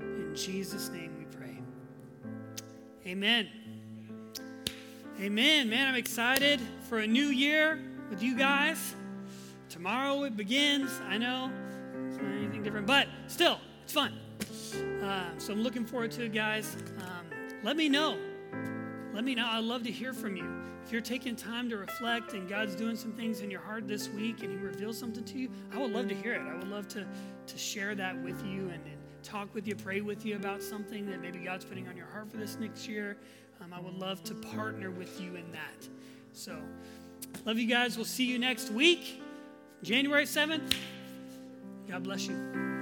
In 0.00 0.34
Jesus' 0.34 0.88
name 0.90 1.16
we 1.18 1.24
pray. 1.36 1.58
Amen. 3.06 3.48
Amen. 5.20 5.68
Man, 5.68 5.88
I'm 5.88 5.94
excited 5.94 6.60
for 6.88 6.98
a 6.98 7.06
new 7.06 7.26
year 7.26 7.80
with 8.10 8.22
you 8.22 8.36
guys. 8.36 8.94
Tomorrow 9.68 10.24
it 10.24 10.36
begins. 10.36 11.00
I 11.08 11.18
know 11.18 11.50
it's 12.08 12.16
not 12.16 12.32
anything 12.32 12.62
different, 12.62 12.86
but 12.86 13.08
still, 13.26 13.58
it's 13.82 13.92
fun. 13.92 14.12
Uh, 15.02 15.24
so 15.38 15.52
I'm 15.52 15.62
looking 15.62 15.84
forward 15.84 16.10
to 16.12 16.24
it, 16.24 16.32
guys. 16.32 16.76
Um, 16.98 17.26
let 17.62 17.76
me 17.76 17.88
know. 17.88 18.18
Let 19.14 19.22
me 19.22 19.36
know. 19.36 19.46
I'd 19.46 19.62
love 19.62 19.84
to 19.84 19.92
hear 19.92 20.12
from 20.12 20.36
you. 20.36 20.44
If 20.84 20.92
you're 20.92 21.00
taking 21.00 21.36
time 21.36 21.70
to 21.70 21.76
reflect 21.76 22.34
and 22.34 22.48
God's 22.48 22.74
doing 22.74 22.96
some 22.96 23.12
things 23.12 23.40
in 23.40 23.50
your 23.50 23.60
heart 23.60 23.86
this 23.86 24.08
week 24.08 24.42
and 24.42 24.50
He 24.50 24.58
reveals 24.58 24.98
something 24.98 25.24
to 25.24 25.38
you, 25.38 25.48
I 25.72 25.78
would 25.78 25.92
love 25.92 26.08
to 26.08 26.14
hear 26.14 26.34
it. 26.34 26.40
I 26.40 26.54
would 26.54 26.68
love 26.68 26.88
to, 26.88 27.06
to 27.46 27.58
share 27.58 27.94
that 27.94 28.20
with 28.22 28.44
you 28.44 28.62
and, 28.62 28.84
and 28.84 28.98
talk 29.22 29.54
with 29.54 29.68
you, 29.68 29.76
pray 29.76 30.00
with 30.00 30.26
you 30.26 30.34
about 30.34 30.62
something 30.62 31.06
that 31.06 31.22
maybe 31.22 31.38
God's 31.38 31.64
putting 31.64 31.86
on 31.86 31.96
your 31.96 32.06
heart 32.06 32.28
for 32.28 32.38
this 32.38 32.58
next 32.58 32.88
year. 32.88 33.16
Um, 33.62 33.72
I 33.72 33.80
would 33.80 33.94
love 33.94 34.22
to 34.24 34.34
partner 34.34 34.90
with 34.90 35.20
you 35.20 35.36
in 35.36 35.50
that. 35.52 35.88
So, 36.32 36.58
love 37.46 37.56
you 37.56 37.68
guys. 37.68 37.96
We'll 37.96 38.04
see 38.04 38.24
you 38.24 38.40
next 38.40 38.70
week, 38.70 39.22
January 39.84 40.24
7th. 40.24 40.74
God 41.88 42.02
bless 42.02 42.26
you. 42.26 42.73